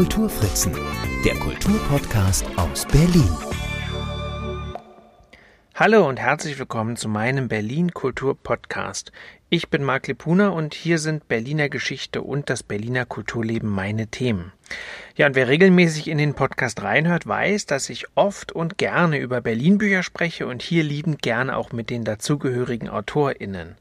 Kulturfritzen, 0.00 0.72
der 1.26 1.34
Kulturpodcast 1.34 2.46
aus 2.56 2.86
Berlin. 2.86 3.28
Hallo 5.74 6.08
und 6.08 6.18
herzlich 6.18 6.58
willkommen 6.58 6.96
zu 6.96 7.06
meinem 7.06 7.48
Berlin 7.48 7.92
Kultur 7.92 8.34
Podcast. 8.34 9.12
Ich 9.50 9.68
bin 9.68 9.84
Marc 9.84 10.06
Lepuna 10.06 10.48
und 10.48 10.72
hier 10.72 10.98
sind 10.98 11.28
Berliner 11.28 11.68
Geschichte 11.68 12.22
und 12.22 12.48
das 12.48 12.62
Berliner 12.62 13.04
Kulturleben 13.04 13.68
meine 13.68 14.06
Themen. 14.06 14.52
Ja, 15.16 15.26
und 15.26 15.34
wer 15.34 15.48
regelmäßig 15.48 16.08
in 16.08 16.16
den 16.16 16.32
Podcast 16.32 16.82
reinhört, 16.82 17.26
weiß, 17.26 17.66
dass 17.66 17.90
ich 17.90 18.06
oft 18.14 18.52
und 18.52 18.78
gerne 18.78 19.18
über 19.18 19.42
Berlin 19.42 19.76
Bücher 19.76 20.02
spreche 20.02 20.46
und 20.46 20.62
hier 20.62 20.82
liebend 20.82 21.20
gerne 21.20 21.54
auch 21.58 21.72
mit 21.72 21.90
den 21.90 22.04
dazugehörigen 22.04 22.88
AutorInnen. 22.88 23.76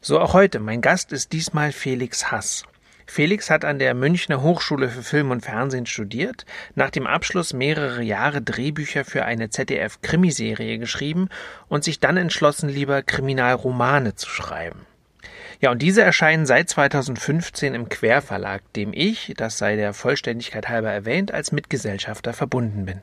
So 0.00 0.20
auch 0.20 0.34
heute. 0.34 0.60
Mein 0.60 0.82
Gast 0.82 1.10
ist 1.10 1.32
diesmal 1.32 1.72
Felix 1.72 2.30
Hass. 2.30 2.64
Felix 3.06 3.50
hat 3.50 3.64
an 3.64 3.78
der 3.78 3.94
Münchner 3.94 4.42
Hochschule 4.42 4.88
für 4.88 5.02
Film 5.02 5.30
und 5.30 5.44
Fernsehen 5.44 5.86
studiert, 5.86 6.46
nach 6.74 6.90
dem 6.90 7.06
Abschluss 7.06 7.52
mehrere 7.52 8.02
Jahre 8.02 8.42
Drehbücher 8.42 9.04
für 9.04 9.24
eine 9.24 9.50
ZDF-Krimiserie 9.50 10.78
geschrieben 10.78 11.28
und 11.68 11.84
sich 11.84 12.00
dann 12.00 12.16
entschlossen, 12.16 12.68
lieber 12.68 13.02
Kriminalromane 13.02 14.14
zu 14.14 14.28
schreiben. 14.28 14.86
Ja, 15.60 15.70
und 15.70 15.82
diese 15.82 16.02
erscheinen 16.02 16.46
seit 16.46 16.68
2015 16.68 17.74
im 17.74 17.88
Querverlag, 17.88 18.62
dem 18.74 18.92
ich, 18.92 19.34
das 19.36 19.58
sei 19.58 19.76
der 19.76 19.94
Vollständigkeit 19.94 20.68
halber 20.68 20.90
erwähnt, 20.90 21.32
als 21.32 21.52
Mitgesellschafter 21.52 22.32
verbunden 22.32 22.84
bin. 22.84 23.00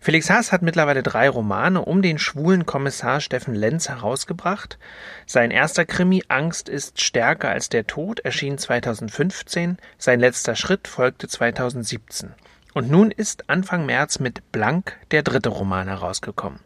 Felix 0.00 0.30
Haas 0.30 0.52
hat 0.52 0.62
mittlerweile 0.62 1.02
drei 1.02 1.28
Romane 1.28 1.84
um 1.84 2.02
den 2.02 2.18
schwulen 2.18 2.66
Kommissar 2.66 3.20
Steffen 3.20 3.54
Lenz 3.54 3.88
herausgebracht. 3.88 4.78
Sein 5.26 5.50
erster 5.50 5.84
Krimi 5.84 6.22
Angst 6.28 6.68
ist 6.68 7.00
stärker 7.00 7.50
als 7.50 7.68
der 7.68 7.86
Tod 7.86 8.20
erschien 8.20 8.58
2015, 8.58 9.78
sein 9.98 10.20
letzter 10.20 10.56
Schritt 10.56 10.88
folgte 10.88 11.28
2017. 11.28 12.34
Und 12.74 12.90
nun 12.90 13.12
ist 13.12 13.48
Anfang 13.48 13.86
März 13.86 14.18
mit 14.18 14.50
Blank 14.50 14.98
der 15.12 15.22
dritte 15.22 15.48
Roman 15.48 15.86
herausgekommen. 15.86 16.58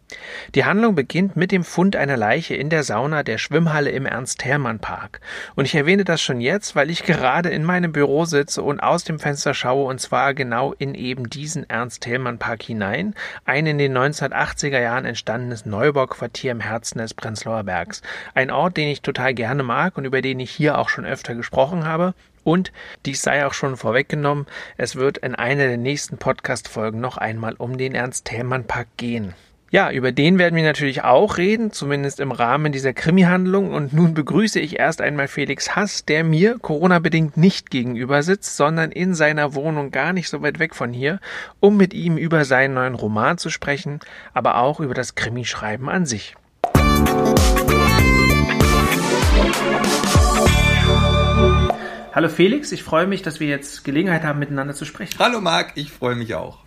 Die 0.55 0.65
Handlung 0.65 0.95
beginnt 0.95 1.37
mit 1.37 1.53
dem 1.53 1.65
Fund 1.65 1.97
einer 1.97 2.17
Leiche 2.17 2.55
in 2.55 2.71
der 2.71 2.83
Sauna 2.83 3.23
der 3.23 3.37
Schwimmhalle 3.37 3.91
im 3.91 4.07
Ernst-Hermann-Park. 4.07 5.21
Und 5.55 5.67
ich 5.67 5.75
erwähne 5.75 6.05
das 6.05 6.23
schon 6.23 6.41
jetzt, 6.41 6.75
weil 6.75 6.89
ich 6.89 7.05
gerade 7.05 7.51
in 7.51 7.63
meinem 7.63 7.93
Büro 7.93 8.25
sitze 8.25 8.63
und 8.63 8.81
aus 8.81 9.05
dem 9.05 9.19
Fenster 9.19 9.53
schaue 9.53 9.85
und 9.85 10.01
zwar 10.01 10.33
genau 10.33 10.73
in 10.73 10.95
eben 10.95 11.29
diesen 11.29 11.69
Ernst-Hermann-Park 11.69 12.63
hinein, 12.63 13.15
ein 13.45 13.67
in 13.67 13.77
den 13.77 13.97
1980er 13.97 14.81
Jahren 14.81 15.05
entstandenes 15.05 15.67
Neubauquartier 15.67 16.53
im 16.53 16.61
Herzen 16.61 17.01
des 17.01 17.13
Prenzlauer 17.13 17.65
Bergs. 17.65 18.01
Ein 18.35 18.51
Ort, 18.51 18.79
den 18.79 18.89
ich 18.89 19.03
total 19.03 19.35
gerne 19.35 19.63
mag 19.63 19.99
und 19.99 20.07
über 20.07 20.23
den 20.23 20.41
ich 20.41 20.51
hier 20.51 20.79
auch 20.79 20.89
schon 20.89 21.05
öfter 21.05 21.35
gesprochen 21.35 21.85
habe 21.85 22.15
und 22.49 22.73
dies 23.05 23.21
sei 23.21 23.45
auch 23.45 23.53
schon 23.53 23.77
vorweggenommen, 23.77 24.47
es 24.79 24.97
wird 24.97 25.19
in 25.19 25.35
einer 25.35 25.67
der 25.67 25.77
nächsten 25.77 26.17
Podcast-Folgen 26.17 26.99
noch 26.99 27.19
einmal 27.19 27.55
um 27.59 27.77
den 27.77 27.95
Ernst-Thälmann-Park 27.95 28.89
gehen. 28.97 29.35
Ja, 29.71 29.91
über 29.91 30.13
den 30.13 30.39
werden 30.39 30.57
wir 30.57 30.63
natürlich 30.63 31.05
auch 31.05 31.37
reden, 31.37 31.73
zumindest 31.73 32.21
im 32.21 32.33
Rahmen 32.33 32.73
dieser 32.73 32.95
Krimi-Handlung. 32.95 33.71
Und 33.71 33.93
nun 33.93 34.15
begrüße 34.15 34.59
ich 34.61 34.79
erst 34.79 35.03
einmal 35.03 35.29
Felix 35.29 35.77
Hass, 35.77 36.07
der 36.07 36.25
mir 36.25 36.59
Corona-bedingt 36.59 37.37
nicht 37.37 37.71
gegenüber 37.71 38.23
sitzt, 38.23 38.57
sondern 38.57 38.93
in 38.93 39.13
seiner 39.13 39.55
Wohnung 39.55 39.91
gar 39.91 40.15
nicht 40.15 40.31
so 40.31 40.41
weit 40.41 40.59
weg 40.59 40.75
von 40.75 40.95
hier, 40.95 41.21
um 41.61 41.77
mit 41.77 41.93
ihm 41.93 42.17
über 42.17 42.47
seinen 42.47 42.73
neuen 42.73 42.95
Roman 42.95 43.37
zu 43.37 43.51
sprechen, 43.51 44.01
aber 44.33 44.57
auch 44.57 44.81
über 44.81 44.95
das 44.95 45.17
Krimischreiben 45.17 45.91
an 45.91 46.07
sich. 46.07 46.35
Hallo 52.19 52.29
Felix, 52.29 52.73
ich 52.73 52.83
freue 52.83 53.07
mich, 53.07 53.23
dass 53.23 53.39
wir 53.39 53.47
jetzt 53.47 53.85
Gelegenheit 53.85 54.25
haben, 54.25 54.41
miteinander 54.41 54.75
zu 54.75 54.85
sprechen. 54.85 55.17
Hallo 55.21 55.41
Marc, 55.41 55.75
ich 55.77 55.93
freue 55.93 56.17
mich 56.17 56.35
auch. 56.35 56.59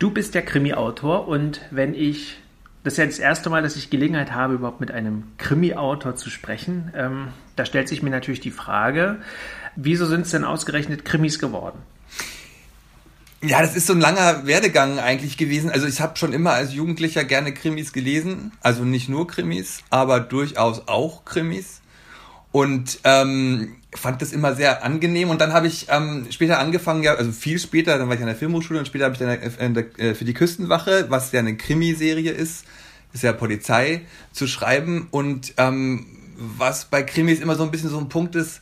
Du 0.00 0.10
bist 0.10 0.34
der 0.34 0.42
Krimi-Autor 0.44 1.28
und 1.28 1.60
wenn 1.70 1.94
ich, 1.94 2.36
das 2.82 2.94
ist 2.94 2.98
ja 2.98 3.06
das 3.06 3.20
erste 3.20 3.48
Mal, 3.48 3.62
dass 3.62 3.76
ich 3.76 3.90
Gelegenheit 3.90 4.32
habe, 4.32 4.54
überhaupt 4.54 4.80
mit 4.80 4.90
einem 4.90 5.22
Krimi-Autor 5.38 6.16
zu 6.16 6.30
sprechen, 6.30 6.92
ähm, 6.96 7.28
da 7.54 7.64
stellt 7.64 7.86
sich 7.86 8.02
mir 8.02 8.10
natürlich 8.10 8.40
die 8.40 8.50
Frage, 8.50 9.18
wieso 9.76 10.04
sind 10.04 10.22
es 10.22 10.32
denn 10.32 10.42
ausgerechnet 10.42 11.04
Krimis 11.04 11.38
geworden? 11.38 11.78
Ja, 13.40 13.62
das 13.62 13.76
ist 13.76 13.86
so 13.86 13.92
ein 13.92 14.00
langer 14.00 14.48
Werdegang 14.48 14.98
eigentlich 14.98 15.36
gewesen. 15.36 15.70
Also 15.70 15.86
ich 15.86 16.00
habe 16.00 16.16
schon 16.16 16.32
immer 16.32 16.54
als 16.54 16.74
Jugendlicher 16.74 17.22
gerne 17.22 17.54
Krimis 17.54 17.92
gelesen. 17.92 18.50
Also 18.62 18.82
nicht 18.84 19.08
nur 19.08 19.28
Krimis, 19.28 19.84
aber 19.90 20.18
durchaus 20.18 20.88
auch 20.88 21.24
Krimis. 21.24 21.77
Und 22.50 23.00
ähm, 23.04 23.76
fand 23.94 24.22
das 24.22 24.32
immer 24.32 24.54
sehr 24.54 24.84
angenehm. 24.84 25.30
Und 25.30 25.40
dann 25.40 25.52
habe 25.52 25.66
ich 25.66 25.86
ähm, 25.90 26.26
später 26.30 26.58
angefangen, 26.58 27.02
ja, 27.02 27.14
also 27.14 27.32
viel 27.32 27.58
später, 27.58 27.98
dann 27.98 28.08
war 28.08 28.14
ich 28.14 28.20
an 28.20 28.26
der 28.26 28.36
Filmhochschule 28.36 28.78
und 28.78 28.86
später 28.86 29.04
habe 29.04 29.14
ich 29.14 29.20
dann 29.20 29.76
äh, 29.76 30.14
für 30.14 30.24
die 30.24 30.34
Küstenwache, 30.34 31.06
was 31.08 31.32
ja 31.32 31.40
eine 31.40 31.56
Krimiserie 31.56 32.32
ist, 32.32 32.64
ist 33.12 33.22
ja 33.22 33.32
Polizei, 33.32 34.02
zu 34.32 34.46
schreiben. 34.46 35.08
Und 35.10 35.54
ähm, 35.56 36.06
was 36.38 36.84
bei 36.84 37.02
Krimis 37.02 37.40
immer 37.40 37.56
so 37.56 37.64
ein 37.64 37.70
bisschen 37.70 37.90
so 37.90 37.98
ein 37.98 38.08
Punkt 38.08 38.36
ist, 38.36 38.60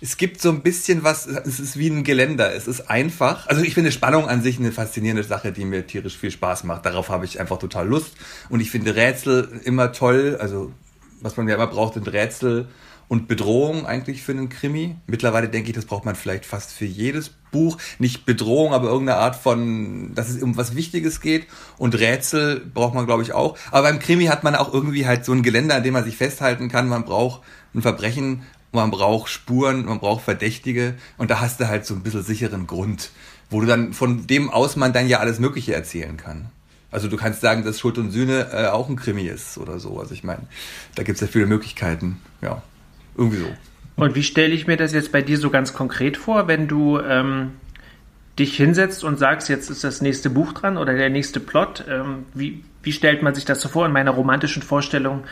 es 0.00 0.16
gibt 0.16 0.40
so 0.40 0.50
ein 0.50 0.60
bisschen 0.60 1.02
was, 1.02 1.26
es 1.26 1.58
ist 1.58 1.76
wie 1.76 1.88
ein 1.88 2.04
Geländer, 2.04 2.54
es 2.54 2.68
ist 2.68 2.88
einfach. 2.88 3.48
Also 3.48 3.62
ich 3.62 3.74
finde 3.74 3.90
Spannung 3.90 4.28
an 4.28 4.42
sich 4.42 4.58
eine 4.58 4.70
faszinierende 4.70 5.24
Sache, 5.24 5.50
die 5.50 5.64
mir 5.64 5.86
tierisch 5.86 6.16
viel 6.16 6.30
Spaß 6.30 6.64
macht. 6.64 6.86
Darauf 6.86 7.08
habe 7.08 7.24
ich 7.24 7.40
einfach 7.40 7.58
total 7.58 7.88
Lust. 7.88 8.12
Und 8.48 8.60
ich 8.60 8.70
finde 8.70 8.94
Rätsel 8.94 9.60
immer 9.64 9.92
toll, 9.92 10.36
also 10.40 10.72
was 11.20 11.36
man 11.36 11.48
ja 11.48 11.56
immer 11.56 11.66
braucht, 11.66 11.94
sind 11.94 12.06
Rätsel 12.12 12.68
und 13.08 13.28
Bedrohung 13.28 13.86
eigentlich 13.86 14.22
für 14.22 14.32
einen 14.32 14.48
Krimi. 14.48 14.96
Mittlerweile 15.06 15.48
denke 15.48 15.70
ich, 15.70 15.76
das 15.76 15.84
braucht 15.84 16.04
man 16.04 16.16
vielleicht 16.16 16.44
fast 16.44 16.72
für 16.72 16.84
jedes 16.84 17.30
Buch. 17.52 17.78
Nicht 17.98 18.26
Bedrohung, 18.26 18.74
aber 18.74 18.88
irgendeine 18.88 19.18
Art 19.18 19.36
von, 19.36 20.14
dass 20.14 20.28
es 20.28 20.42
um 20.42 20.56
was 20.56 20.74
Wichtiges 20.74 21.20
geht. 21.20 21.46
Und 21.78 21.94
Rätsel 21.94 22.60
braucht 22.60 22.94
man, 22.94 23.06
glaube 23.06 23.22
ich, 23.22 23.32
auch. 23.32 23.56
Aber 23.70 23.88
beim 23.88 24.00
Krimi 24.00 24.26
hat 24.26 24.42
man 24.42 24.54
auch 24.54 24.72
irgendwie 24.72 25.06
halt 25.06 25.24
so 25.24 25.32
ein 25.32 25.42
Geländer, 25.42 25.76
an 25.76 25.82
dem 25.82 25.92
man 25.92 26.04
sich 26.04 26.16
festhalten 26.16 26.68
kann. 26.68 26.88
Man 26.88 27.04
braucht 27.04 27.42
ein 27.74 27.82
Verbrechen, 27.82 28.42
man 28.72 28.90
braucht 28.90 29.30
Spuren, 29.30 29.84
man 29.84 30.00
braucht 30.00 30.24
Verdächtige. 30.24 30.94
Und 31.16 31.30
da 31.30 31.40
hast 31.40 31.60
du 31.60 31.68
halt 31.68 31.86
so 31.86 31.94
ein 31.94 32.02
bisschen 32.02 32.24
sicheren 32.24 32.66
Grund, 32.66 33.10
wo 33.50 33.60
du 33.60 33.66
dann 33.66 33.92
von 33.92 34.26
dem 34.26 34.50
aus 34.50 34.74
man 34.74 34.92
dann 34.92 35.08
ja 35.08 35.20
alles 35.20 35.38
Mögliche 35.38 35.74
erzählen 35.74 36.16
kann. 36.16 36.50
Also 36.90 37.08
du 37.08 37.16
kannst 37.16 37.40
sagen, 37.40 37.64
dass 37.64 37.78
Schuld 37.78 37.98
und 37.98 38.10
Sühne 38.10 38.48
äh, 38.52 38.66
auch 38.68 38.88
ein 38.88 38.96
Krimi 38.96 39.26
ist 39.26 39.58
oder 39.58 39.78
so. 39.78 40.00
Also 40.00 40.14
ich 40.14 40.24
meine, 40.24 40.42
da 40.94 41.02
gibt 41.02 41.16
es 41.16 41.20
ja 41.20 41.26
viele 41.26 41.46
Möglichkeiten. 41.46 42.20
Ja. 42.40 42.62
Irgendwie 43.16 43.38
so. 43.38 43.46
Und 43.96 44.14
wie 44.14 44.22
stelle 44.22 44.52
ich 44.52 44.66
mir 44.66 44.76
das 44.76 44.92
jetzt 44.92 45.10
bei 45.10 45.22
dir 45.22 45.38
so 45.38 45.50
ganz 45.50 45.72
konkret 45.72 46.16
vor, 46.16 46.48
wenn 46.48 46.68
du 46.68 47.00
ähm, 47.00 47.52
dich 48.38 48.56
hinsetzt 48.56 49.04
und 49.04 49.18
sagst, 49.18 49.48
jetzt 49.48 49.70
ist 49.70 49.84
das 49.84 50.02
nächste 50.02 50.28
Buch 50.28 50.52
dran 50.52 50.76
oder 50.76 50.94
der 50.94 51.08
nächste 51.08 51.40
Plot? 51.40 51.84
Ähm, 51.88 52.26
wie, 52.34 52.62
wie 52.82 52.92
stellt 52.92 53.22
man 53.22 53.34
sich 53.34 53.46
das 53.46 53.60
so 53.60 53.68
vor? 53.68 53.86
In 53.86 53.92
meiner 53.92 54.10
romantischen 54.10 54.62
Vorstellung 54.62 55.24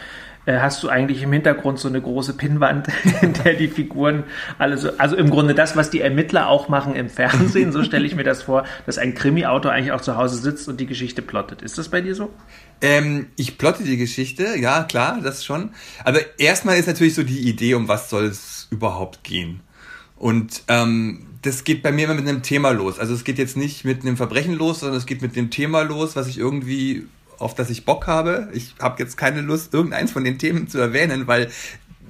äh, 0.47 0.59
hast 0.59 0.83
du 0.83 0.89
eigentlich 0.89 1.23
im 1.23 1.33
Hintergrund 1.33 1.79
so 1.79 1.89
eine 1.89 2.01
große 2.01 2.35
Pinnwand, 2.35 2.89
in 3.23 3.33
der 3.33 3.55
die 3.55 3.69
Figuren 3.69 4.25
alle 4.59 4.79
so, 4.79 4.91
also 4.99 5.17
im 5.17 5.31
Grunde 5.31 5.55
das, 5.55 5.77
was 5.77 5.91
die 5.91 6.01
Ermittler 6.01 6.49
auch 6.49 6.69
machen 6.69 6.95
im 6.95 7.09
Fernsehen, 7.09 7.73
so 7.73 7.83
stelle 7.83 8.07
ich 8.07 8.15
mir 8.15 8.25
das 8.25 8.43
vor, 8.43 8.65
dass 8.87 8.99
ein 8.99 9.15
Krimi-Autor 9.15 9.73
eigentlich 9.73 9.93
auch 9.93 10.01
zu 10.01 10.17
Hause 10.17 10.37
sitzt 10.37 10.69
und 10.69 10.81
die 10.81 10.87
Geschichte 10.87 11.23
plottet. 11.23 11.63
Ist 11.63 11.79
das 11.79 11.89
bei 11.89 12.01
dir 12.01 12.15
so? 12.15 12.31
Ähm, 12.85 13.29
ich 13.37 13.57
plotte 13.57 13.83
die 13.83 13.97
Geschichte, 13.97 14.59
ja 14.59 14.85
klar, 14.85 15.19
das 15.23 15.43
schon. 15.43 15.71
Aber 16.05 16.21
erstmal 16.39 16.77
ist 16.77 16.87
natürlich 16.87 17.15
so 17.15 17.23
die 17.23 17.49
Idee, 17.49 17.73
um 17.73 17.89
was 17.89 18.11
soll 18.11 18.25
es 18.25 18.69
überhaupt 18.71 19.25
gehen. 19.25 19.61
Und 20.17 20.65
ähm, 20.69 21.25
das 21.41 21.65
geht 21.65 21.83
bei 21.83 21.93
mir 21.93 22.05
immer 22.05 22.13
mit 22.13 22.29
einem 22.29 22.43
Thema 22.43 22.73
los. 22.73 22.99
Also 22.99 23.15
es 23.15 23.25
geht 23.25 23.39
jetzt 23.39 23.57
nicht 23.57 23.87
mit 23.87 24.03
einem 24.03 24.19
Verbrechen 24.19 24.53
los, 24.53 24.81
sondern 24.81 24.99
es 24.99 25.07
geht 25.07 25.23
mit 25.23 25.35
dem 25.35 25.51
Thema 25.51 25.81
los, 25.81 26.15
was 26.15 26.29
ich 26.29 26.37
irgendwie 26.37 27.07
auf 27.39 27.55
das 27.55 27.71
ich 27.71 27.87
Bock 27.87 28.07
habe. 28.07 28.51
Ich 28.53 28.75
habe 28.79 29.03
jetzt 29.03 29.17
keine 29.17 29.41
Lust, 29.41 29.73
irgendeins 29.73 30.13
von 30.13 30.23
den 30.23 30.39
Themen 30.39 30.69
zu 30.69 30.77
erwähnen, 30.77 31.27
weil 31.27 31.51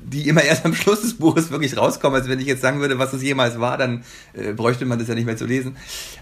die 0.05 0.29
immer 0.29 0.43
erst 0.43 0.65
am 0.65 0.75
Schluss 0.75 1.01
des 1.01 1.15
Buches 1.15 1.51
wirklich 1.51 1.77
rauskommen. 1.77 2.17
Also 2.19 2.31
wenn 2.31 2.39
ich 2.39 2.47
jetzt 2.47 2.61
sagen 2.61 2.81
würde, 2.81 2.99
was 2.99 3.13
es 3.13 3.23
jemals 3.23 3.59
war, 3.59 3.79
dann 3.79 4.05
äh, 4.35 4.53
bräuchte 4.53 4.85
man 4.85 4.99
das 4.99 5.09
ja 5.09 5.15
nicht 5.15 5.25
mehr 5.25 5.37
zu 5.37 5.47
lesen. 5.47 5.77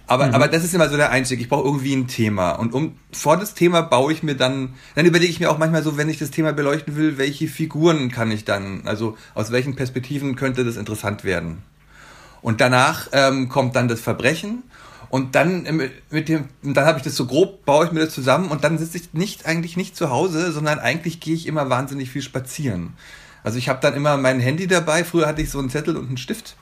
Aber, 0.07 0.29
mhm. 0.29 0.35
aber 0.35 0.49
das 0.49 0.65
ist 0.65 0.75
immer 0.75 0.89
so 0.89 0.97
der 0.97 1.11
Einstieg. 1.11 1.41
Ich 1.41 1.49
brauche 1.49 1.67
irgendwie 1.67 1.95
ein 1.95 2.07
Thema. 2.07 2.53
Und 2.53 2.73
um 2.73 2.95
vor 3.13 3.37
das 3.37 3.55
Thema 3.55 3.83
baue 3.83 4.13
ich 4.13 4.23
mir 4.23 4.37
dann, 4.37 4.75
dann 4.95 5.05
überlege 5.05 5.31
ich 5.31 5.41
mir 5.41 5.51
auch 5.51 5.59
manchmal 5.59 5.83
so, 5.83 5.97
wenn 5.97 6.09
ich 6.09 6.19
das 6.19 6.31
Thema 6.31 6.53
beleuchten 6.53 6.97
will, 6.97 7.19
welche 7.19 7.49
Figuren 7.49 8.11
kann 8.11 8.31
ich 8.31 8.45
dann, 8.45 8.83
also 8.87 9.17
aus 9.35 9.51
welchen 9.51 9.75
Perspektiven 9.75 10.37
könnte 10.37 10.65
das 10.65 10.77
interessant 10.77 11.25
werden. 11.25 11.63
Und 12.41 12.61
danach 12.61 13.09
ähm, 13.13 13.49
kommt 13.49 13.77
dann 13.77 13.89
das 13.89 14.01
Verbrechen 14.01 14.63
und 15.13 15.35
dann 15.35 15.67
äh, 15.67 15.91
mit 16.11 16.29
dem, 16.31 16.49
dann 16.63 16.87
habe 16.87 16.99
ich 16.99 17.05
das 17.05 17.17
so 17.17 17.27
grob, 17.27 17.67
baue 17.67 17.85
ich 17.85 17.93
mir 17.93 18.01
das 18.01 18.15
zusammen 18.15 18.51
und 18.51 18.65
dann 18.65 18.79
sitze 18.79 18.97
ich 18.97 19.13
nicht 19.13 19.45
eigentlich 19.45 19.77
nicht 19.77 19.95
zu 19.95 20.09
Hause, 20.09 20.53
sondern 20.53 20.79
eigentlich 20.79 21.21
gehe 21.21 21.35
ich 21.35 21.47
immer 21.47 21.69
wahnsinnig 21.69 22.11
viel 22.11 22.23
spazieren. 22.23 22.95
Also 23.43 23.59
ich 23.59 23.69
habe 23.69 23.81
dann 23.81 23.95
immer 23.95 24.17
mein 24.17 24.41
Handy 24.41 24.67
dabei. 24.67 25.05
Früher 25.05 25.27
hatte 25.27 25.43
ich 25.43 25.51
so 25.51 25.59
einen 25.59 25.71
Zettel 25.71 25.97
und 25.97 26.09
einen 26.09 26.17
Stift. 26.17 26.57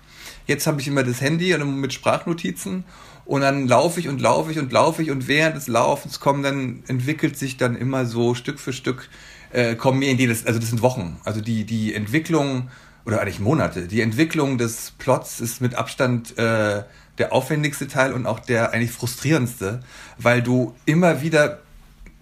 Jetzt 0.47 0.67
habe 0.67 0.81
ich 0.81 0.89
immer 0.89 1.03
das 1.03 1.21
Handy 1.21 1.55
und 1.55 1.81
mit 1.81 1.93
Sprachnotizen 1.93 2.85
und 3.25 3.43
dann 3.43 3.69
laufe 3.69 4.01
ich 4.01 4.09
und 4.09 4.21
laufe 4.21 4.51
ich 4.51 4.59
und 4.59 4.73
laufe 4.73 5.03
ich 5.03 5.11
und 5.11 5.29
während 5.29 5.57
des 5.57 5.69
Laufens 5.69 6.19
kommen 6.19 6.43
dann 6.43 6.83
entwickelt 6.89 7.37
sich 7.37 7.57
dann 7.57 7.77
immer 7.77 8.07
so 8.07 8.35
Stück 8.35 8.59
für 8.59 8.73
Stück 8.73 9.09
äh, 9.53 9.77
kommen 9.77 9.99
mir 9.99 10.11
Ideen. 10.11 10.31
Also 10.31 10.59
das 10.59 10.71
sind 10.71 10.83
Wochen. 10.83 11.21
Also 11.25 11.41
die 11.41 11.65
die 11.65 11.95
Entwicklung 11.95 12.71
oder 13.05 13.21
eigentlich 13.21 13.41
Monate. 13.41 13.87
Die 13.87 14.01
Entwicklung 14.01 14.59
des 14.59 14.93
Plots 14.99 15.41
ist 15.41 15.61
mit 15.61 15.75
Abstand 15.75 16.37
äh, 16.39 16.83
der 17.19 17.33
aufwendigste 17.33 17.87
Teil 17.87 18.13
und 18.13 18.27
auch 18.27 18.41
der 18.41 18.73
eigentlich 18.73 18.93
frustrierendste, 18.93 19.81
weil 20.19 20.43
du 20.43 20.75
immer 20.87 21.23
wieder 21.23 21.61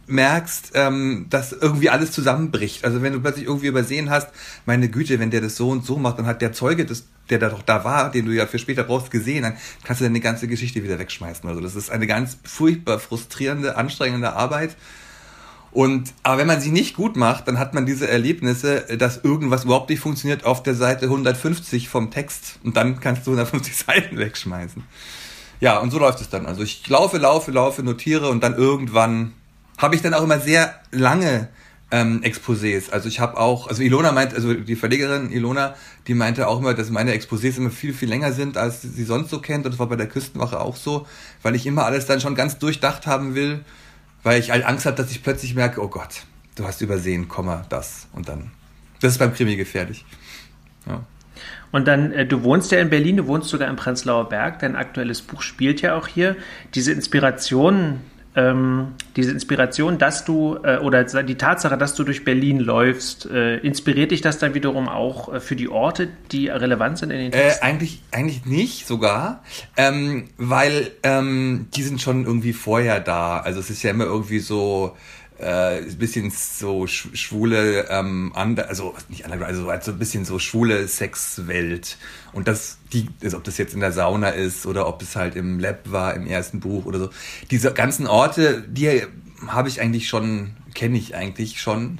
merkst, 0.08 0.72
ähm, 0.74 1.26
dass 1.30 1.52
irgendwie 1.52 1.90
alles 1.90 2.12
zusammenbricht. 2.12 2.84
Also 2.84 3.02
wenn 3.02 3.12
du 3.12 3.20
plötzlich 3.20 3.46
irgendwie 3.46 3.66
übersehen 3.66 4.10
hast, 4.10 4.28
meine 4.66 4.88
Güte, 4.88 5.18
wenn 5.18 5.30
der 5.30 5.40
das 5.40 5.56
so 5.56 5.70
und 5.70 5.84
so 5.84 5.96
macht, 5.96 6.18
dann 6.18 6.26
hat 6.26 6.42
der 6.42 6.52
Zeuge, 6.52 6.84
das, 6.84 7.04
der 7.30 7.38
da 7.38 7.48
doch 7.48 7.62
da 7.62 7.84
war, 7.84 8.10
den 8.10 8.26
du 8.26 8.32
ja 8.32 8.46
für 8.46 8.58
später 8.58 8.84
brauchst, 8.84 9.10
gesehen, 9.10 9.42
dann 9.42 9.56
kannst 9.84 10.00
du 10.00 10.04
deine 10.04 10.20
ganze 10.20 10.48
Geschichte 10.48 10.82
wieder 10.82 10.98
wegschmeißen. 10.98 11.48
Also 11.48 11.60
das 11.60 11.76
ist 11.76 11.90
eine 11.90 12.06
ganz 12.06 12.38
furchtbar 12.44 12.98
frustrierende, 12.98 13.76
anstrengende 13.76 14.32
Arbeit. 14.32 14.76
Und, 15.70 16.14
aber 16.22 16.38
wenn 16.38 16.46
man 16.46 16.60
sie 16.60 16.70
nicht 16.70 16.96
gut 16.96 17.16
macht, 17.16 17.46
dann 17.46 17.58
hat 17.58 17.74
man 17.74 17.84
diese 17.84 18.08
Erlebnisse, 18.08 18.96
dass 18.96 19.22
irgendwas 19.22 19.64
überhaupt 19.64 19.90
nicht 19.90 20.00
funktioniert 20.00 20.44
auf 20.44 20.62
der 20.62 20.74
Seite 20.74 21.04
150 21.06 21.88
vom 21.88 22.10
Text. 22.10 22.58
Und 22.64 22.76
dann 22.76 23.00
kannst 23.00 23.26
du 23.26 23.32
150 23.32 23.76
Seiten 23.86 24.18
wegschmeißen. 24.18 24.82
Ja, 25.60 25.78
und 25.78 25.90
so 25.90 25.98
läuft 25.98 26.20
es 26.20 26.30
dann. 26.30 26.46
Also 26.46 26.62
ich 26.62 26.88
laufe, 26.88 27.18
laufe, 27.18 27.50
laufe, 27.50 27.82
notiere 27.82 28.28
und 28.30 28.42
dann 28.42 28.54
irgendwann 28.54 29.32
habe 29.78 29.94
ich 29.94 30.02
dann 30.02 30.14
auch 30.14 30.22
immer 30.22 30.40
sehr 30.40 30.74
lange 30.90 31.48
ähm, 31.90 32.20
Exposés. 32.22 32.90
Also 32.90 33.08
ich 33.08 33.20
habe 33.20 33.38
auch, 33.38 33.68
also 33.68 33.82
Ilona 33.82 34.12
meint, 34.12 34.34
also 34.34 34.52
die 34.52 34.76
Verlegerin 34.76 35.30
Ilona, 35.30 35.74
die 36.06 36.14
meinte 36.14 36.48
auch 36.48 36.58
immer, 36.58 36.74
dass 36.74 36.90
meine 36.90 37.14
Exposés 37.14 37.56
immer 37.56 37.70
viel, 37.70 37.94
viel 37.94 38.08
länger 38.08 38.32
sind, 38.32 38.56
als 38.56 38.82
sie 38.82 39.04
sonst 39.04 39.30
so 39.30 39.40
kennt. 39.40 39.64
Und 39.64 39.72
das 39.72 39.78
war 39.78 39.88
bei 39.88 39.96
der 39.96 40.08
Küstenwache 40.08 40.60
auch 40.60 40.76
so, 40.76 41.06
weil 41.42 41.54
ich 41.54 41.66
immer 41.66 41.84
alles 41.84 42.06
dann 42.06 42.20
schon 42.20 42.34
ganz 42.34 42.58
durchdacht 42.58 43.06
haben 43.06 43.34
will, 43.34 43.60
weil 44.22 44.38
ich 44.38 44.50
halt 44.50 44.64
Angst 44.66 44.84
habe, 44.84 44.96
dass 44.96 45.10
ich 45.10 45.22
plötzlich 45.22 45.54
merke, 45.54 45.82
oh 45.82 45.88
Gott, 45.88 46.22
du 46.56 46.66
hast 46.66 46.82
übersehen, 46.82 47.28
Komma, 47.28 47.64
das 47.68 48.08
und 48.12 48.28
dann. 48.28 48.50
Das 49.00 49.12
ist 49.12 49.18
beim 49.18 49.32
Krimi 49.32 49.56
gefährlich. 49.56 50.04
Ja. 50.86 51.04
Und 51.70 51.86
dann, 51.86 52.12
äh, 52.12 52.26
du 52.26 52.42
wohnst 52.42 52.72
ja 52.72 52.80
in 52.80 52.90
Berlin, 52.90 53.16
du 53.16 53.26
wohnst 53.26 53.48
sogar 53.48 53.68
im 53.68 53.76
Prenzlauer 53.76 54.28
Berg, 54.28 54.58
dein 54.58 54.74
aktuelles 54.74 55.22
Buch 55.22 55.42
spielt 55.42 55.80
ja 55.82 55.96
auch 55.96 56.08
hier. 56.08 56.36
Diese 56.74 56.92
Inspirationen, 56.92 58.00
ähm, 58.38 58.94
diese 59.16 59.32
Inspiration, 59.32 59.98
dass 59.98 60.24
du 60.24 60.58
äh, 60.62 60.78
oder 60.78 61.04
die 61.04 61.34
Tatsache, 61.34 61.76
dass 61.76 61.94
du 61.94 62.04
durch 62.04 62.24
Berlin 62.24 62.60
läufst, 62.60 63.26
äh, 63.26 63.56
inspiriert 63.56 64.12
dich 64.12 64.20
das 64.20 64.38
dann 64.38 64.54
wiederum 64.54 64.88
auch 64.88 65.34
äh, 65.34 65.40
für 65.40 65.56
die 65.56 65.68
Orte, 65.68 66.08
die 66.30 66.48
relevant 66.48 66.98
sind 66.98 67.10
in 67.10 67.18
den 67.18 67.32
äh, 67.32 67.42
Texten? 67.42 67.64
eigentlich, 67.64 68.02
eigentlich 68.12 68.46
nicht 68.46 68.86
sogar, 68.86 69.42
ähm, 69.76 70.28
weil 70.36 70.92
ähm, 71.02 71.66
die 71.74 71.82
sind 71.82 72.00
schon 72.00 72.26
irgendwie 72.26 72.52
vorher 72.52 73.00
da. 73.00 73.38
Also 73.38 73.58
es 73.58 73.70
ist 73.70 73.82
ja 73.82 73.90
immer 73.90 74.04
irgendwie 74.04 74.38
so 74.38 74.96
äh, 75.38 75.82
bisschen 75.98 76.30
so 76.30 76.86
schwule, 76.86 77.88
ähm, 77.88 78.32
under, 78.34 78.68
also 78.68 78.94
nicht 79.08 79.24
underground, 79.24 79.50
also, 79.50 79.68
also 79.68 79.92
ein 79.92 79.98
bisschen 79.98 80.24
so 80.24 80.38
schwule 80.38 80.86
Sexwelt. 80.88 81.96
Und 82.32 82.48
das, 82.48 82.78
die, 82.92 83.08
also 83.22 83.36
ob 83.38 83.44
das 83.44 83.58
jetzt 83.58 83.74
in 83.74 83.80
der 83.80 83.92
Sauna 83.92 84.30
ist 84.30 84.66
oder 84.66 84.86
ob 84.86 85.02
es 85.02 85.16
halt 85.16 85.36
im 85.36 85.60
Lab 85.60 85.90
war, 85.90 86.14
im 86.14 86.26
ersten 86.26 86.60
Buch 86.60 86.86
oder 86.86 86.98
so. 86.98 87.10
Diese 87.50 87.72
ganzen 87.72 88.06
Orte, 88.06 88.64
die 88.68 89.02
habe 89.46 89.68
ich 89.68 89.80
eigentlich 89.80 90.08
schon, 90.08 90.56
kenne 90.74 90.98
ich 90.98 91.14
eigentlich 91.14 91.60
schon. 91.60 91.98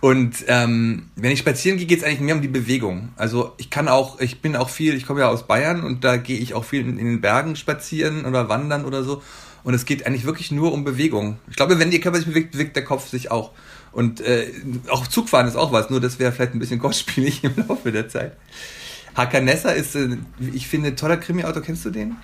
Und 0.00 0.44
ähm, 0.48 1.10
wenn 1.16 1.32
ich 1.32 1.38
spazieren 1.38 1.78
gehe, 1.78 1.86
geht 1.86 1.98
es 1.98 2.04
eigentlich 2.04 2.20
mehr 2.20 2.34
um 2.34 2.42
die 2.42 2.48
Bewegung. 2.48 3.10
Also 3.16 3.52
ich 3.58 3.70
kann 3.70 3.88
auch, 3.88 4.20
ich 4.20 4.40
bin 4.40 4.56
auch 4.56 4.70
viel, 4.70 4.94
ich 4.94 5.06
komme 5.06 5.20
ja 5.20 5.28
aus 5.28 5.46
Bayern 5.46 5.82
und 5.84 6.04
da 6.04 6.16
gehe 6.16 6.38
ich 6.38 6.54
auch 6.54 6.64
viel 6.64 6.80
in, 6.80 6.98
in 6.98 7.06
den 7.06 7.20
Bergen 7.20 7.56
spazieren 7.56 8.24
oder 8.24 8.48
wandern 8.48 8.84
oder 8.84 9.04
so. 9.04 9.22
Und 9.66 9.74
es 9.74 9.84
geht 9.84 10.06
eigentlich 10.06 10.24
wirklich 10.24 10.52
nur 10.52 10.72
um 10.72 10.84
Bewegung. 10.84 11.38
Ich 11.50 11.56
glaube, 11.56 11.80
wenn 11.80 11.90
der 11.90 11.98
Körper 11.98 12.18
sich 12.18 12.28
bewegt, 12.28 12.52
bewegt 12.52 12.76
der 12.76 12.84
Kopf 12.84 13.08
sich 13.08 13.32
auch. 13.32 13.50
Und 13.90 14.20
äh, 14.20 14.46
auch 14.88 15.08
Zugfahren 15.08 15.48
ist 15.48 15.56
auch 15.56 15.72
was, 15.72 15.90
nur 15.90 16.00
das 16.00 16.20
wäre 16.20 16.30
vielleicht 16.30 16.54
ein 16.54 16.60
bisschen 16.60 16.78
kostspielig 16.86 17.42
im 17.42 17.52
Laufe 17.68 17.90
der 17.90 18.08
Zeit. 18.08 18.36
Hakanessa 19.16 19.70
ist, 19.70 19.96
äh, 19.96 20.18
ich 20.52 20.68
finde, 20.68 20.90
ein 20.90 20.96
toller 20.96 21.16
Krimi-Autor. 21.16 21.62
Kennst 21.62 21.84
du 21.84 21.90
den? 21.90 22.14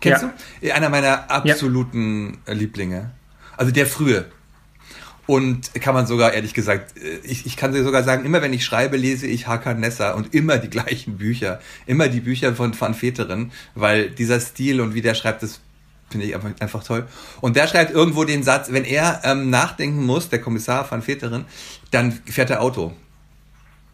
Kennst 0.00 0.24
ja. 0.24 0.34
du? 0.60 0.74
Einer 0.74 0.88
meiner 0.88 1.30
absoluten 1.30 2.38
ja. 2.48 2.52
Lieblinge. 2.52 3.12
Also 3.56 3.70
der 3.70 3.86
frühe. 3.86 4.24
Und 5.26 5.72
kann 5.74 5.94
man 5.94 6.08
sogar, 6.08 6.32
ehrlich 6.32 6.52
gesagt, 6.52 6.98
äh, 6.98 7.20
ich, 7.22 7.46
ich 7.46 7.56
kann 7.56 7.72
sogar 7.72 8.02
sagen, 8.02 8.24
immer 8.24 8.42
wenn 8.42 8.52
ich 8.52 8.64
schreibe, 8.64 8.96
lese 8.96 9.28
ich 9.28 9.46
Hakan 9.46 9.78
Nessa 9.78 10.14
und 10.14 10.34
immer 10.34 10.58
die 10.58 10.68
gleichen 10.68 11.18
Bücher. 11.18 11.60
Immer 11.86 12.08
die 12.08 12.18
Bücher 12.18 12.56
von 12.56 12.74
Van 12.80 13.00
Veteren, 13.00 13.52
weil 13.76 14.10
dieser 14.10 14.40
Stil 14.40 14.80
und 14.80 14.94
wie 14.94 15.00
der 15.00 15.14
schreibt, 15.14 15.44
das 15.44 15.60
Finde 16.10 16.26
ich 16.26 16.34
einfach, 16.34 16.50
einfach 16.58 16.84
toll. 16.84 17.06
Und 17.40 17.56
der 17.56 17.68
schreibt 17.68 17.92
irgendwo 17.92 18.24
den 18.24 18.42
Satz, 18.42 18.72
wenn 18.72 18.84
er 18.84 19.20
ähm, 19.24 19.48
nachdenken 19.48 20.04
muss, 20.04 20.28
der 20.28 20.40
Kommissar 20.40 20.90
van 20.90 21.06
Veteren, 21.06 21.44
dann 21.92 22.12
fährt 22.12 22.50
er 22.50 22.60
Auto. 22.62 22.92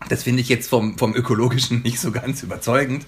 Das 0.08 0.22
finde 0.22 0.40
ich 0.40 0.48
jetzt 0.48 0.68
vom, 0.68 0.98
vom 0.98 1.14
Ökologischen 1.14 1.82
nicht 1.84 2.00
so 2.00 2.12
ganz 2.12 2.42
überzeugend. 2.42 3.04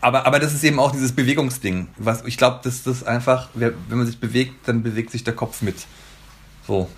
Aber, 0.00 0.26
aber 0.26 0.38
das 0.38 0.52
ist 0.52 0.64
eben 0.64 0.78
auch 0.78 0.92
dieses 0.92 1.12
Bewegungsding. 1.12 1.88
Was, 1.96 2.24
ich 2.24 2.36
glaube, 2.36 2.60
dass 2.62 2.82
das 2.82 3.02
einfach, 3.02 3.48
wenn 3.54 3.74
man 3.88 4.06
sich 4.06 4.20
bewegt, 4.20 4.54
dann 4.66 4.82
bewegt 4.82 5.10
sich 5.10 5.24
der 5.24 5.34
Kopf 5.34 5.62
mit. 5.62 5.76
So. 6.66 6.88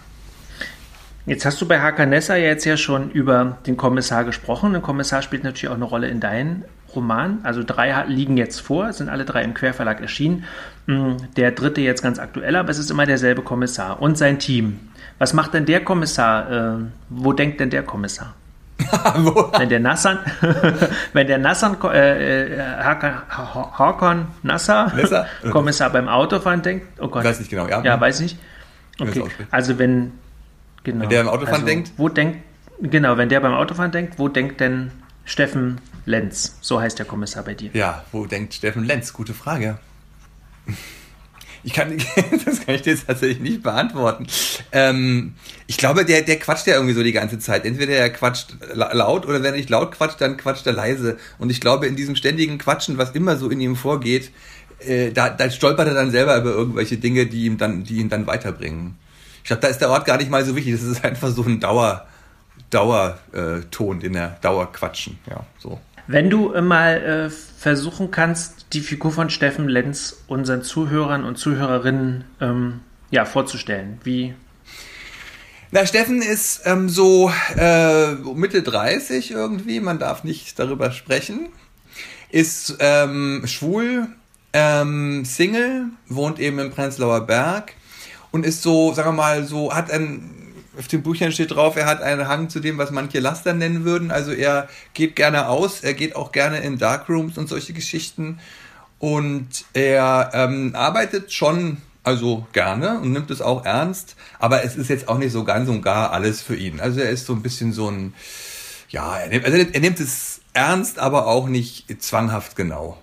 Jetzt 1.25 1.44
hast 1.44 1.61
du 1.61 1.69
bei 1.69 1.81
Hakanessa 1.81 2.35
jetzt 2.37 2.64
ja 2.64 2.76
schon 2.76 3.11
über 3.11 3.59
den 3.67 3.76
Kommissar 3.76 4.25
gesprochen. 4.25 4.73
Der 4.73 4.82
Kommissar 4.82 5.23
spielt 5.23 5.44
natürlich 5.44 5.69
auch 5.69 5.76
eine 5.76 5.85
Rolle 5.85 6.09
in 6.09 6.19
deinen 6.19 6.64
Roman. 6.94 7.39
Also 7.43 7.62
drei 7.65 8.05
liegen 8.06 8.37
jetzt 8.37 8.61
vor, 8.61 8.93
sind 8.93 9.09
alle 9.09 9.25
drei 9.25 9.43
im 9.43 9.55
Querverlag 9.55 10.00
erschienen. 10.00 10.44
Mm, 10.87 11.17
der 11.37 11.53
dritte 11.53 11.81
jetzt 11.81 12.03
ganz 12.03 12.19
aktuell, 12.19 12.56
aber 12.56 12.71
es 12.71 12.79
ist 12.79 12.91
immer 12.91 13.06
derselbe 13.06 13.43
Kommissar 13.43 14.00
und 14.00 14.19
sein 14.19 14.39
Team. 14.39 14.81
Was 15.19 15.35
macht 15.35 15.55
denn 15.55 15.67
der 15.67 15.85
Kommissar? 15.85 16.50
Äh, 16.50 16.79
wo 17.09 17.33
denkt 17.33 17.61
denn 17.61 17.71
der 17.71 17.83
Kommissar? 17.83 18.35
wenn 19.59 19.69
der 19.69 19.81
Nassan, 19.81 20.19
wenn 21.12 21.27
der 21.27 21.39
Nassan, 21.39 21.77
äh, 21.85 22.55
äh 22.55 22.61
Hakon 22.81 24.27
Nasser, 24.43 24.93
Kommissar 25.50 25.91
beim 25.91 26.09
Autofahren 26.09 26.62
denkt, 26.62 26.87
oh 27.00 27.09
Gott. 27.09 27.25
Weiß 27.25 27.38
nicht 27.38 27.50
genau, 27.50 27.69
ja. 27.69 27.83
Ja, 27.83 28.00
weiß 28.00 28.21
nicht. 28.21 28.38
Okay. 29.00 29.25
Also 29.50 29.79
wenn, 29.79 30.12
genau. 30.83 31.03
Wenn 31.03 31.11
der 31.11 31.25
beim 31.25 31.29
Autofahren 31.29 31.55
also, 31.55 31.67
denkt? 31.67 31.93
Wo 31.97 32.09
denkt, 32.09 32.38
genau, 32.81 33.17
wenn 33.17 33.29
der 33.29 33.41
beim 33.41 33.55
Autofahren 33.55 33.93
denkt, 33.93 34.19
wo 34.19 34.29
denkt 34.29 34.61
denn 34.61 34.91
Steffen 35.25 35.79
Lenz? 36.04 36.56
So 36.60 36.81
heißt 36.81 36.99
der 36.99 37.06
Kommissar 37.06 37.44
bei 37.44 37.54
dir. 37.54 37.70
Ja, 37.75 38.04
wo 38.12 38.26
denkt 38.26 38.54
Steffen 38.54 38.84
Lenz? 38.84 39.12
Gute 39.12 39.34
Frage. 39.34 39.78
Ich 41.64 41.72
kann, 41.72 41.96
das 42.44 42.64
kann 42.64 42.75
ich 42.75 42.82
dir 42.82 42.90
jetzt 42.90 43.06
tatsächlich 43.06 43.40
nicht 43.40 43.62
beantworten. 43.62 44.26
Ähm, 44.72 45.34
ich 45.66 45.76
glaube, 45.76 46.04
der, 46.04 46.22
der 46.22 46.38
quatscht 46.38 46.66
ja 46.66 46.75
irgendwie 46.75 46.94
so 46.94 47.02
die 47.02 47.12
ganze 47.12 47.38
Zeit. 47.38 47.64
Entweder 47.64 47.94
er 47.94 48.11
quatscht 48.11 48.56
laut 48.75 49.26
oder 49.26 49.38
wenn 49.38 49.52
er 49.52 49.52
nicht 49.52 49.71
laut 49.71 49.92
quatscht, 49.92 50.21
dann 50.21 50.37
quatscht 50.37 50.66
er 50.66 50.73
leise. 50.73 51.18
Und 51.38 51.50
ich 51.50 51.61
glaube, 51.61 51.87
in 51.87 51.97
diesem 51.97 52.16
ständigen 52.16 52.59
Quatschen, 52.59 52.99
was 52.99 53.12
immer 53.12 53.37
so 53.37 53.49
in 53.49 53.61
ihm 53.61 53.76
vorgeht, 53.76 54.32
äh, 54.80 55.12
da, 55.12 55.30
da 55.30 55.50
stolpert 55.50 55.87
er 55.88 55.94
dann 55.94 56.11
selber 56.11 56.37
über 56.37 56.50
irgendwelche 56.50 56.97
Dinge, 56.97 57.26
die 57.26 57.44
ihm 57.44 57.59
dann, 57.59 57.85
die 57.85 57.99
ihn 57.99 58.09
dann 58.09 58.26
weiterbringen. 58.26 58.97
Ich 59.42 59.49
glaube, 59.49 59.62
da 59.62 59.68
ist 59.68 59.78
der 59.78 59.90
Ort 59.90 60.04
gar 60.04 60.16
nicht 60.18 60.30
mal 60.30 60.44
so 60.44 60.56
wichtig. 60.56 60.75
Das 60.75 60.82
ist 60.82 61.04
einfach 61.04 61.30
so 61.30 61.42
ein 61.42 61.61
Dauer, 61.61 62.06
Dauerton, 62.71 64.00
den 64.00 64.14
er 64.14 64.38
Dauerquatschen, 64.40 65.18
ja, 65.28 65.44
so. 65.59 65.80
Wenn 66.06 66.30
du 66.30 66.49
mal 66.61 66.97
äh, 66.97 67.30
versuchen 67.30 68.11
kannst, 68.11 68.66
die 68.73 68.80
Figur 68.80 69.12
von 69.12 69.30
Steffen 69.30 69.68
Lenz 69.68 70.25
unseren 70.26 70.62
Zuhörern 70.62 71.25
und 71.25 71.38
Zuhörerinnen 71.38 72.25
ähm, 72.40 72.80
ja, 73.11 73.25
vorzustellen, 73.25 74.00
wie. 74.02 74.35
Na, 75.71 75.87
Steffen 75.87 76.21
ist 76.21 76.62
ähm, 76.64 76.88
so 76.88 77.30
äh, 77.56 78.14
Mitte 78.14 78.62
30 78.62 79.30
irgendwie, 79.30 79.80
man 79.80 79.99
darf 79.99 80.25
nicht 80.25 80.59
darüber 80.59 80.90
sprechen, 80.90 81.49
ist 82.30 82.76
ähm, 82.80 83.42
schwul, 83.47 84.09
ähm, 84.52 85.25
Single, 85.25 85.87
wohnt 86.09 86.40
eben 86.40 86.59
im 86.59 86.71
Prenzlauer 86.71 87.26
Berg 87.26 87.75
und 88.32 88.44
ist 88.44 88.62
so, 88.62 88.92
sagen 88.92 89.11
wir 89.11 89.23
mal, 89.23 89.44
so, 89.44 89.73
hat 89.73 89.90
ein 89.90 90.41
auf 90.79 90.88
den 90.88 91.02
Büchern 91.02 91.33
steht 91.33 91.50
drauf, 91.50 91.76
er 91.76 91.87
hat 91.87 92.02
einen 92.02 92.29
Hang 92.29 92.49
zu 92.49 92.61
dem, 92.61 92.79
was 92.79 92.91
manche 92.91 93.21
Laster 93.21 93.52
nennen 93.52 93.85
würden. 93.85 94.11
Also 94.11 94.33
er 94.33 94.69
geht 94.95 95.17
gerne 95.17 95.49
aus, 95.49 95.81
er 95.81 95.95
geht 95.95 96.17
auch 96.17 96.33
gerne 96.33 96.61
in 96.61 96.79
Darkrooms 96.79 97.37
und 97.38 97.49
solche 97.49 97.73
Geschichten. 97.73 98.38
Und 98.99 99.64
er 99.75 100.31
ähm, 100.33 100.75
arbeitet 100.75 101.33
schon 101.33 101.79
also 102.05 102.47
gerne 102.52 103.00
und 103.00 103.12
nimmt 103.12 103.31
es 103.31 103.41
auch 103.41 103.64
ernst, 103.64 104.17
aber 104.38 104.64
es 104.64 104.76
ist 104.76 104.88
jetzt 104.88 105.09
auch 105.09 105.19
nicht 105.19 105.33
so 105.33 105.45
ganz 105.45 105.69
und 105.69 105.83
gar 105.83 106.12
alles 106.12 106.43
für 106.43 106.57
ihn. 106.57 106.81
Also 106.81 107.00
er 107.00 107.11
ist 107.11 107.26
so 107.26 107.33
ein 107.33 107.43
bisschen 107.43 107.73
so 107.73 107.88
ein, 107.88 108.14
ja, 108.88 109.19
er 109.19 109.29
nimmt, 109.29 109.45
also 109.45 109.59
er 109.59 109.81
nimmt 109.81 110.00
es 110.00 110.41
ernst, 110.52 110.99
aber 110.99 111.26
auch 111.26 111.49
nicht 111.49 112.02
zwanghaft 112.02 112.57
genau. 112.57 112.99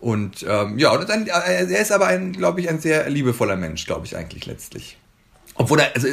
Und 0.00 0.44
ähm, 0.46 0.78
ja, 0.78 0.90
und 0.90 1.08
dann, 1.08 1.26
er 1.26 1.62
ist 1.62 1.92
aber 1.92 2.08
ein, 2.08 2.32
glaube 2.32 2.60
ich, 2.60 2.68
ein 2.68 2.78
sehr 2.78 3.08
liebevoller 3.08 3.56
Mensch, 3.56 3.86
glaube 3.86 4.04
ich 4.04 4.16
eigentlich 4.16 4.44
letztlich. 4.44 4.98
Obwohl 5.54 5.80
er, 5.80 5.94
also 5.94 6.08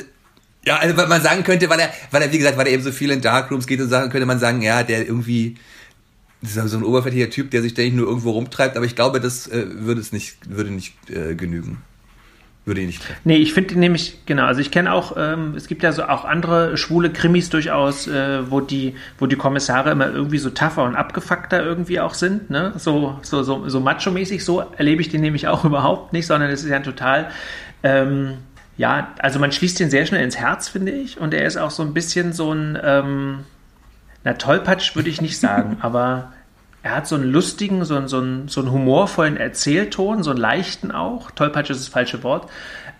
ja, 0.66 0.78
also 0.78 0.96
weil 0.96 1.08
man 1.08 1.22
sagen 1.22 1.44
könnte, 1.44 1.70
weil 1.70 1.80
er, 1.80 1.90
weil 2.12 2.22
er, 2.22 2.32
wie 2.32 2.38
gesagt, 2.38 2.58
weil 2.58 2.68
er 2.68 2.74
eben 2.74 2.84
so 2.84 2.92
viel 2.92 3.10
in 3.12 3.22
Darkrooms 3.22 3.66
geht 3.66 3.82
und 3.82 3.90
sagen, 3.90 4.12
könnte 4.12 4.28
man 4.28 4.40
sagen, 4.40 4.62
ja, 4.62 4.84
der 4.84 5.08
irgendwie, 5.08 5.56
das 6.42 6.56
ist 6.56 6.72
so 6.72 6.78
ein 6.78 6.84
oberflächlicher 6.84 7.30
Typ, 7.30 7.50
der 7.52 7.62
sich 7.62 7.72
ständig 7.72 7.96
nur 7.96 8.08
irgendwo 8.08 8.32
rumtreibt, 8.32 8.78
aber 8.78 8.86
ich 8.86 8.96
glaube, 8.96 9.20
das 9.20 9.48
äh, 9.48 9.66
würde 9.70 10.02
es 10.02 10.12
nicht, 10.12 10.50
würde 10.50 10.70
nicht 10.70 10.94
äh, 11.10 11.34
genügen. 11.34 11.82
würde 12.64 12.82
ihn 12.82 12.88
nicht 12.88 13.02
treffen. 13.02 13.20
Nee, 13.24 13.38
ich 13.38 13.54
finde 13.54 13.80
nämlich, 13.80 14.20
genau, 14.28 14.46
also 14.46 14.62
ich 14.62 14.70
kenne 14.70 14.94
auch, 14.94 15.16
ähm, 15.18 15.56
es 15.56 15.68
gibt 15.68 15.82
ja 15.82 15.92
so 15.94 16.04
auch 16.04 16.26
andere 16.26 16.78
schwule 16.78 17.12
Krimis 17.12 17.50
durchaus, 17.50 18.08
äh, 18.08 18.52
wo 18.52 18.60
die, 18.62 18.94
wo 19.18 19.26
die 19.26 19.38
Kommissare 19.38 19.90
immer 19.90 20.12
irgendwie 20.12 20.38
so 20.38 20.52
tougher 20.52 20.84
und 20.84 20.96
abgefuckter 20.96 21.64
irgendwie 21.64 22.00
auch 22.00 22.14
sind, 22.14 22.52
ne? 22.52 22.74
So, 22.78 23.18
so, 23.24 23.42
so, 23.42 23.68
so 23.68 23.80
macho-mäßig, 23.80 24.46
so 24.46 24.60
erlebe 24.78 25.02
ich 25.02 25.10
den 25.10 25.22
nämlich 25.22 25.48
auch 25.48 25.66
überhaupt 25.66 26.14
nicht, 26.14 26.28
sondern 26.28 26.52
es 26.52 26.64
ist 26.64 26.70
ja 26.70 26.76
ein 26.76 26.84
total, 26.84 27.32
ähm, 27.82 28.38
ja, 28.78 29.14
also 29.20 29.40
man 29.40 29.52
schließt 29.52 29.80
den 29.80 29.90
sehr 29.90 30.06
schnell 30.06 30.24
ins 30.24 30.38
Herz, 30.38 30.70
finde 30.70 30.92
ich. 30.92 31.20
Und 31.20 31.34
er 31.34 31.46
ist 31.46 31.58
auch 31.58 31.72
so 31.72 31.84
ein 31.84 31.94
bisschen 31.94 32.34
so 32.34 32.52
ein, 32.54 32.78
ähm, 32.84 33.40
na, 34.24 34.34
tollpatsch 34.34 34.96
würde 34.96 35.10
ich 35.10 35.22
nicht 35.22 35.40
sagen, 35.40 35.78
aber 35.82 36.34
er 36.84 36.96
hat 36.96 37.08
so 37.08 37.16
einen 37.16 37.32
lustigen, 37.32 37.86
so 37.86 37.96
einen, 37.96 38.08
so 38.08 38.18
einen, 38.18 38.48
so 38.48 38.62
einen 38.62 38.72
humorvollen 38.72 39.38
Erzählton, 39.38 40.24
so 40.24 40.32
einen 40.32 40.40
leichten 40.40 40.92
auch. 40.92 41.30
Tollpatsch 41.32 41.70
ist 41.70 41.80
das 41.80 41.88
falsche 41.90 42.24
Wort. 42.24 42.50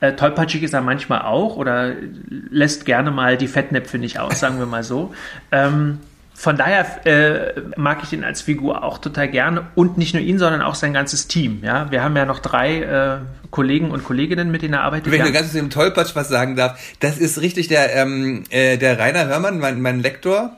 Äh, 0.02 0.14
tollpatschig 0.14 0.64
ist 0.64 0.74
er 0.74 0.82
manchmal 0.82 1.22
auch 1.22 1.56
oder 1.56 1.94
lässt 2.28 2.86
gerne 2.86 3.12
mal 3.12 3.38
die 3.38 3.48
Fettnäpfe 3.48 4.00
nicht 4.00 4.20
aus, 4.20 4.40
sagen 4.40 4.58
wir 4.58 4.66
mal 4.66 4.84
so. 4.84 5.14
Ähm, 5.52 6.00
von 6.42 6.58
daher 6.58 7.06
äh, 7.06 7.62
mag 7.78 8.00
ich 8.02 8.14
ihn 8.14 8.24
als 8.24 8.42
Figur 8.42 8.84
auch 8.84 8.98
total 8.98 9.28
gerne 9.28 9.68
und 9.76 10.00
nicht 10.00 10.16
nur 10.16 10.24
ihn, 10.24 10.40
sondern 10.40 10.64
auch 10.64 10.74
sein 10.74 10.92
ganzes 10.92 11.28
Team. 11.28 11.60
Ja, 11.62 11.92
wir 11.92 12.04
haben 12.04 12.16
ja 12.16 12.26
noch 12.26 12.40
drei 12.40 12.82
äh, 12.82 13.18
Kollegen 13.52 13.92
und 13.92 14.04
Kolleginnen, 14.04 14.50
mit 14.50 14.64
denen 14.64 14.74
er 14.74 14.82
arbeitet. 14.82 15.12
Wenn 15.12 15.20
ich 15.20 15.26
nur 15.26 15.34
ganz 15.34 15.52
zu 15.52 15.58
dem 15.58 15.70
Tollpatsch 15.70 16.16
was 16.16 16.30
sagen 16.30 16.56
darf, 16.56 16.80
das 17.00 17.20
ist 17.20 17.42
richtig 17.42 17.68
der 17.68 17.96
ähm, 17.96 18.44
äh, 18.50 18.78
der 18.78 18.98
Rainer 18.98 19.28
Hörmann, 19.28 19.60
mein, 19.60 19.82
mein 19.82 20.00
Lektor, 20.00 20.58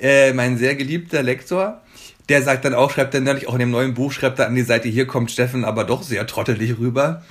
äh, 0.00 0.32
mein 0.32 0.58
sehr 0.58 0.74
geliebter 0.74 1.22
Lektor 1.22 1.80
der 2.28 2.42
sagt 2.42 2.64
dann 2.64 2.74
auch, 2.74 2.90
schreibt 2.90 3.12
dann 3.12 3.24
natürlich 3.24 3.48
auch 3.48 3.54
in 3.54 3.60
dem 3.60 3.70
neuen 3.70 3.92
Buch, 3.94 4.10
schreibt 4.10 4.38
er 4.38 4.46
an 4.46 4.54
die 4.54 4.62
Seite, 4.62 4.88
hier 4.88 5.06
kommt 5.06 5.30
Steffen 5.30 5.64
aber 5.64 5.84
doch 5.84 6.02
sehr 6.02 6.26
trottelig 6.26 6.78
rüber. 6.78 7.22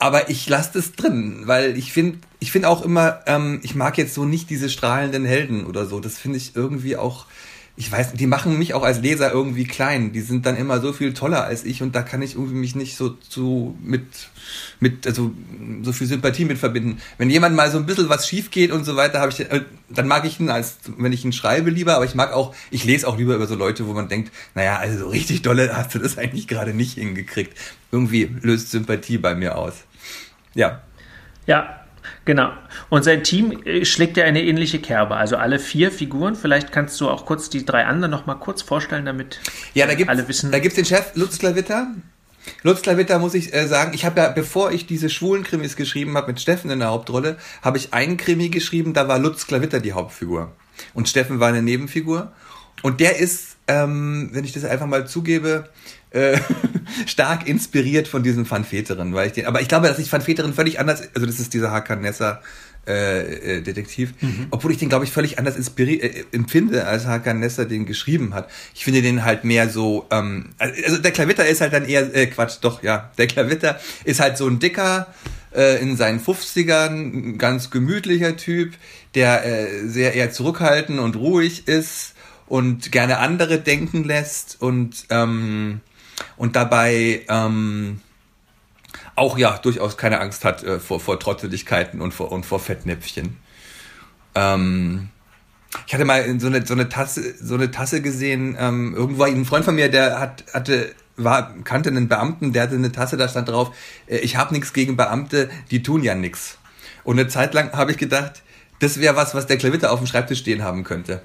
Aber 0.00 0.30
ich 0.30 0.48
lasse 0.48 0.70
das 0.72 0.92
drin, 0.92 1.42
weil 1.44 1.76
ich 1.76 1.92
finde, 1.92 2.18
ich 2.38 2.50
finde 2.50 2.70
auch 2.70 2.82
immer, 2.82 3.20
ähm, 3.26 3.60
ich 3.62 3.74
mag 3.74 3.98
jetzt 3.98 4.14
so 4.14 4.24
nicht 4.24 4.48
diese 4.48 4.70
strahlenden 4.70 5.26
Helden 5.26 5.66
oder 5.66 5.84
so. 5.84 6.00
Das 6.00 6.16
finde 6.18 6.38
ich 6.38 6.56
irgendwie 6.56 6.96
auch, 6.96 7.26
ich 7.76 7.92
weiß, 7.92 8.14
die 8.14 8.26
machen 8.26 8.58
mich 8.58 8.72
auch 8.72 8.82
als 8.82 9.00
Leser 9.00 9.30
irgendwie 9.30 9.64
klein. 9.64 10.12
Die 10.14 10.22
sind 10.22 10.46
dann 10.46 10.56
immer 10.56 10.80
so 10.80 10.94
viel 10.94 11.12
toller 11.12 11.44
als 11.44 11.66
ich 11.66 11.82
und 11.82 11.94
da 11.94 12.00
kann 12.00 12.22
ich 12.22 12.34
irgendwie 12.34 12.54
mich 12.54 12.74
nicht 12.74 12.96
so 12.96 13.10
zu 13.10 13.76
mit 13.82 14.04
mit 14.80 15.06
also 15.06 15.32
so 15.82 15.92
viel 15.92 16.06
Sympathie 16.06 16.46
mit 16.46 16.56
verbinden. 16.56 16.98
Wenn 17.18 17.28
jemand 17.28 17.54
mal 17.54 17.70
so 17.70 17.76
ein 17.76 17.84
bisschen 17.84 18.08
was 18.08 18.26
schief 18.26 18.50
geht 18.50 18.72
und 18.72 18.84
so 18.84 18.96
weiter, 18.96 19.20
habe 19.20 19.32
ich 19.32 19.40
äh, 19.40 19.64
dann 19.90 20.08
mag 20.08 20.24
ich 20.24 20.40
ihn 20.40 20.48
als 20.48 20.78
wenn 20.96 21.12
ich 21.12 21.26
ihn 21.26 21.34
schreibe 21.34 21.68
lieber, 21.68 21.96
aber 21.96 22.06
ich 22.06 22.14
mag 22.14 22.32
auch 22.32 22.54
ich 22.70 22.84
lese 22.84 23.06
auch 23.06 23.18
lieber 23.18 23.34
über 23.34 23.46
so 23.46 23.54
Leute, 23.54 23.86
wo 23.86 23.92
man 23.92 24.08
denkt, 24.08 24.32
naja, 24.54 24.78
also 24.78 24.98
so 24.98 25.08
richtig 25.10 25.42
dolle 25.42 25.76
hast 25.76 25.94
du 25.94 25.98
das 25.98 26.16
eigentlich 26.16 26.48
gerade 26.48 26.72
nicht 26.72 26.94
hingekriegt. 26.94 27.54
Irgendwie 27.92 28.30
löst 28.40 28.70
Sympathie 28.70 29.18
bei 29.18 29.34
mir 29.34 29.58
aus. 29.58 29.74
Ja. 30.54 30.82
Ja, 31.46 31.80
Genau. 32.24 32.50
Und 32.88 33.02
sein 33.02 33.24
Team 33.24 33.62
äh, 33.64 33.84
schlägt 33.84 34.16
ja 34.16 34.24
eine 34.24 34.42
ähnliche 34.42 34.78
Kerbe. 34.78 35.16
Also 35.16 35.36
alle 35.36 35.58
vier 35.58 35.90
Figuren. 35.90 36.34
Vielleicht 36.34 36.72
kannst 36.72 37.00
du 37.00 37.08
auch 37.08 37.26
kurz 37.26 37.50
die 37.50 37.64
drei 37.64 37.86
anderen 37.86 38.10
noch 38.10 38.26
mal 38.26 38.34
kurz 38.34 38.62
vorstellen, 38.62 39.04
damit 39.04 39.40
ja, 39.74 39.86
da 39.86 40.04
alle 40.06 40.28
wissen. 40.28 40.52
Da 40.52 40.58
gibt 40.58 40.72
es 40.72 40.76
den 40.76 40.84
Chef 40.84 41.12
Lutz 41.14 41.38
Klavitter. 41.38 41.88
Lutz 42.62 42.82
Klavitter 42.82 43.18
muss 43.18 43.34
ich 43.34 43.52
äh, 43.52 43.66
sagen, 43.66 43.92
ich 43.94 44.04
habe 44.04 44.20
ja, 44.20 44.28
bevor 44.28 44.72
ich 44.72 44.86
diese 44.86 45.10
schwulen 45.10 45.44
Krimis 45.44 45.76
geschrieben 45.76 46.16
habe 46.16 46.28
mit 46.28 46.40
Steffen 46.40 46.70
in 46.70 46.78
der 46.78 46.88
Hauptrolle, 46.88 47.36
habe 47.62 47.76
ich 47.76 47.92
einen 47.92 48.16
Krimi 48.16 48.48
geschrieben, 48.48 48.94
da 48.94 49.08
war 49.08 49.18
Lutz 49.18 49.46
Klavitter 49.46 49.80
die 49.80 49.92
Hauptfigur. 49.92 50.52
Und 50.94 51.08
Steffen 51.08 51.40
war 51.40 51.48
eine 51.48 51.62
Nebenfigur. 51.62 52.32
Und 52.82 53.00
der 53.00 53.18
ist, 53.18 53.56
ähm, 53.68 54.30
wenn 54.32 54.44
ich 54.44 54.52
das 54.52 54.64
einfach 54.64 54.86
mal 54.86 55.06
zugebe, 55.06 55.68
äh, 56.10 56.38
stark 57.06 57.46
inspiriert 57.48 58.08
von 58.08 58.22
diesem 58.22 58.48
Van 58.50 58.64
Veteren, 58.64 59.14
weil 59.14 59.28
ich 59.28 59.32
den, 59.32 59.46
aber 59.46 59.60
ich 59.60 59.68
glaube, 59.68 59.88
dass 59.88 59.98
ich 59.98 60.12
Van 60.12 60.22
Veteren 60.22 60.54
völlig 60.54 60.80
anders, 60.80 61.02
also 61.14 61.26
das 61.26 61.40
ist 61.40 61.54
dieser 61.54 61.70
Hakan 61.70 62.00
Nessa 62.00 62.40
äh, 62.86 63.58
äh, 63.58 63.62
Detektiv, 63.62 64.14
mhm. 64.20 64.46
obwohl 64.50 64.72
ich 64.72 64.78
den 64.78 64.88
glaube 64.88 65.04
ich 65.04 65.12
völlig 65.12 65.38
anders 65.38 65.56
inspiri 65.56 65.96
äh, 65.96 66.24
empfinde, 66.32 66.86
als 66.86 67.06
Hakan 67.06 67.40
Nessa 67.40 67.64
den 67.64 67.86
geschrieben 67.86 68.34
hat. 68.34 68.50
Ich 68.74 68.84
finde 68.84 69.02
den 69.02 69.24
halt 69.24 69.44
mehr 69.44 69.68
so, 69.68 70.06
ähm, 70.10 70.50
also 70.58 70.98
der 70.98 71.12
Klavitter 71.12 71.46
ist 71.46 71.60
halt 71.60 71.72
dann 71.72 71.84
eher, 71.84 72.14
äh, 72.14 72.26
Quatsch, 72.26 72.58
doch, 72.60 72.82
ja, 72.82 73.10
der 73.18 73.26
Klavitter 73.26 73.78
ist 74.04 74.20
halt 74.20 74.36
so 74.36 74.46
ein 74.46 74.58
dicker, 74.58 75.08
äh, 75.54 75.80
in 75.80 75.96
seinen 75.96 76.20
50ern, 76.20 77.36
ganz 77.36 77.70
gemütlicher 77.70 78.36
Typ, 78.36 78.74
der 79.14 79.44
äh, 79.44 79.86
sehr 79.86 80.14
eher 80.14 80.30
zurückhaltend 80.30 81.00
und 81.00 81.16
ruhig 81.16 81.66
ist 81.68 82.14
und 82.46 82.92
gerne 82.92 83.18
andere 83.18 83.58
denken 83.58 84.04
lässt 84.04 84.56
und 84.60 85.06
ähm, 85.10 85.80
und 86.36 86.56
dabei 86.56 87.24
ähm, 87.28 88.00
auch 89.14 89.38
ja 89.38 89.58
durchaus 89.58 89.96
keine 89.96 90.20
Angst 90.20 90.44
hat 90.44 90.62
äh, 90.62 90.80
vor, 90.80 91.00
vor 91.00 91.18
Trotteligkeiten 91.20 92.00
und 92.00 92.12
vor, 92.12 92.32
und 92.32 92.46
vor 92.46 92.60
Fettnäpfchen. 92.60 93.36
Ähm, 94.34 95.10
ich 95.86 95.94
hatte 95.94 96.04
mal 96.04 96.40
so 96.40 96.48
eine, 96.48 96.66
so 96.66 96.74
eine 96.74 96.88
Tasse, 96.88 97.34
so 97.40 97.54
eine 97.54 97.70
Tasse 97.70 98.02
gesehen, 98.02 98.56
ähm, 98.58 98.94
irgendwo 98.94 99.22
ein 99.24 99.44
Freund 99.44 99.64
von 99.64 99.74
mir, 99.74 99.90
der 99.90 100.18
hat, 100.18 100.44
hatte, 100.52 100.94
war, 101.16 101.54
kannte 101.64 101.90
einen 101.90 102.08
Beamten, 102.08 102.52
der 102.52 102.64
hatte 102.64 102.74
eine 102.74 102.92
Tasse, 102.92 103.16
da 103.16 103.28
stand 103.28 103.48
drauf, 103.48 103.74
äh, 104.06 104.18
ich 104.18 104.36
habe 104.36 104.54
nichts 104.54 104.72
gegen 104.72 104.96
Beamte, 104.96 105.50
die 105.70 105.82
tun 105.82 106.02
ja 106.02 106.14
nichts. 106.14 106.58
Und 107.04 107.18
eine 107.18 107.28
Zeit 107.28 107.54
lang 107.54 107.72
habe 107.72 107.92
ich 107.92 107.98
gedacht, 107.98 108.42
das 108.80 108.98
wäre 108.98 109.16
was, 109.16 109.34
was 109.34 109.46
der 109.46 109.58
Klavitter 109.58 109.92
auf 109.92 110.00
dem 110.00 110.06
Schreibtisch 110.06 110.40
stehen 110.40 110.62
haben 110.62 110.84
könnte. 110.84 111.22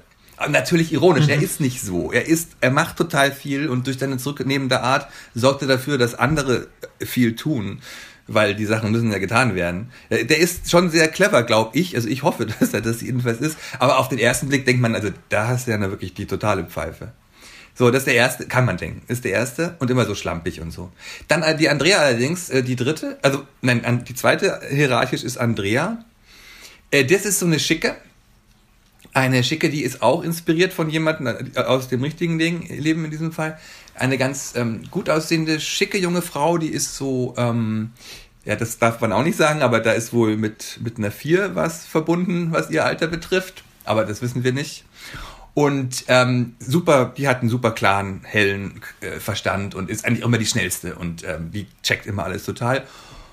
Natürlich 0.48 0.92
ironisch, 0.92 1.24
mhm. 1.24 1.30
er 1.30 1.42
ist 1.42 1.60
nicht 1.60 1.80
so. 1.80 2.12
Er 2.12 2.26
ist, 2.26 2.50
er 2.60 2.70
macht 2.70 2.96
total 2.96 3.32
viel 3.32 3.68
und 3.68 3.86
durch 3.86 3.98
seine 3.98 4.18
zurücknehmende 4.18 4.82
Art 4.82 5.10
sorgt 5.34 5.62
er 5.62 5.68
dafür, 5.68 5.96
dass 5.96 6.14
andere 6.14 6.66
viel 7.00 7.36
tun, 7.36 7.80
weil 8.26 8.54
die 8.54 8.66
Sachen 8.66 8.90
müssen 8.90 9.10
ja 9.10 9.18
getan 9.18 9.54
werden. 9.54 9.90
Der 10.10 10.38
ist 10.38 10.70
schon 10.70 10.90
sehr 10.90 11.08
clever, 11.08 11.42
glaube 11.42 11.78
ich. 11.78 11.94
Also 11.96 12.08
ich 12.08 12.22
hoffe, 12.22 12.46
dass 12.60 12.74
er 12.74 12.82
das 12.82 13.00
jedenfalls 13.00 13.40
ist. 13.40 13.56
Aber 13.78 13.98
auf 13.98 14.08
den 14.08 14.18
ersten 14.18 14.48
Blick 14.48 14.66
denkt 14.66 14.82
man, 14.82 14.94
also 14.94 15.08
da 15.30 15.48
hast 15.48 15.66
du 15.66 15.70
ja 15.70 15.80
wirklich 15.80 16.12
die 16.12 16.26
totale 16.26 16.64
Pfeife. 16.64 17.12
So, 17.78 17.90
das 17.90 18.00
ist 18.00 18.06
der 18.06 18.14
erste, 18.14 18.46
kann 18.46 18.64
man 18.64 18.78
denken, 18.78 19.02
ist 19.06 19.24
der 19.24 19.32
erste 19.32 19.76
und 19.80 19.90
immer 19.90 20.06
so 20.06 20.14
schlampig 20.14 20.62
und 20.62 20.70
so. 20.70 20.90
Dann 21.28 21.42
äh, 21.42 21.54
die 21.56 21.68
Andrea 21.68 21.98
allerdings, 21.98 22.48
äh, 22.48 22.62
die 22.62 22.74
dritte, 22.74 23.18
also 23.20 23.44
nein, 23.60 24.02
die 24.08 24.14
zweite 24.14 24.60
hierarchisch 24.70 25.22
ist 25.22 25.36
Andrea. 25.36 26.02
Äh, 26.90 27.04
das 27.04 27.26
ist 27.26 27.38
so 27.38 27.44
eine 27.44 27.60
schicke, 27.60 27.96
eine 29.16 29.42
schicke, 29.42 29.70
die 29.70 29.82
ist 29.82 30.02
auch 30.02 30.22
inspiriert 30.22 30.74
von 30.74 30.90
jemandem 30.90 31.50
äh, 31.54 31.60
aus 31.60 31.88
dem 31.88 32.02
richtigen 32.02 32.38
Leben 32.38 33.06
in 33.06 33.10
diesem 33.10 33.32
Fall. 33.32 33.58
Eine 33.94 34.18
ganz 34.18 34.52
ähm, 34.56 34.82
gut 34.90 35.08
aussehende, 35.08 35.58
schicke 35.58 35.96
junge 35.96 36.20
Frau, 36.20 36.58
die 36.58 36.68
ist 36.68 36.96
so, 36.96 37.34
ähm, 37.38 37.92
ja, 38.44 38.56
das 38.56 38.78
darf 38.78 39.00
man 39.00 39.12
auch 39.12 39.22
nicht 39.22 39.38
sagen, 39.38 39.62
aber 39.62 39.80
da 39.80 39.92
ist 39.92 40.12
wohl 40.12 40.36
mit, 40.36 40.80
mit 40.82 40.98
einer 40.98 41.10
Vier 41.10 41.54
was 41.54 41.86
verbunden, 41.86 42.52
was 42.52 42.70
ihr 42.70 42.84
Alter 42.84 43.06
betrifft. 43.06 43.64
Aber 43.84 44.04
das 44.04 44.20
wissen 44.20 44.44
wir 44.44 44.52
nicht. 44.52 44.84
Und 45.54 46.04
ähm, 46.08 46.54
super, 46.58 47.14
die 47.16 47.26
hat 47.26 47.40
einen 47.40 47.48
super 47.48 47.70
klaren, 47.70 48.20
hellen 48.24 48.82
äh, 49.00 49.18
Verstand 49.18 49.74
und 49.74 49.88
ist 49.88 50.04
eigentlich 50.04 50.24
immer 50.24 50.36
die 50.36 50.44
schnellste 50.44 50.94
und 50.94 51.24
ähm, 51.24 51.50
die 51.52 51.66
checkt 51.82 52.04
immer 52.04 52.24
alles 52.24 52.44
total. 52.44 52.84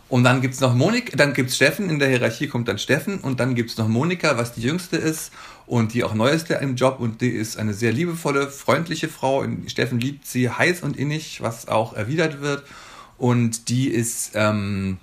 Und 0.07 0.23
dann 0.23 0.41
gibt's 0.41 0.59
noch 0.59 0.75
Monika, 0.75 1.17
dann 1.17 1.33
gibt's 1.33 1.55
Steffen, 1.55 1.89
in 1.89 1.99
der 1.99 2.07
Hierarchie 2.07 2.47
kommt 2.47 2.67
dann 2.67 2.77
Steffen 2.77 3.17
und 3.19 3.39
dann 3.39 3.55
gibt's 3.55 3.77
noch 3.77 3.87
Monika, 3.87 4.37
was 4.37 4.53
die 4.53 4.61
jüngste 4.61 4.95
ist 4.95 5.31
und 5.65 5.93
die 5.93 6.03
auch 6.03 6.13
neueste 6.13 6.55
im 6.55 6.75
Job 6.75 6.99
und 6.99 7.21
die 7.21 7.29
ist 7.29 7.57
eine 7.57 7.73
sehr 7.73 7.91
liebevolle, 7.91 8.47
freundliche 8.49 9.07
Frau. 9.07 9.45
Steffen 9.67 9.99
liebt 9.99 10.25
sie 10.25 10.49
heiß 10.49 10.81
und 10.81 10.97
innig, 10.97 11.41
was 11.41 11.67
auch 11.67 11.93
erwidert 11.93 12.41
wird. 12.41 12.63
Und 13.17 13.69
die 13.69 13.87
ist 13.87 14.31
ähm, 14.33 14.97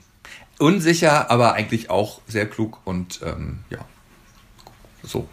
unsicher, 0.59 1.31
aber 1.31 1.55
eigentlich 1.55 1.91
auch 1.91 2.21
sehr 2.29 2.47
klug 2.47 2.81
und 2.85 3.21
ähm, 3.25 3.61
ja, 3.71 3.79
so. 5.03 5.29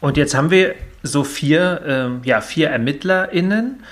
Und 0.00 0.16
jetzt 0.16 0.34
haben 0.34 0.50
wir 0.50 0.74
so 1.02 1.24
vier, 1.24 1.82
ähm, 1.86 2.20
ja, 2.24 2.40
vier 2.40 2.70
ErmittlerInnen, 2.70 3.82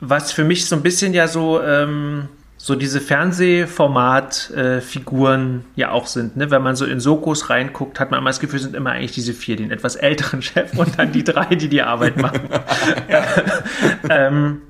was 0.00 0.32
für 0.32 0.44
mich 0.44 0.66
so 0.66 0.76
ein 0.76 0.82
bisschen 0.82 1.14
ja 1.14 1.28
so 1.28 1.62
ähm, 1.62 2.28
so 2.66 2.74
diese 2.74 3.00
Fernsehformat-Figuren 3.00 5.60
äh, 5.60 5.80
ja 5.80 5.92
auch 5.92 6.08
sind. 6.08 6.36
Ne? 6.36 6.50
Wenn 6.50 6.62
man 6.62 6.74
so 6.74 6.84
in 6.84 6.98
Sokos 6.98 7.48
reinguckt, 7.48 8.00
hat 8.00 8.10
man 8.10 8.18
immer 8.18 8.30
das 8.30 8.40
Gefühl, 8.40 8.58
sind 8.58 8.74
immer 8.74 8.90
eigentlich 8.90 9.12
diese 9.12 9.34
vier, 9.34 9.54
den 9.54 9.70
etwas 9.70 9.94
älteren 9.94 10.42
Chef 10.42 10.76
und 10.76 10.98
dann 10.98 11.12
die 11.12 11.22
drei, 11.22 11.54
die 11.54 11.68
die 11.68 11.82
Arbeit 11.82 12.16
machen. 12.20 12.48
ähm, 14.10 14.62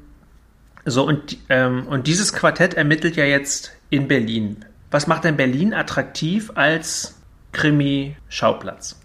so, 0.85 1.07
und, 1.07 1.39
ähm, 1.49 1.87
und 1.87 2.07
dieses 2.07 2.35
Quartett 2.35 2.75
ermittelt 2.75 3.17
ja 3.17 3.25
jetzt 3.25 3.73
in 3.89 4.09
Berlin. 4.09 4.67
Was 4.91 5.07
macht 5.07 5.25
denn 5.25 5.39
Berlin 5.39 5.73
attraktiv 5.73 6.53
als 6.55 7.15
Krimi-Schauplatz? 7.53 8.97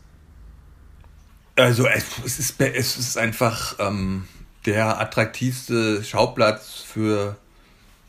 Also 1.56 1.88
es 1.88 2.40
ist, 2.40 2.60
es 2.60 2.98
ist 2.98 3.18
einfach 3.18 3.80
ähm, 3.80 4.28
der 4.66 5.00
attraktivste 5.00 6.04
Schauplatz 6.04 6.84
für 6.86 7.38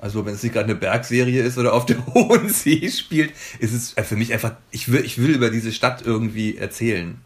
also 0.03 0.27
wenn 0.27 0.35
es 0.35 0.43
nicht 0.43 0.53
gerade 0.53 0.65
eine 0.65 0.75
Bergserie 0.75 1.45
ist 1.45 1.59
oder 1.59 1.73
auf 1.73 1.87
der 1.87 2.05
Hohen 2.15 2.49
See 2.49 2.91
spielt, 2.91 3.33
ist 3.61 3.73
es 3.73 3.95
für 4.05 4.17
mich 4.17 4.33
einfach, 4.33 4.57
ich 4.73 4.91
will, 4.91 5.05
ich 5.05 5.19
will 5.19 5.31
über 5.31 5.49
diese 5.49 5.71
Stadt 5.71 6.03
irgendwie 6.05 6.57
erzählen. 6.57 7.19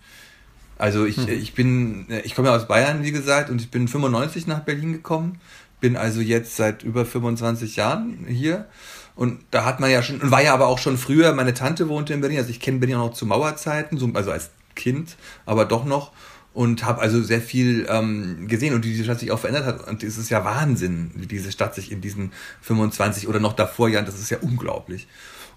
Also 0.76 1.06
ich, 1.06 1.16
hm. 1.16 1.28
ich 1.30 1.54
bin, 1.54 2.06
ich 2.23 2.35
komme 2.35 2.49
ja 2.49 2.54
aus 2.54 2.68
Bayern, 2.68 3.02
wie 3.02 3.12
gesagt, 3.12 3.49
und 3.49 3.62
ich 3.62 3.71
bin 3.71 3.88
95 3.88 4.47
nach 4.47 4.61
Berlin 4.61 4.92
gekommen, 4.92 5.40
bin 5.80 5.97
also 5.97 6.21
jetzt 6.21 6.56
seit 6.56 6.83
über 6.83 7.06
25 7.06 7.76
Jahren 7.76 8.26
hier 8.28 8.66
Und 9.14 9.40
da 9.50 9.64
hat 9.64 9.80
man 9.80 9.90
ja 9.90 10.02
schon, 10.02 10.21
und 10.21 10.30
war 10.30 10.42
ja 10.42 10.52
aber 10.52 10.66
auch 10.66 10.78
schon 10.78 10.99
früher, 10.99 11.33
meine 11.33 11.54
Tante 11.54 11.88
wohnte 11.88 12.12
in 12.12 12.21
Berlin, 12.21 12.37
also 12.37 12.50
ich 12.50 12.61
kenne 12.61 12.78
Berlin 12.78 12.97
auch 12.97 13.06
noch 13.06 13.14
zu 13.14 13.25
Mauerzeiten, 13.25 13.97
so, 13.97 14.11
also 14.12 14.30
als 14.33 14.50
Kind, 14.75 15.16
aber 15.47 15.64
doch 15.64 15.87
noch. 15.87 16.12
Und 16.57 16.87
habe 16.87 17.03
also 17.03 17.23
sehr 17.23 17.43
viel 17.43 17.87
ähm, 17.91 18.49
gesehen 18.49 18.73
und 18.73 18.83
wie 18.83 18.89
diese 18.89 19.05
Stadt 19.05 19.21
sich 19.21 19.31
auch 19.31 19.39
verändert 19.39 19.67
hat. 19.67 19.87
Und 19.87 20.03
es 20.03 20.17
ist 20.17 20.31
ja 20.31 20.43
Wahnsinn, 20.43 21.11
wie 21.15 21.27
diese 21.27 21.53
Stadt 21.53 21.75
sich 21.75 21.93
in 21.93 22.01
diesen 22.01 22.33
25 22.63 23.29
oder 23.29 23.41
noch 23.41 23.53
davor 23.53 23.91
Jahren, 23.91 24.07
das 24.07 24.19
ist 24.19 24.31
ja 24.31 24.39
unglaublich. 24.41 25.07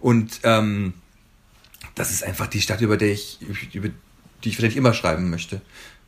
Und 0.01 0.41
ähm, 0.43 0.93
das 1.95 2.11
ist 2.11 2.25
einfach 2.25 2.47
die 2.47 2.59
Stadt, 2.59 2.81
über 2.81 2.97
die 2.97 3.05
ich, 3.05 3.39
über 3.73 3.87
die 4.43 4.49
ich 4.49 4.57
vielleicht 4.57 4.75
immer 4.75 4.93
schreiben 4.93 5.29
möchte. 5.29 5.61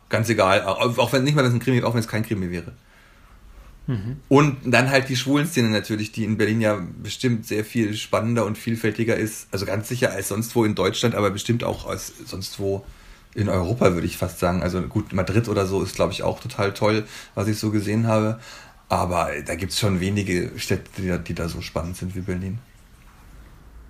Ganz 0.09 0.27
egal, 0.27 0.63
auch, 0.63 1.13
wenn 1.13 1.23
nicht 1.23 1.35
mal 1.35 1.43
wenn 1.43 1.51
es 1.51 1.55
ein 1.55 1.61
Krimi, 1.61 1.83
auch 1.83 1.93
wenn 1.93 2.01
es 2.01 2.09
kein 2.09 2.25
Krimi 2.25 2.51
wäre. 2.51 2.73
Mhm. 3.87 4.17
Und 4.27 4.57
dann 4.65 4.89
halt 4.89 5.07
die 5.07 5.15
Schwulenszene 5.15 5.69
natürlich, 5.69 6.11
die 6.11 6.25
in 6.25 6.37
Berlin 6.37 6.59
ja 6.59 6.85
bestimmt 7.01 7.47
sehr 7.47 7.63
viel 7.63 7.95
spannender 7.95 8.45
und 8.45 8.57
vielfältiger 8.57 9.15
ist. 9.15 9.47
Also 9.51 9.65
ganz 9.65 9.87
sicher 9.87 10.11
als 10.11 10.27
sonst 10.27 10.53
wo 10.53 10.65
in 10.65 10.75
Deutschland, 10.75 11.15
aber 11.15 11.29
bestimmt 11.29 11.63
auch 11.63 11.87
als 11.87 12.11
sonst 12.25 12.59
wo 12.59 12.85
in 13.33 13.49
Europa, 13.49 13.93
würde 13.93 14.07
ich 14.07 14.17
fast 14.17 14.39
sagen. 14.39 14.61
Also 14.63 14.81
gut, 14.81 15.13
Madrid 15.13 15.47
oder 15.47 15.65
so 15.65 15.81
ist, 15.81 15.95
glaube 15.95 16.13
ich, 16.13 16.23
auch 16.23 16.39
total 16.39 16.73
toll, 16.73 17.05
was 17.35 17.47
ich 17.47 17.59
so 17.59 17.71
gesehen 17.71 18.07
habe. 18.07 18.39
Aber 18.89 19.29
da 19.45 19.55
gibt 19.55 19.71
es 19.71 19.79
schon 19.79 19.99
wenige 19.99 20.51
Städte, 20.57 20.89
die 20.97 21.07
da, 21.07 21.17
die 21.17 21.33
da 21.33 21.47
so 21.47 21.61
spannend 21.61 21.95
sind 21.95 22.13
wie 22.15 22.21
Berlin. 22.21 22.59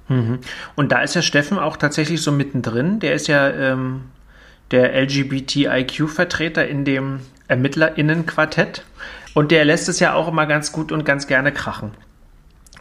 Mhm. 0.09 0.39
Und 0.75 0.91
da 0.91 1.01
ist 1.01 1.15
ja 1.15 1.21
Steffen 1.21 1.57
auch 1.57 1.77
tatsächlich 1.77 2.21
so 2.21 2.31
mittendrin. 2.31 2.99
Der 2.99 3.13
ist 3.13 3.27
ja 3.27 3.49
ähm, 3.49 4.03
der 4.69 4.93
LGBTIQ-Vertreter 5.01 6.67
in 6.67 6.85
dem 6.85 7.21
ErmittlerInnen-Quartett. 7.47 8.85
Und 9.33 9.51
der 9.51 9.65
lässt 9.65 9.89
es 9.89 9.99
ja 9.99 10.13
auch 10.13 10.27
immer 10.27 10.45
ganz 10.45 10.71
gut 10.71 10.91
und 10.91 11.05
ganz 11.05 11.27
gerne 11.27 11.51
krachen. 11.51 11.91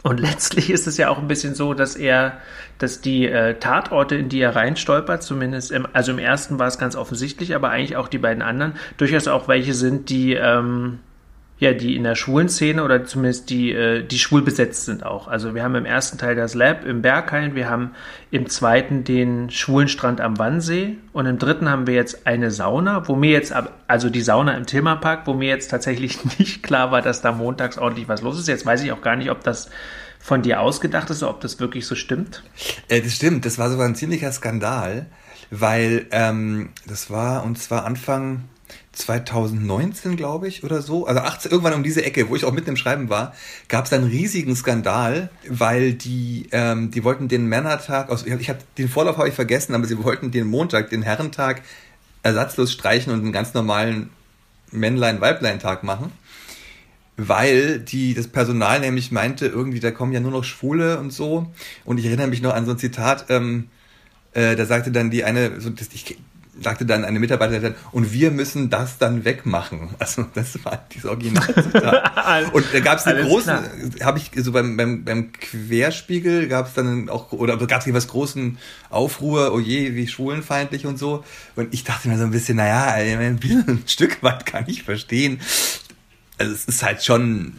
Und 0.03 0.19
letztlich 0.19 0.69
ist 0.69 0.87
es 0.87 0.97
ja 0.97 1.09
auch 1.09 1.19
ein 1.19 1.27
bisschen 1.27 1.53
so, 1.53 1.73
dass 1.73 1.95
er, 1.95 2.39
dass 2.79 3.01
die 3.01 3.27
äh, 3.27 3.55
Tatorte, 3.59 4.15
in 4.15 4.29
die 4.29 4.41
er 4.41 4.55
reinstolpert, 4.55 5.21
zumindest 5.21 5.71
im, 5.71 5.87
also 5.93 6.11
im 6.11 6.19
ersten 6.19 6.57
war 6.57 6.67
es 6.67 6.79
ganz 6.79 6.95
offensichtlich, 6.95 7.55
aber 7.55 7.69
eigentlich 7.69 7.95
auch 7.97 8.07
die 8.07 8.17
beiden 8.17 8.41
anderen, 8.41 8.73
durchaus 8.97 9.27
auch 9.27 9.47
welche 9.47 9.73
sind, 9.73 10.09
die 10.09 10.33
ähm, 10.33 10.99
ja, 11.61 11.73
die 11.73 11.95
in 11.95 12.03
der 12.03 12.15
schwulen 12.15 12.49
Szene 12.49 12.83
oder 12.83 13.05
zumindest 13.05 13.51
die, 13.51 13.71
äh, 13.71 14.03
die 14.03 14.17
schwul 14.17 14.41
besetzt 14.41 14.85
sind 14.85 15.05
auch. 15.05 15.27
Also 15.27 15.53
wir 15.53 15.61
haben 15.61 15.75
im 15.75 15.85
ersten 15.85 16.17
Teil 16.17 16.35
das 16.35 16.55
Lab 16.55 16.83
im 16.85 17.03
Berghain, 17.03 17.53
wir 17.53 17.69
haben 17.69 17.91
im 18.31 18.49
zweiten 18.49 19.03
den 19.03 19.51
schwulen 19.51 19.87
Strand 19.87 20.21
am 20.21 20.39
Wannsee 20.39 20.97
und 21.13 21.27
im 21.27 21.37
dritten 21.37 21.69
haben 21.69 21.85
wir 21.85 21.93
jetzt 21.93 22.25
eine 22.25 22.49
Sauna, 22.49 23.07
wo 23.07 23.15
mir 23.15 23.29
jetzt, 23.29 23.53
also 23.87 24.09
die 24.09 24.23
Sauna 24.23 24.57
im 24.57 24.65
Tilmerpark, 24.65 25.27
wo 25.27 25.35
mir 25.35 25.49
jetzt 25.49 25.69
tatsächlich 25.69 26.17
nicht 26.39 26.63
klar 26.63 26.91
war, 26.91 27.03
dass 27.03 27.21
da 27.21 27.31
montags 27.31 27.77
ordentlich 27.77 28.07
was 28.07 28.23
los 28.23 28.39
ist. 28.39 28.47
Jetzt 28.47 28.65
weiß 28.65 28.81
ich 28.81 28.91
auch 28.91 29.03
gar 29.03 29.15
nicht, 29.15 29.29
ob 29.29 29.43
das 29.43 29.69
von 30.17 30.41
dir 30.41 30.61
ausgedacht 30.61 31.11
ist 31.11 31.21
oder 31.21 31.29
ob 31.29 31.41
das 31.41 31.59
wirklich 31.59 31.85
so 31.85 31.93
stimmt. 31.93 32.41
Äh, 32.87 33.01
das 33.01 33.13
stimmt, 33.13 33.45
das 33.45 33.59
war 33.59 33.69
sogar 33.69 33.85
ein 33.85 33.93
ziemlicher 33.93 34.31
Skandal, 34.31 35.05
weil 35.51 36.07
ähm, 36.09 36.69
das 36.87 37.11
war 37.11 37.43
und 37.43 37.59
zwar 37.59 37.85
Anfang 37.85 38.45
2019, 38.93 40.17
glaube 40.17 40.47
ich, 40.47 40.63
oder 40.63 40.81
so, 40.81 41.07
also 41.07 41.21
18, 41.21 41.51
irgendwann 41.51 41.73
um 41.73 41.83
diese 41.83 42.03
Ecke, 42.03 42.29
wo 42.29 42.35
ich 42.35 42.43
auch 42.43 42.51
mitten 42.51 42.71
im 42.71 42.77
Schreiben 42.77 43.09
war, 43.09 43.33
gab 43.69 43.85
es 43.85 43.93
einen 43.93 44.03
riesigen 44.03 44.55
Skandal, 44.55 45.29
weil 45.47 45.93
die, 45.93 46.47
ähm, 46.51 46.91
die 46.91 47.03
wollten 47.03 47.29
den 47.29 47.45
Männertag, 47.45 48.09
also 48.09 48.25
ich 48.25 48.49
habe 48.49 48.59
den 48.77 48.89
Vorlauf 48.89 49.17
habe 49.17 49.29
ich 49.29 49.35
vergessen, 49.35 49.75
aber 49.75 49.85
sie 49.85 50.03
wollten 50.03 50.31
den 50.31 50.47
Montag, 50.47 50.89
den 50.89 51.03
Herrentag 51.03 51.61
ersatzlos 52.21 52.71
streichen 52.71 53.13
und 53.13 53.21
einen 53.21 53.31
ganz 53.31 53.53
normalen 53.53 54.09
Männlein-Weiblein-Tag 54.71 55.83
machen. 55.83 56.11
Weil 57.17 57.79
die, 57.79 58.13
das 58.13 58.27
Personal 58.27 58.79
nämlich 58.79 59.11
meinte, 59.11 59.45
irgendwie, 59.45 59.79
da 59.79 59.91
kommen 59.91 60.11
ja 60.11 60.19
nur 60.19 60.31
noch 60.31 60.43
Schwule 60.43 60.99
und 60.99 61.11
so. 61.11 61.51
Und 61.85 61.97
ich 61.97 62.05
erinnere 62.05 62.27
mich 62.27 62.41
noch 62.41 62.53
an 62.53 62.65
so 62.65 62.71
ein 62.71 62.77
Zitat, 62.77 63.25
ähm, 63.29 63.69
äh, 64.33 64.55
da 64.55 64.65
sagte 64.65 64.91
dann 64.91 65.11
die 65.11 65.23
eine, 65.23 65.59
so, 65.61 65.69
das, 65.69 65.89
ich 65.93 66.17
sagte 66.59 66.85
dann 66.85 67.05
eine 67.05 67.19
Mitarbeiterin, 67.19 67.75
und 67.91 68.11
wir 68.11 68.31
müssen 68.31 68.69
das 68.69 68.97
dann 68.97 69.25
wegmachen. 69.25 69.89
Also 69.99 70.25
das 70.33 70.63
war 70.65 70.83
dieses 70.91 71.05
Originalzitat. 71.05 72.53
und 72.53 72.65
da 72.73 72.79
gab 72.79 72.97
es 72.97 73.05
eine 73.05 73.23
große, 73.23 73.63
habe 74.03 74.17
ich 74.17 74.31
so 74.43 74.51
beim, 74.51 74.75
beim, 74.75 75.03
beim 75.03 75.31
Querspiegel 75.31 76.47
gab 76.47 76.67
es 76.67 76.73
dann 76.73 77.07
auch, 77.07 77.31
oder 77.31 77.57
gab 77.67 77.85
es 77.85 77.93
was 77.93 78.07
großen 78.07 78.57
Aufruhr, 78.89 79.53
oh 79.53 79.59
je, 79.59 79.95
wie 79.95 80.07
schwulenfeindlich 80.07 80.85
und 80.85 80.97
so. 80.97 81.23
Und 81.55 81.73
ich 81.73 81.83
dachte 81.83 82.09
mir 82.09 82.17
so 82.17 82.23
ein 82.23 82.31
bisschen, 82.31 82.57
naja, 82.57 82.93
ein 82.93 83.83
Stück 83.85 84.21
weit 84.23 84.45
kann 84.45 84.65
ich 84.67 84.83
verstehen. 84.83 85.39
Also 86.37 86.53
es 86.53 86.65
ist 86.65 86.83
halt 86.83 87.03
schon 87.03 87.53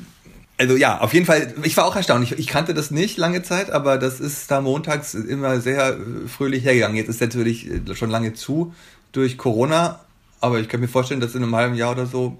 also 0.62 0.76
ja, 0.76 1.00
auf 1.00 1.12
jeden 1.12 1.26
Fall, 1.26 1.52
ich 1.64 1.76
war 1.76 1.86
auch 1.86 1.96
erstaunt. 1.96 2.22
Ich, 2.22 2.38
ich, 2.38 2.46
kannte 2.46 2.72
das 2.72 2.92
nicht 2.92 3.18
lange 3.18 3.42
Zeit, 3.42 3.72
aber 3.72 3.98
das 3.98 4.20
ist 4.20 4.48
da 4.48 4.60
montags 4.60 5.12
immer 5.12 5.60
sehr 5.60 5.96
äh, 5.98 6.28
fröhlich 6.28 6.62
hergegangen. 6.62 6.96
Jetzt 6.96 7.08
ist 7.08 7.20
natürlich 7.20 7.68
äh, 7.68 7.96
schon 7.96 8.10
lange 8.10 8.32
zu 8.32 8.72
durch 9.10 9.38
Corona, 9.38 9.98
aber 10.40 10.60
ich 10.60 10.68
kann 10.68 10.78
mir 10.78 10.86
vorstellen, 10.86 11.20
dass 11.20 11.34
in 11.34 11.42
einem 11.42 11.56
halben 11.56 11.74
Jahr 11.74 11.90
oder 11.90 12.06
so, 12.06 12.38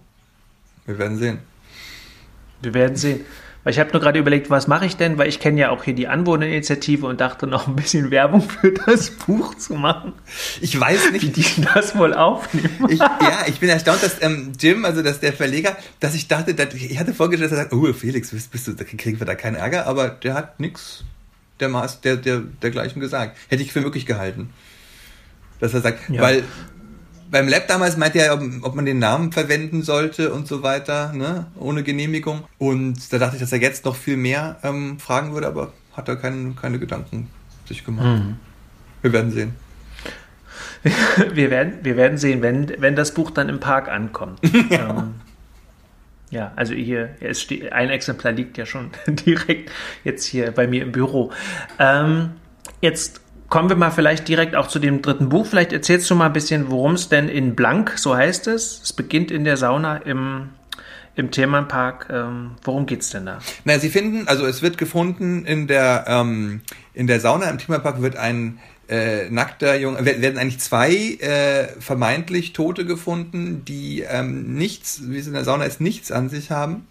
wir 0.87 0.99
werden 0.99 1.19
sehen. 1.19 1.39
Wir 2.61 2.73
werden 2.75 2.95
sehen. 2.95 3.25
Weil 3.65 3.73
ich 3.73 3.79
habe 3.79 3.93
nur 3.93 4.01
gerade 4.01 4.19
überlegt, 4.19 4.51
was 4.51 4.67
mache 4.67 4.87
ich 4.87 4.97
denn, 4.97 5.19
weil 5.19 5.29
ich 5.29 5.39
kenne 5.39 5.61
ja 5.61 5.71
auch 5.71 5.85
hier 5.85 5.95
die 5.95 6.09
Anwohnerinitiative 6.09 7.07
und 7.07 7.21
dachte 7.21 7.47
noch 7.47 7.69
ein 7.69 7.77
bisschen 7.77 8.11
Werbung 8.11 8.43
für 8.43 8.73
das 8.73 9.11
Buch 9.11 9.55
zu 9.55 9.75
machen. 9.75 10.15
Ich 10.61 10.79
weiß 10.79 11.13
nicht, 11.13 11.23
wie 11.23 11.43
die 11.43 11.63
das 11.75 11.97
wohl 11.97 12.13
aufnehmen. 12.13 12.89
Ich, 12.89 12.99
ja, 12.99 13.45
ich 13.47 13.61
bin 13.61 13.69
erstaunt, 13.69 14.03
dass 14.03 14.21
ähm, 14.21 14.53
Jim, 14.59 14.85
also 14.85 15.03
dass 15.03 15.21
der 15.21 15.33
Verleger, 15.33 15.77
dass 16.01 16.15
ich 16.15 16.27
dachte, 16.27 16.55
dass, 16.55 16.75
ich 16.75 16.99
hatte 16.99 17.15
vorgestellt, 17.15 17.53
dass 17.53 17.59
er 17.59 17.65
sagt, 17.65 17.73
oh 17.73 17.93
Felix, 17.93 18.31
bist, 18.31 18.51
bist 18.51 18.67
du, 18.67 18.73
da 18.73 18.83
kriegen 18.83 19.21
wir 19.21 19.27
da 19.27 19.37
keinen 19.37 19.55
Ärger, 19.55 19.87
aber 19.87 20.09
der 20.09 20.35
hat 20.35 20.59
nichts 20.59 21.05
der 21.61 21.69
Maß, 21.69 22.01
der, 22.01 22.17
der, 22.17 22.41
dergleichen 22.41 23.01
gesagt. 23.01 23.39
Hätte 23.49 23.63
ich 23.63 23.73
für 23.73 23.81
möglich 23.81 24.07
gehalten. 24.07 24.51
Dass 25.61 25.73
er 25.73 25.81
sagt, 25.81 26.11
ja. 26.11 26.21
weil 26.21 26.43
beim 27.33 27.49
Lab 27.49 27.67
damals 27.67 27.97
meinte 27.97 28.19
er, 28.19 28.35
ob, 28.35 28.43
ob, 28.61 28.75
man 28.75 28.85
den 28.85 28.99
Namen 28.99 29.33
verwenden 29.33 29.83
sollte 29.83 30.33
und 30.33 30.47
so 30.47 30.63
weiter, 30.63 31.13
ne? 31.15 31.47
ohne 31.57 31.83
Genehmigung. 31.83 32.45
Und 32.59 33.11
da 33.11 33.19
dachte 33.19 33.37
ich, 33.37 33.41
dass 33.41 33.53
er 33.53 33.61
jetzt 33.61 33.87
noch 33.87 33.97
viel 33.97 34.19
mehr 34.19 34.59
ähm, 34.63 35.01
fragen 35.01 35.33
würde, 35.33 35.47
aber 35.47 35.73
hat 35.95 36.09
er 36.09 36.17
keine, 36.17 36.53
keine 36.53 36.79
Gedanken 36.79 37.29
sich 37.67 37.85
gemacht. 37.85 38.05
Mhm. 38.05 38.37
Wir 39.01 39.13
werden 39.15 39.33
sehen. 39.33 39.55
wir, 41.33 41.51
werden, 41.51 41.79
wir 41.83 41.97
werden 41.97 42.19
sehen, 42.19 42.43
wenn, 42.43 42.71
wenn 42.79 42.97
das 42.97 43.15
Buch 43.15 43.31
dann 43.31 43.49
im 43.49 43.61
Park 43.61 43.89
ankommt. 43.89 44.39
ja. 44.71 44.91
Ähm, 44.91 45.15
ja, 46.31 46.53
also 46.55 46.75
hier, 46.75 47.17
es 47.21 47.41
steht, 47.41 47.73
ein 47.73 47.89
Exemplar 47.89 48.33
liegt 48.33 48.59
ja 48.59 48.67
schon 48.67 48.91
direkt 49.07 49.71
jetzt 50.05 50.27
hier 50.27 50.51
bei 50.51 50.67
mir 50.67 50.83
im 50.83 50.93
Büro. 50.93 51.33
Ähm, 51.79 52.33
jetzt 52.83 53.22
Kommen 53.53 53.69
wir 53.69 53.77
mal 53.77 53.91
vielleicht 53.91 54.29
direkt 54.29 54.57
auch 54.57 54.67
zu 54.67 54.79
dem 54.79 55.03
dritten 55.03 55.29
Buch. 55.29 55.45
Vielleicht 55.45 55.75
erzählst 55.75 56.09
du 56.09 56.15
mal 56.15 56.25
ein 56.25 56.33
bisschen, 56.33 56.71
worum 56.71 56.95
es 56.95 57.11
denn 57.11 57.29
in 57.29 57.55
Blank, 57.55 57.93
so 57.97 58.17
heißt 58.17 58.47
es. 58.47 58.81
Es 58.83 58.95
beginnt 58.95 59.31
in 59.31 59.45
der 59.45 59.59
Sauna 59.59 59.99
im, 59.99 60.49
im 61.17 61.31
Themenpark. 61.31 62.07
Ähm, 62.11 62.53
worum 62.65 62.87
es 62.89 63.11
denn 63.11 63.27
da? 63.27 63.41
Na, 63.67 63.79
sie 63.79 63.91
finden, 63.91 64.27
also 64.27 64.47
es 64.47 64.63
wird 64.63 64.79
gefunden 64.79 65.45
in 65.45 65.67
der, 65.67 66.07
ähm, 66.09 66.63
in 66.95 67.07
der 67.07 67.21
Sauna 67.21 67.51
im 67.51 67.59
Themenpark 67.59 68.01
wird 68.01 68.17
ein 68.17 68.59
äh, 68.89 69.29
nackter 69.29 69.77
Junge, 69.77 70.03
werden 70.03 70.39
eigentlich 70.39 70.61
zwei 70.61 70.95
äh, 70.95 71.79
vermeintlich 71.79 72.55
Tote 72.55 72.87
gefunden, 72.87 73.67
die 73.67 74.01
ähm, 74.01 74.55
nichts, 74.55 75.03
wie 75.11 75.19
es 75.19 75.27
in 75.27 75.35
der 75.35 75.45
Sauna 75.45 75.65
ist, 75.65 75.79
nichts 75.79 76.11
an 76.11 76.31
sich 76.31 76.51
haben 76.51 76.87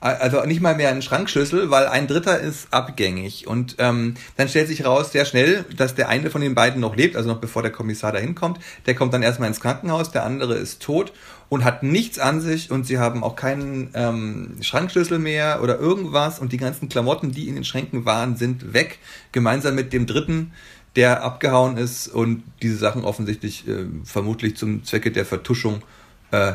also 0.00 0.42
nicht 0.44 0.62
mal 0.62 0.74
mehr 0.74 0.88
einen 0.88 1.02
Schrankschlüssel, 1.02 1.70
weil 1.70 1.86
ein 1.86 2.06
Dritter 2.06 2.40
ist 2.40 2.72
abgängig. 2.72 3.46
Und 3.46 3.76
ähm, 3.78 4.14
dann 4.36 4.48
stellt 4.48 4.68
sich 4.68 4.84
raus 4.84 5.12
sehr 5.12 5.26
schnell, 5.26 5.64
dass 5.76 5.94
der 5.94 6.08
eine 6.08 6.30
von 6.30 6.40
den 6.40 6.54
beiden 6.54 6.80
noch 6.80 6.96
lebt, 6.96 7.16
also 7.16 7.28
noch 7.28 7.40
bevor 7.40 7.62
der 7.62 7.70
Kommissar 7.70 8.12
dahin 8.12 8.34
kommt. 8.34 8.58
Der 8.86 8.94
kommt 8.94 9.12
dann 9.12 9.22
erstmal 9.22 9.48
ins 9.48 9.60
Krankenhaus, 9.60 10.10
der 10.10 10.24
andere 10.24 10.54
ist 10.54 10.82
tot 10.82 11.12
und 11.50 11.64
hat 11.64 11.82
nichts 11.82 12.18
an 12.18 12.40
sich 12.40 12.70
und 12.70 12.86
sie 12.86 12.98
haben 12.98 13.22
auch 13.22 13.36
keinen 13.36 13.90
ähm, 13.94 14.56
Schrankschlüssel 14.62 15.18
mehr 15.18 15.60
oder 15.62 15.78
irgendwas 15.78 16.38
und 16.38 16.52
die 16.52 16.56
ganzen 16.56 16.88
Klamotten, 16.88 17.32
die 17.32 17.48
in 17.48 17.56
den 17.56 17.64
Schränken 17.64 18.06
waren, 18.06 18.36
sind 18.36 18.72
weg, 18.72 19.00
gemeinsam 19.32 19.74
mit 19.74 19.92
dem 19.92 20.06
Dritten, 20.06 20.52
der 20.96 21.22
abgehauen 21.22 21.76
ist 21.76 22.08
und 22.08 22.42
diese 22.62 22.76
Sachen 22.76 23.04
offensichtlich 23.04 23.68
äh, 23.68 23.86
vermutlich 24.04 24.56
zum 24.56 24.84
Zwecke 24.84 25.10
der 25.10 25.26
Vertuschung 25.26 25.82
äh, 26.30 26.54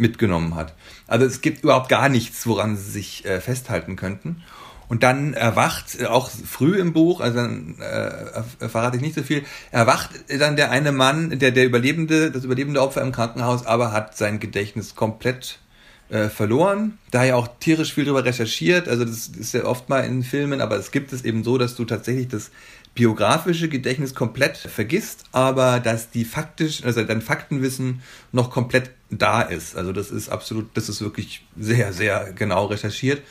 mitgenommen 0.00 0.54
hat. 0.54 0.74
Also 1.06 1.26
es 1.26 1.40
gibt 1.40 1.62
überhaupt 1.62 1.88
gar 1.88 2.08
nichts, 2.08 2.46
woran 2.46 2.76
sie 2.76 2.90
sich 2.90 3.24
äh, 3.24 3.40
festhalten 3.40 3.96
könnten. 3.96 4.42
Und 4.90 5.04
dann 5.04 5.34
erwacht, 5.34 6.00
äh, 6.00 6.06
auch 6.06 6.28
früh 6.28 6.80
im 6.80 6.92
Buch, 6.92 7.20
also 7.20 7.36
dann 7.36 7.76
äh, 7.78 8.68
verrate 8.68 8.96
ich 8.96 9.02
nicht 9.02 9.14
so 9.14 9.22
viel, 9.22 9.44
erwacht 9.70 10.10
dann 10.40 10.56
der 10.56 10.72
eine 10.72 10.90
Mann, 10.90 11.38
der, 11.38 11.52
der 11.52 11.64
Überlebende, 11.64 12.32
das 12.32 12.42
überlebende 12.42 12.82
Opfer 12.82 13.02
im 13.02 13.12
Krankenhaus, 13.12 13.64
aber 13.64 13.92
hat 13.92 14.16
sein 14.16 14.40
Gedächtnis 14.40 14.96
komplett 14.96 15.60
äh, 16.08 16.28
verloren. 16.28 16.98
Da 17.12 17.22
ja 17.22 17.36
auch 17.36 17.48
tierisch 17.60 17.94
viel 17.94 18.04
darüber 18.04 18.24
recherchiert, 18.24 18.88
also 18.88 19.04
das 19.04 19.28
ist 19.28 19.54
ja 19.54 19.64
oft 19.64 19.88
mal 19.88 20.00
in 20.00 20.24
Filmen, 20.24 20.60
aber 20.60 20.76
es 20.76 20.90
gibt 20.90 21.12
es 21.12 21.24
eben 21.24 21.44
so, 21.44 21.56
dass 21.56 21.76
du 21.76 21.84
tatsächlich 21.84 22.26
das 22.26 22.50
biografische 22.96 23.68
Gedächtnis 23.68 24.16
komplett 24.16 24.56
vergisst, 24.56 25.24
aber 25.30 25.78
dass 25.78 26.10
die 26.10 26.24
faktisch, 26.24 26.84
also 26.84 27.04
dein 27.04 27.22
Faktenwissen 27.22 28.02
noch 28.32 28.50
komplett 28.50 28.90
da 29.10 29.42
ist. 29.42 29.76
Also 29.76 29.92
das 29.92 30.10
ist 30.10 30.28
absolut, 30.28 30.68
das 30.74 30.88
ist 30.88 31.00
wirklich 31.00 31.44
sehr, 31.58 31.92
sehr 31.92 32.32
genau 32.32 32.66
recherchiert. 32.66 33.22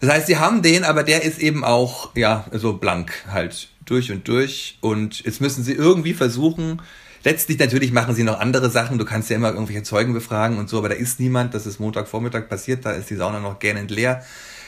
Das 0.00 0.10
heißt, 0.10 0.26
sie 0.26 0.38
haben 0.38 0.62
den, 0.62 0.84
aber 0.84 1.02
der 1.02 1.22
ist 1.24 1.38
eben 1.38 1.64
auch, 1.64 2.14
ja, 2.14 2.46
so 2.52 2.74
blank 2.74 3.12
halt 3.30 3.68
durch 3.84 4.10
und 4.10 4.26
durch. 4.28 4.78
Und 4.80 5.24
jetzt 5.24 5.40
müssen 5.40 5.62
sie 5.62 5.72
irgendwie 5.72 6.14
versuchen, 6.14 6.80
letztlich 7.22 7.58
natürlich 7.58 7.92
machen 7.92 8.14
sie 8.14 8.24
noch 8.24 8.40
andere 8.40 8.70
Sachen. 8.70 8.98
Du 8.98 9.04
kannst 9.04 9.28
ja 9.28 9.36
immer 9.36 9.52
irgendwelche 9.52 9.82
Zeugen 9.82 10.14
befragen 10.14 10.58
und 10.58 10.70
so, 10.70 10.78
aber 10.78 10.88
da 10.88 10.94
ist 10.94 11.20
niemand. 11.20 11.54
Das 11.54 11.66
ist 11.66 11.80
Montagvormittag 11.80 12.48
passiert, 12.48 12.86
da 12.86 12.92
ist 12.92 13.10
die 13.10 13.16
Sauna 13.16 13.40
noch 13.40 13.58
gähnend 13.58 13.90
leer. 13.90 14.24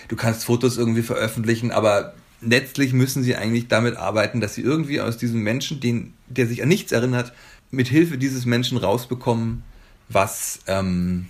Du 0.09 0.17
kannst 0.17 0.45
Fotos 0.45 0.77
irgendwie 0.77 1.03
veröffentlichen, 1.03 1.71
aber 1.71 2.15
letztlich 2.43 2.93
müssen 2.93 3.23
sie 3.23 3.37
eigentlich 3.37 3.69
damit 3.69 3.97
arbeiten, 3.97 4.41
dass 4.41 4.55
sie 4.55 4.63
irgendwie 4.63 5.01
aus 5.01 5.17
diesem 5.17 5.41
Menschen, 5.41 5.81
den, 5.81 6.13
der 6.29 6.47
sich 6.47 6.63
an 6.63 6.69
nichts 6.69 6.93
erinnert, 6.93 7.33
mit 7.71 7.89
Hilfe 7.89 8.19
dieses 8.19 8.45
Menschen 8.45 8.77
rausbekommen, 8.77 9.63
was, 10.13 10.61
ähm, 10.67 11.27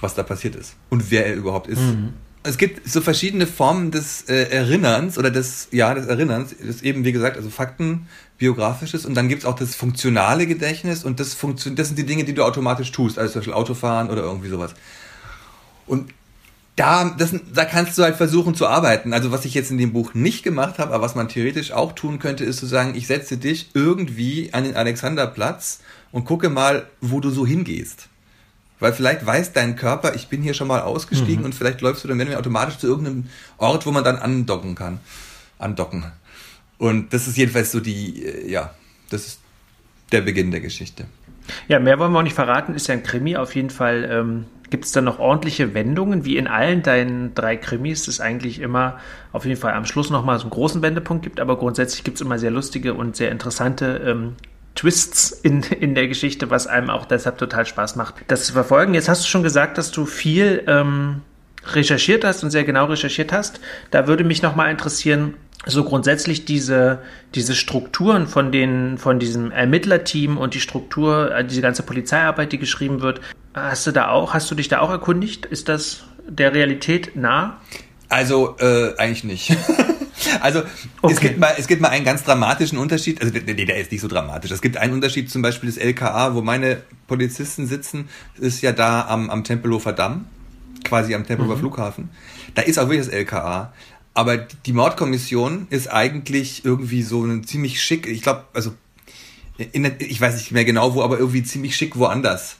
was 0.00 0.14
da 0.14 0.22
passiert 0.22 0.54
ist 0.54 0.74
und 0.90 1.10
wer 1.10 1.26
er 1.26 1.34
überhaupt 1.34 1.68
ist. 1.68 1.80
Mhm. 1.80 2.14
Es 2.44 2.56
gibt 2.56 2.88
so 2.88 3.00
verschiedene 3.00 3.46
Formen 3.46 3.90
des 3.90 4.22
äh, 4.22 4.44
Erinnerns 4.44 5.18
oder 5.18 5.30
des, 5.30 5.68
ja, 5.72 5.92
des 5.92 6.06
Erinnerns. 6.06 6.54
Das 6.58 6.68
ist 6.68 6.82
eben, 6.82 7.04
wie 7.04 7.12
gesagt, 7.12 7.36
also 7.36 7.50
Fakten, 7.50 8.06
biografisches 8.38 9.04
und 9.04 9.14
dann 9.14 9.28
gibt 9.28 9.42
es 9.42 9.46
auch 9.46 9.56
das 9.56 9.74
funktionale 9.74 10.46
Gedächtnis 10.46 11.04
und 11.04 11.20
das, 11.20 11.34
Funktion 11.34 11.74
das 11.74 11.88
sind 11.88 11.98
die 11.98 12.06
Dinge, 12.06 12.24
die 12.24 12.34
du 12.34 12.44
automatisch 12.44 12.92
tust, 12.92 13.18
also 13.18 13.32
zum 13.32 13.40
Beispiel 13.40 13.54
Autofahren 13.54 14.08
oder 14.08 14.22
irgendwie 14.22 14.48
sowas. 14.48 14.74
Und 15.86 16.12
da, 16.78 17.12
das, 17.18 17.34
da 17.52 17.64
kannst 17.64 17.98
du 17.98 18.04
halt 18.04 18.16
versuchen 18.16 18.54
zu 18.54 18.66
arbeiten. 18.68 19.12
Also 19.12 19.32
was 19.32 19.44
ich 19.44 19.54
jetzt 19.54 19.70
in 19.70 19.78
dem 19.78 19.92
Buch 19.92 20.14
nicht 20.14 20.44
gemacht 20.44 20.78
habe, 20.78 20.94
aber 20.94 21.04
was 21.04 21.16
man 21.16 21.28
theoretisch 21.28 21.72
auch 21.72 21.92
tun 21.92 22.20
könnte, 22.20 22.44
ist 22.44 22.58
zu 22.58 22.66
sagen, 22.66 22.94
ich 22.94 23.08
setze 23.08 23.36
dich 23.36 23.70
irgendwie 23.74 24.50
an 24.52 24.62
den 24.62 24.76
Alexanderplatz 24.76 25.80
und 26.12 26.24
gucke 26.24 26.48
mal, 26.48 26.86
wo 27.00 27.18
du 27.18 27.30
so 27.30 27.44
hingehst. 27.44 28.08
Weil 28.80 28.92
vielleicht 28.92 29.26
weiß 29.26 29.52
dein 29.52 29.76
Körper, 29.76 30.14
ich 30.14 30.28
bin 30.28 30.42
hier 30.42 30.54
schon 30.54 30.68
mal 30.68 30.82
ausgestiegen 30.82 31.40
mhm. 31.40 31.46
und 31.46 31.54
vielleicht 31.54 31.80
läufst 31.80 32.04
du 32.04 32.08
dann 32.08 32.18
wenn 32.18 32.28
wir 32.28 32.38
automatisch 32.38 32.78
zu 32.78 32.86
irgendeinem 32.86 33.26
Ort, 33.56 33.86
wo 33.86 33.90
man 33.90 34.04
dann 34.04 34.16
andocken 34.16 34.74
kann. 34.74 35.00
Andocken. 35.58 36.04
Und 36.78 37.12
das 37.12 37.26
ist 37.26 37.36
jedenfalls 37.36 37.72
so 37.72 37.80
die, 37.80 38.24
äh, 38.24 38.50
ja, 38.50 38.72
das 39.10 39.26
ist 39.26 39.40
der 40.12 40.20
Beginn 40.20 40.50
der 40.50 40.60
Geschichte. 40.60 41.06
Ja, 41.66 41.80
mehr 41.80 41.98
wollen 41.98 42.12
wir 42.12 42.18
auch 42.18 42.22
nicht 42.22 42.34
verraten, 42.34 42.74
ist 42.74 42.86
ja 42.86 42.94
ein 42.94 43.02
Krimi. 43.02 43.36
Auf 43.36 43.54
jeden 43.54 43.70
Fall 43.70 44.08
ähm, 44.10 44.44
gibt 44.70 44.84
es 44.84 44.92
da 44.92 45.00
noch 45.00 45.18
ordentliche 45.18 45.74
Wendungen, 45.74 46.24
wie 46.24 46.36
in 46.36 46.46
allen 46.46 46.82
deinen 46.82 47.34
drei 47.34 47.56
Krimis 47.56 48.06
es 48.06 48.20
eigentlich 48.20 48.60
immer 48.60 48.98
auf 49.32 49.44
jeden 49.44 49.60
Fall 49.60 49.72
am 49.72 49.86
Schluss 49.86 50.10
nochmal 50.10 50.38
so 50.38 50.44
einen 50.44 50.50
großen 50.50 50.82
Wendepunkt 50.82 51.22
gibt, 51.24 51.40
aber 51.40 51.56
grundsätzlich 51.58 52.04
gibt 52.04 52.16
es 52.16 52.20
immer 52.20 52.38
sehr 52.38 52.50
lustige 52.50 52.94
und 52.94 53.16
sehr 53.16 53.30
interessante 53.30 54.02
ähm, 54.04 54.36
Twists 54.78 55.32
in, 55.32 55.64
in 55.64 55.96
der 55.96 56.06
Geschichte, 56.06 56.50
was 56.50 56.68
einem 56.68 56.88
auch 56.88 57.04
deshalb 57.04 57.36
total 57.36 57.66
Spaß 57.66 57.96
macht, 57.96 58.14
das 58.28 58.44
zu 58.44 58.52
verfolgen. 58.52 58.94
Jetzt 58.94 59.08
hast 59.08 59.24
du 59.24 59.28
schon 59.28 59.42
gesagt, 59.42 59.76
dass 59.76 59.90
du 59.90 60.06
viel 60.06 60.62
ähm, 60.68 61.22
recherchiert 61.66 62.24
hast 62.24 62.44
und 62.44 62.50
sehr 62.50 62.62
genau 62.62 62.84
recherchiert 62.84 63.32
hast. 63.32 63.60
Da 63.90 64.06
würde 64.06 64.22
mich 64.22 64.40
nochmal 64.40 64.70
interessieren, 64.70 65.34
so 65.66 65.82
grundsätzlich 65.82 66.44
diese, 66.44 67.00
diese 67.34 67.56
Strukturen 67.56 68.28
von 68.28 68.52
den, 68.52 68.98
von 68.98 69.18
diesem 69.18 69.50
Ermittlerteam 69.50 70.38
und 70.38 70.54
die 70.54 70.60
Struktur, 70.60 71.34
äh, 71.34 71.44
diese 71.44 71.60
ganze 71.60 71.82
Polizeiarbeit, 71.82 72.52
die 72.52 72.58
geschrieben 72.58 73.00
wird, 73.00 73.20
hast 73.54 73.84
du 73.84 73.90
da 73.90 74.10
auch, 74.10 74.32
hast 74.32 74.48
du 74.48 74.54
dich 74.54 74.68
da 74.68 74.78
auch 74.78 74.90
erkundigt? 74.90 75.44
Ist 75.44 75.68
das 75.68 76.04
der 76.28 76.54
Realität 76.54 77.16
nah? 77.16 77.60
Also, 78.08 78.56
äh, 78.60 78.96
eigentlich 78.96 79.24
nicht. 79.24 79.56
also, 80.40 80.62
okay. 81.02 81.14
es, 81.14 81.20
gibt 81.20 81.38
mal, 81.38 81.54
es 81.56 81.66
gibt 81.66 81.80
mal 81.80 81.88
einen 81.88 82.04
ganz 82.04 82.24
dramatischen 82.24 82.78
Unterschied. 82.78 83.20
Also, 83.20 83.32
nee, 83.32 83.64
der 83.64 83.78
ist 83.78 83.92
nicht 83.92 84.00
so 84.00 84.08
dramatisch. 84.08 84.50
Es 84.50 84.62
gibt 84.62 84.76
einen 84.76 84.92
Unterschied, 84.92 85.30
zum 85.30 85.42
Beispiel 85.42 85.68
das 85.68 85.78
LKA, 85.78 86.34
wo 86.34 86.42
meine 86.42 86.82
Polizisten 87.06 87.66
sitzen, 87.66 88.08
ist 88.38 88.62
ja 88.62 88.72
da 88.72 89.06
am, 89.06 89.30
am 89.30 89.44
Tempelhofer 89.44 89.92
Damm, 89.92 90.26
quasi 90.84 91.14
am 91.14 91.26
Tempelhofer 91.26 91.56
mhm. 91.56 91.60
Flughafen. 91.60 92.10
Da 92.54 92.62
ist 92.62 92.78
auch 92.78 92.88
wirklich 92.88 93.06
das 93.06 93.14
LKA. 93.14 93.72
Aber 94.14 94.36
die 94.36 94.72
Mordkommission 94.72 95.68
ist 95.70 95.92
eigentlich 95.92 96.64
irgendwie 96.64 97.02
so 97.02 97.24
ein 97.24 97.44
ziemlich 97.44 97.80
schick, 97.80 98.06
ich 98.06 98.22
glaube, 98.22 98.44
also 98.52 98.74
in, 99.58 99.90
ich 99.98 100.20
weiß 100.20 100.36
nicht 100.36 100.52
mehr 100.52 100.64
genau 100.64 100.94
wo, 100.94 101.02
aber 101.02 101.18
irgendwie 101.18 101.42
ziemlich 101.42 101.76
schick 101.76 101.96
woanders. 101.96 102.56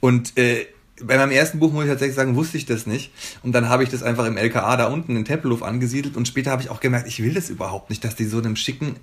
Und 0.00 0.36
äh, 0.36 0.66
bei 1.02 1.16
meinem 1.16 1.30
ersten 1.30 1.58
Buch, 1.58 1.72
muss 1.72 1.84
ich 1.84 1.90
tatsächlich 1.90 2.16
sagen, 2.16 2.36
wusste 2.36 2.56
ich 2.56 2.66
das 2.66 2.86
nicht. 2.86 3.12
Und 3.42 3.52
dann 3.52 3.68
habe 3.68 3.82
ich 3.82 3.88
das 3.88 4.02
einfach 4.02 4.26
im 4.26 4.36
LKA 4.36 4.76
da 4.76 4.86
unten 4.86 5.16
in 5.16 5.24
Tempelhof 5.24 5.62
angesiedelt 5.62 6.16
und 6.16 6.26
später 6.26 6.50
habe 6.50 6.62
ich 6.62 6.70
auch 6.70 6.80
gemerkt, 6.80 7.08
ich 7.08 7.22
will 7.22 7.34
das 7.34 7.50
überhaupt 7.50 7.90
nicht, 7.90 8.04
dass 8.04 8.16
die 8.16 8.24
so 8.24 8.38
einem 8.38 8.56
schicken 8.56 8.96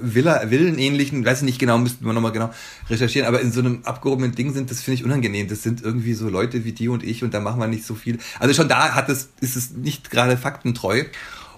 Villa, 0.00 0.50
Villenähnlichen, 0.50 1.24
weiß 1.24 1.38
ich 1.38 1.44
nicht 1.44 1.58
genau, 1.58 1.78
müssten 1.78 2.04
wir 2.04 2.12
nochmal 2.12 2.32
genau 2.32 2.50
recherchieren, 2.88 3.26
aber 3.26 3.40
in 3.40 3.52
so 3.52 3.60
einem 3.60 3.80
abgehobenen 3.84 4.34
Ding 4.34 4.52
sind, 4.52 4.70
das 4.70 4.82
finde 4.82 5.00
ich 5.00 5.04
unangenehm. 5.04 5.48
Das 5.48 5.62
sind 5.62 5.82
irgendwie 5.82 6.14
so 6.14 6.28
Leute 6.28 6.64
wie 6.64 6.72
die 6.72 6.88
und 6.88 7.02
ich 7.02 7.24
und 7.24 7.34
da 7.34 7.40
machen 7.40 7.60
wir 7.60 7.66
nicht 7.66 7.84
so 7.84 7.94
viel. 7.94 8.18
Also 8.38 8.54
schon 8.54 8.68
da 8.68 8.94
hat 8.94 9.08
es, 9.08 9.30
ist 9.40 9.56
es 9.56 9.72
nicht 9.72 10.10
gerade 10.10 10.36
faktentreu. 10.36 11.04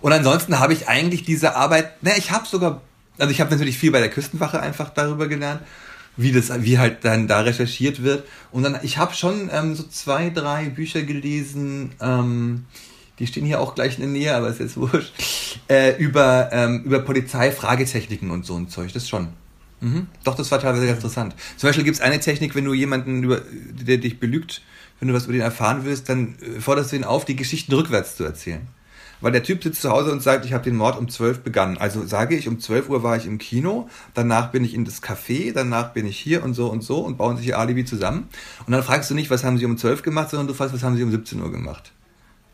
Und 0.00 0.12
ansonsten 0.12 0.58
habe 0.58 0.72
ich 0.72 0.88
eigentlich 0.88 1.24
diese 1.24 1.54
Arbeit, 1.56 2.02
ne, 2.02 2.12
ich 2.16 2.30
habe 2.30 2.46
sogar, 2.46 2.80
also 3.18 3.30
ich 3.30 3.40
habe 3.40 3.50
natürlich 3.50 3.78
viel 3.78 3.92
bei 3.92 4.00
der 4.00 4.10
Küstenwache 4.10 4.60
einfach 4.60 4.90
darüber 4.90 5.28
gelernt, 5.28 5.60
wie 6.16 6.33
das, 6.33 6.51
wie 6.62 6.79
halt 6.79 7.05
dann 7.05 7.29
da 7.29 7.40
recherchiert 7.40 8.03
wird. 8.03 8.25
Und 8.51 8.62
dann, 8.64 8.79
ich 8.83 8.98
habe 8.98 9.14
schon 9.14 9.51
ähm, 9.53 9.75
so 9.75 9.83
zwei, 9.85 10.31
drei 10.31 10.68
Bücher 10.68 11.03
gelesen, 11.03 11.92
ähm, 12.01 12.66
die 13.18 13.27
stehen 13.27 13.44
hier 13.44 13.61
auch 13.61 13.75
gleich 13.75 13.94
in 13.94 14.01
der 14.01 14.11
Nähe, 14.11 14.35
aber 14.35 14.48
ist 14.48 14.61
jetzt 14.61 14.77
wurscht, 14.77 15.12
äh, 15.68 15.96
über, 15.96 16.51
ähm, 16.53 16.83
über 16.85 17.01
Polizei-Fragetechniken 17.01 18.31
und 18.31 18.44
so 18.44 18.57
ein 18.57 18.68
Zeug, 18.68 18.92
das 18.92 19.09
schon. 19.09 19.29
Mhm. 19.81 20.07
Doch, 20.25 20.35
das 20.35 20.51
war 20.51 20.61
teilweise 20.61 20.87
ganz 20.87 20.98
interessant. 20.98 21.35
Zum 21.57 21.68
Beispiel 21.68 21.85
gibt 21.85 21.96
es 21.96 22.03
eine 22.03 22.20
Technik, 22.20 22.55
wenn 22.55 22.64
du 22.64 22.75
jemanden, 22.75 23.22
über, 23.22 23.40
der 23.40 23.98
dich 23.98 24.20
belügt, 24.20 24.62
wenn 25.01 25.09
du 25.09 25.14
was 25.14 25.25
über 25.25 25.33
den 25.33 25.42
erfahren 25.42 25.85
willst, 25.85 26.09
dann 26.09 26.37
äh, 26.40 26.61
forderst 26.61 26.92
du 26.92 26.96
ihn 26.96 27.05
auf, 27.05 27.25
die 27.25 27.37
Geschichten 27.37 27.72
rückwärts 27.72 28.16
zu 28.16 28.25
erzählen 28.25 28.66
weil 29.22 29.32
der 29.32 29.42
Typ 29.42 29.62
sitzt 29.62 29.80
zu 29.80 29.90
Hause 29.90 30.12
und 30.12 30.22
sagt, 30.22 30.44
ich 30.44 30.52
habe 30.52 30.64
den 30.64 30.76
Mord 30.76 30.98
um 30.98 31.08
12 31.08 31.40
begangen. 31.40 31.78
Also 31.78 32.04
sage 32.04 32.37
ich, 32.37 32.48
um 32.48 32.61
12 32.61 32.88
Uhr 32.88 33.02
war 33.02 33.16
ich 33.16 33.26
im 33.26 33.38
Kino, 33.38 33.88
danach 34.14 34.50
bin 34.50 34.64
ich 34.64 34.74
in 34.74 34.85
das 34.85 35.02
Café, 35.02 35.52
danach 35.52 35.92
bin 35.92 36.06
ich 36.06 36.18
hier 36.18 36.42
und 36.44 36.54
so 36.54 36.68
und 36.68 36.82
so 36.82 36.98
und 36.98 37.16
bauen 37.16 37.37
sich 37.37 37.46
ihr 37.48 37.58
Alibi 37.58 37.85
zusammen. 37.85 38.28
Und 38.66 38.72
dann 38.72 38.82
fragst 38.82 39.11
du 39.11 39.14
nicht, 39.14 39.30
was 39.30 39.44
haben 39.44 39.58
sie 39.58 39.64
um 39.64 39.78
12 39.78 40.02
gemacht, 40.02 40.30
sondern 40.30 40.48
du 40.48 40.54
fragst, 40.54 40.74
was 40.74 40.82
haben 40.82 40.96
sie 40.96 41.02
um 41.02 41.11
17 41.11 41.40
Uhr 41.40 41.50
gemacht. 41.50 41.92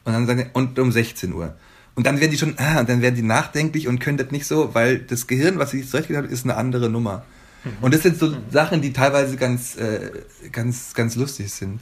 Und 0.04 0.12
dann 0.12 0.26
sagen 0.26 0.50
und 0.52 0.78
um 0.78 0.92
16 0.92 1.32
Uhr. 1.32 1.54
Und 1.94 2.06
dann 2.06 2.20
werden 2.20 2.30
die 2.30 2.38
schon, 2.38 2.54
ah, 2.58 2.84
dann 2.84 3.02
werden 3.02 3.16
die 3.16 3.22
nachdenklich 3.22 3.88
und 3.88 3.98
können 3.98 4.18
das 4.18 4.30
nicht 4.30 4.46
so, 4.46 4.74
weil 4.74 5.00
das 5.00 5.26
Gehirn, 5.26 5.58
was 5.58 5.72
sie 5.72 5.80
sich 5.80 5.90
zurechtgelegt 5.90 6.26
haben, 6.26 6.32
ist 6.32 6.44
eine 6.44 6.56
andere 6.56 6.88
Nummer. 6.88 7.24
Mhm. 7.64 7.70
Und 7.80 7.94
das 7.94 8.02
sind 8.02 8.18
so 8.18 8.36
Sachen, 8.50 8.82
die 8.82 8.92
teilweise 8.92 9.36
ganz, 9.36 9.76
äh, 9.76 10.10
ganz, 10.52 10.94
ganz 10.94 11.16
lustig 11.16 11.52
sind. 11.52 11.80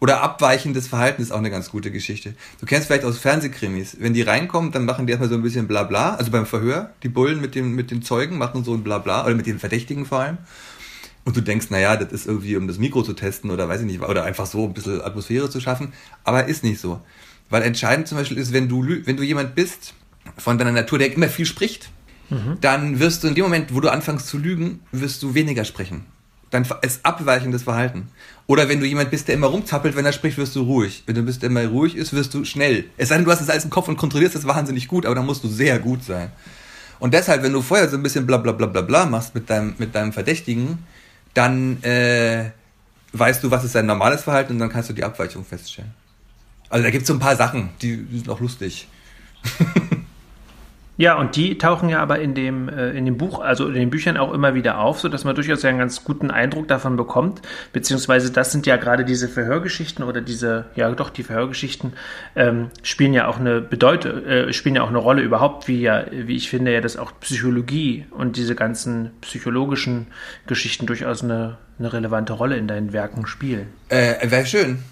Oder 0.00 0.22
abweichendes 0.22 0.86
Verhalten 0.86 1.22
ist 1.22 1.32
auch 1.32 1.38
eine 1.38 1.50
ganz 1.50 1.70
gute 1.70 1.90
Geschichte. 1.90 2.34
Du 2.60 2.66
kennst 2.66 2.86
vielleicht 2.86 3.04
aus 3.04 3.18
Fernsehkrimis. 3.18 3.96
Wenn 3.98 4.14
die 4.14 4.22
reinkommen, 4.22 4.70
dann 4.70 4.84
machen 4.84 5.06
die 5.06 5.12
erstmal 5.12 5.28
so 5.28 5.34
ein 5.34 5.42
bisschen 5.42 5.66
Blabla. 5.66 6.14
Also 6.14 6.30
beim 6.30 6.46
Verhör, 6.46 6.92
die 7.02 7.08
Bullen 7.08 7.40
mit, 7.40 7.56
dem, 7.56 7.74
mit 7.74 7.90
den 7.90 8.02
Zeugen 8.02 8.38
machen 8.38 8.62
so 8.62 8.74
ein 8.74 8.84
Blabla, 8.84 9.24
oder 9.24 9.34
mit 9.34 9.46
den 9.46 9.58
Verdächtigen 9.58 10.06
vor 10.06 10.20
allem. 10.20 10.38
Und 11.24 11.36
du 11.36 11.40
denkst, 11.40 11.70
naja, 11.70 11.96
das 11.96 12.12
ist 12.12 12.26
irgendwie, 12.26 12.56
um 12.56 12.68
das 12.68 12.78
Mikro 12.78 13.02
zu 13.02 13.12
testen 13.12 13.50
oder 13.50 13.68
weiß 13.68 13.80
ich 13.80 13.86
nicht, 13.86 14.00
oder 14.00 14.24
einfach 14.24 14.46
so 14.46 14.64
ein 14.64 14.72
bisschen 14.72 15.02
Atmosphäre 15.02 15.50
zu 15.50 15.60
schaffen. 15.60 15.92
Aber 16.22 16.46
ist 16.46 16.62
nicht 16.62 16.80
so. 16.80 17.00
Weil 17.50 17.62
entscheidend 17.62 18.06
zum 18.06 18.18
Beispiel 18.18 18.38
ist, 18.38 18.52
wenn 18.52 18.68
du, 18.68 18.86
wenn 19.04 19.16
du 19.16 19.24
jemand 19.24 19.54
bist 19.56 19.94
von 20.36 20.58
deiner 20.58 20.72
Natur, 20.72 20.98
der 20.98 21.12
immer 21.12 21.28
viel 21.28 21.46
spricht, 21.46 21.90
mhm. 22.30 22.58
dann 22.60 23.00
wirst 23.00 23.24
du 23.24 23.28
in 23.28 23.34
dem 23.34 23.44
Moment, 23.44 23.74
wo 23.74 23.80
du 23.80 23.90
anfängst 23.90 24.28
zu 24.28 24.38
lügen, 24.38 24.80
wirst 24.92 25.22
du 25.22 25.34
weniger 25.34 25.64
sprechen 25.64 26.04
dann 26.50 26.66
ist 26.82 27.04
abweichendes 27.04 27.62
Verhalten. 27.64 28.08
Oder 28.46 28.68
wenn 28.68 28.80
du 28.80 28.86
jemand 28.86 29.10
bist, 29.10 29.28
der 29.28 29.34
immer 29.34 29.48
rumzappelt, 29.48 29.94
wenn 29.94 30.06
er 30.06 30.12
spricht, 30.12 30.38
wirst 30.38 30.56
du 30.56 30.62
ruhig. 30.62 31.02
Wenn 31.06 31.14
du 31.14 31.22
bist, 31.22 31.42
der 31.42 31.50
immer 31.50 31.66
ruhig 31.66 31.94
ist, 31.94 32.14
wirst 32.14 32.32
du 32.32 32.44
schnell. 32.44 32.86
Es 32.96 33.08
sei 33.08 33.16
denn, 33.16 33.24
du 33.24 33.30
hast 33.30 33.42
es 33.42 33.50
alles 33.50 33.64
im 33.64 33.70
Kopf 33.70 33.88
und 33.88 33.96
kontrollierst 33.96 34.34
es 34.34 34.46
wahnsinnig 34.46 34.88
gut, 34.88 35.04
aber 35.04 35.14
dann 35.14 35.26
musst 35.26 35.44
du 35.44 35.48
sehr 35.48 35.78
gut 35.78 36.02
sein. 36.02 36.30
Und 36.98 37.14
deshalb, 37.14 37.42
wenn 37.42 37.52
du 37.52 37.60
vorher 37.60 37.88
so 37.88 37.96
ein 37.96 38.02
bisschen 38.02 38.26
bla 38.26 38.38
bla 38.38 38.52
bla 38.52 38.66
bla 38.66 38.80
bla 38.80 39.06
machst 39.06 39.34
mit 39.34 39.50
deinem, 39.50 39.74
mit 39.78 39.94
deinem 39.94 40.12
Verdächtigen, 40.12 40.78
dann 41.34 41.82
äh, 41.82 42.50
weißt 43.12 43.44
du, 43.44 43.50
was 43.50 43.64
ist 43.64 43.72
sein 43.72 43.86
normales 43.86 44.22
Verhalten 44.22 44.54
und 44.54 44.58
dann 44.58 44.70
kannst 44.70 44.88
du 44.88 44.94
die 44.94 45.04
Abweichung 45.04 45.44
feststellen. 45.44 45.92
Also 46.70 46.84
da 46.84 46.90
gibt 46.90 47.02
es 47.02 47.08
so 47.08 47.14
ein 47.14 47.20
paar 47.20 47.36
Sachen, 47.36 47.70
die 47.80 48.06
sind 48.12 48.28
auch 48.28 48.40
lustig. 48.40 48.88
Ja, 50.98 51.16
und 51.16 51.36
die 51.36 51.58
tauchen 51.58 51.88
ja 51.88 52.00
aber 52.00 52.18
in 52.18 52.34
dem, 52.34 52.68
äh, 52.68 52.90
in 52.90 53.04
dem 53.04 53.16
Buch, 53.16 53.40
also 53.40 53.68
in 53.68 53.74
den 53.74 53.88
Büchern 53.88 54.16
auch 54.16 54.32
immer 54.34 54.54
wieder 54.54 54.80
auf, 54.80 54.98
so 54.98 55.08
dass 55.08 55.22
man 55.22 55.36
durchaus 55.36 55.64
einen 55.64 55.78
ganz 55.78 56.02
guten 56.02 56.32
Eindruck 56.32 56.66
davon 56.66 56.96
bekommt. 56.96 57.40
Beziehungsweise 57.72 58.32
das 58.32 58.50
sind 58.50 58.66
ja 58.66 58.76
gerade 58.76 59.04
diese 59.04 59.28
Verhörgeschichten 59.28 60.04
oder 60.04 60.20
diese, 60.20 60.66
ja 60.74 60.90
doch, 60.90 61.10
die 61.10 61.22
Verhörgeschichten 61.22 61.92
ähm, 62.34 62.70
spielen 62.82 63.14
ja 63.14 63.28
auch 63.28 63.38
eine 63.38 63.60
Bedeutung, 63.60 64.26
äh, 64.26 64.52
spielen 64.52 64.74
ja 64.74 64.82
auch 64.82 64.88
eine 64.88 64.98
Rolle 64.98 65.22
überhaupt, 65.22 65.68
wie 65.68 65.80
ja, 65.80 66.04
wie 66.10 66.34
ich 66.34 66.50
finde 66.50 66.72
ja, 66.72 66.80
dass 66.80 66.96
auch 66.96 67.12
Psychologie 67.20 68.06
und 68.10 68.36
diese 68.36 68.56
ganzen 68.56 69.12
psychologischen 69.20 70.08
Geschichten 70.48 70.86
durchaus 70.86 71.22
eine, 71.22 71.58
eine 71.78 71.92
relevante 71.92 72.32
Rolle 72.32 72.56
in 72.56 72.66
deinen 72.66 72.92
Werken 72.92 73.24
spielen. 73.28 73.68
Äh, 73.88 74.28
wäre 74.28 74.46
schön. 74.46 74.82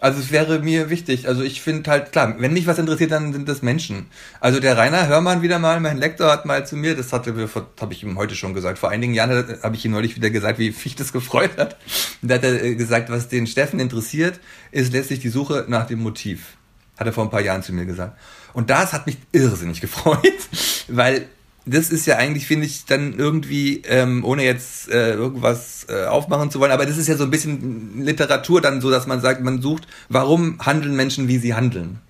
Also 0.00 0.18
es 0.18 0.32
wäre 0.32 0.60
mir 0.60 0.88
wichtig. 0.88 1.28
Also 1.28 1.42
ich 1.42 1.60
finde 1.60 1.90
halt, 1.90 2.12
klar, 2.12 2.34
wenn 2.38 2.54
mich 2.54 2.66
was 2.66 2.78
interessiert, 2.78 3.12
dann 3.12 3.34
sind 3.34 3.48
das 3.48 3.60
Menschen. 3.60 4.06
Also 4.40 4.58
der 4.58 4.76
Rainer 4.78 5.06
Hörmann 5.08 5.42
wieder 5.42 5.58
mal, 5.58 5.78
mein 5.78 5.98
Lektor 5.98 6.32
hat 6.32 6.46
mal 6.46 6.66
zu 6.66 6.74
mir, 6.76 6.96
das 6.96 7.12
hatte 7.12 7.34
habe 7.80 7.92
ich 7.92 8.02
ihm 8.02 8.16
heute 8.16 8.34
schon 8.34 8.54
gesagt, 8.54 8.78
vor 8.78 8.88
einigen 8.88 9.12
Jahren 9.12 9.58
habe 9.62 9.76
ich 9.76 9.84
ihm 9.84 9.92
neulich 9.92 10.16
wieder 10.16 10.30
gesagt, 10.30 10.58
wie 10.58 10.74
mich 10.84 10.96
das 10.96 11.12
gefreut 11.12 11.58
hat. 11.58 11.76
Da 12.22 12.36
hat 12.36 12.44
er 12.44 12.64
äh, 12.64 12.74
gesagt, 12.74 13.10
was 13.10 13.28
den 13.28 13.46
Steffen 13.46 13.78
interessiert, 13.78 14.40
ist 14.70 14.92
letztlich 14.92 15.20
die 15.20 15.28
Suche 15.28 15.66
nach 15.68 15.86
dem 15.86 16.00
Motiv. 16.00 16.56
Hat 16.98 17.06
er 17.06 17.12
vor 17.12 17.24
ein 17.24 17.30
paar 17.30 17.42
Jahren 17.42 17.62
zu 17.62 17.72
mir 17.72 17.84
gesagt. 17.84 18.18
Und 18.54 18.70
das 18.70 18.92
hat 18.92 19.06
mich 19.06 19.18
irrsinnig 19.32 19.80
gefreut, 19.82 20.48
weil 20.88 21.26
das 21.66 21.90
ist 21.90 22.06
ja 22.06 22.16
eigentlich, 22.16 22.46
finde 22.46 22.66
ich, 22.66 22.84
dann 22.86 23.18
irgendwie, 23.18 23.82
ähm, 23.86 24.24
ohne 24.24 24.44
jetzt 24.44 24.88
äh, 24.88 25.12
irgendwas 25.12 25.86
äh, 25.88 26.06
aufmachen 26.06 26.50
zu 26.50 26.58
wollen, 26.58 26.72
aber 26.72 26.86
das 26.86 26.96
ist 26.96 27.06
ja 27.06 27.16
so 27.16 27.24
ein 27.24 27.30
bisschen 27.30 28.02
Literatur 28.02 28.60
dann 28.60 28.80
so, 28.80 28.90
dass 28.90 29.06
man 29.06 29.20
sagt, 29.20 29.42
man 29.42 29.60
sucht, 29.60 29.86
warum 30.08 30.58
handeln 30.64 30.96
Menschen, 30.96 31.28
wie 31.28 31.38
sie 31.38 31.54
handeln. 31.54 32.00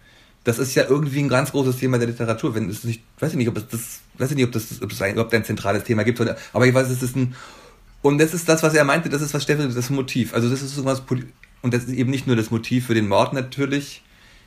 Das 0.45 0.59
ist 0.59 0.75
ja 0.75 0.85
irgendwie 0.89 1.21
ein 1.21 1.29
ganz 1.29 1.51
großes 1.51 1.77
Thema 1.77 1.99
der 1.99 2.09
Literatur. 2.09 2.55
Wenn 2.55 2.71
es 2.71 2.85
nicht, 2.85 3.03
weiß 3.19 3.33
ich 3.33 3.37
nicht, 3.37 3.49
ob 3.49 3.59
es 3.59 3.69
das, 3.69 4.01
weiß 4.17 4.31
ich 4.31 4.37
nicht, 4.37 4.47
ob 4.47 4.53
das, 4.53 4.81
ob 4.81 4.91
es 4.91 5.03
ein, 5.03 5.13
überhaupt 5.13 5.35
ein 5.35 5.45
zentrales 5.45 5.85
Thema 5.85 6.03
gibt, 6.03 6.21
oder, 6.21 6.37
aber 6.53 6.67
ich 6.67 6.73
weiß, 6.73 6.89
es 6.89 7.03
ist 7.03 7.17
ein, 7.17 7.35
und 8.03 8.19
das 8.19 8.33
ist 8.33 8.49
das, 8.49 8.63
was 8.63 8.73
er 8.73 8.85
meinte, 8.85 9.11
das 9.11 9.21
ist 9.21 9.35
was 9.35 9.43
Steffen, 9.43 9.75
das 9.75 9.91
Motiv. 9.91 10.33
Also 10.33 10.49
das 10.49 10.63
ist 10.63 10.75
so 10.75 10.85
was, 10.85 11.03
und 11.63 11.75
das 11.75 11.85
ist 11.85 11.93
eben 11.93 12.11
nicht 12.11 12.27
nur 12.27 12.37
das 12.37 12.51
Motiv 12.51 12.87
für 12.87 12.95
den 12.95 13.09
Mord 13.09 13.35
natürlich, 13.35 14.03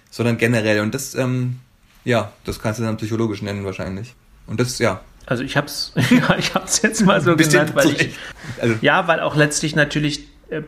sondern 0.10 0.38
generell. 0.38 0.80
Und 0.80 0.96
das, 0.96 1.14
ähm, 1.14 1.60
ja, 2.04 2.34
das 2.46 2.60
kannst 2.60 2.80
du 2.80 2.84
dann 2.84 2.98
psychologisch 2.98 3.44
nennen 3.44 3.64
wahrscheinlich. 3.64 4.16
Und 4.48 4.60
das, 4.60 4.80
ja. 4.80 5.02
Also 5.26 5.44
ich 5.44 5.56
hab's, 5.56 5.94
ja, 6.10 6.38
ich 6.38 6.54
hab's 6.54 6.82
jetzt 6.82 7.06
mal 7.06 7.22
so 7.22 7.36
genannt, 7.36 7.76
weil 7.76 7.92
ich, 7.92 8.16
also. 8.60 8.76
ja, 8.82 9.08
weil 9.08 9.20
auch 9.20 9.36
letztlich 9.36 9.76
natürlich 9.76 10.28
äh, 10.50 10.62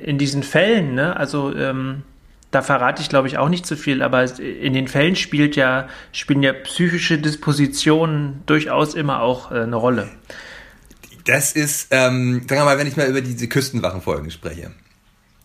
in 0.00 0.18
diesen 0.18 0.42
Fällen, 0.42 0.94
ne, 0.94 1.16
also 1.16 1.54
ähm, 1.54 2.02
da 2.50 2.60
verrate 2.60 3.00
ich 3.00 3.08
glaube 3.08 3.28
ich 3.28 3.38
auch 3.38 3.48
nicht 3.48 3.64
zu 3.64 3.76
viel, 3.76 4.02
aber 4.02 4.38
in 4.38 4.74
den 4.74 4.86
Fällen 4.86 5.16
spielt 5.16 5.56
ja, 5.56 5.88
spielen 6.12 6.42
ja 6.42 6.52
psychische 6.52 7.18
Dispositionen 7.18 8.42
durchaus 8.46 8.94
immer 8.94 9.22
auch 9.22 9.50
äh, 9.50 9.60
eine 9.60 9.76
Rolle. 9.76 10.10
Das 11.24 11.52
ist, 11.52 11.88
ähm, 11.92 12.42
sagen 12.48 12.60
wir 12.60 12.64
mal, 12.64 12.78
wenn 12.78 12.86
ich 12.86 12.96
mal 12.96 13.08
über 13.08 13.20
diese 13.20 13.48
Küstenwachenfolgen 13.48 14.30
spreche, 14.30 14.72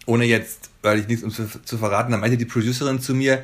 ohne 0.06 0.26
jetzt, 0.26 0.70
weil 0.82 1.00
ich 1.00 1.08
nichts 1.08 1.24
um 1.24 1.32
zu, 1.32 1.48
zu 1.64 1.78
verraten, 1.78 2.12
dann 2.12 2.20
meinte 2.20 2.38
die 2.38 2.46
Producerin 2.46 3.00
zu 3.00 3.14
mir, 3.14 3.44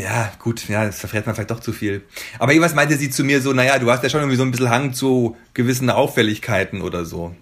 ja, 0.00 0.32
gut, 0.38 0.68
ja, 0.68 0.84
das 0.84 0.98
verfährt 0.98 1.26
man 1.26 1.34
vielleicht 1.34 1.50
doch 1.50 1.60
zu 1.60 1.72
viel. 1.72 2.02
Aber 2.38 2.52
jeweils 2.52 2.74
meinte 2.74 2.96
sie 2.96 3.10
zu 3.10 3.24
mir 3.24 3.40
so, 3.40 3.52
naja, 3.52 3.78
du 3.78 3.90
hast 3.90 4.02
ja 4.02 4.08
schon 4.08 4.20
irgendwie 4.20 4.36
so 4.36 4.42
ein 4.42 4.50
bisschen 4.50 4.70
Hang 4.70 4.92
zu 4.92 5.36
gewissen 5.54 5.90
Auffälligkeiten 5.90 6.82
oder 6.82 7.04
so. 7.04 7.34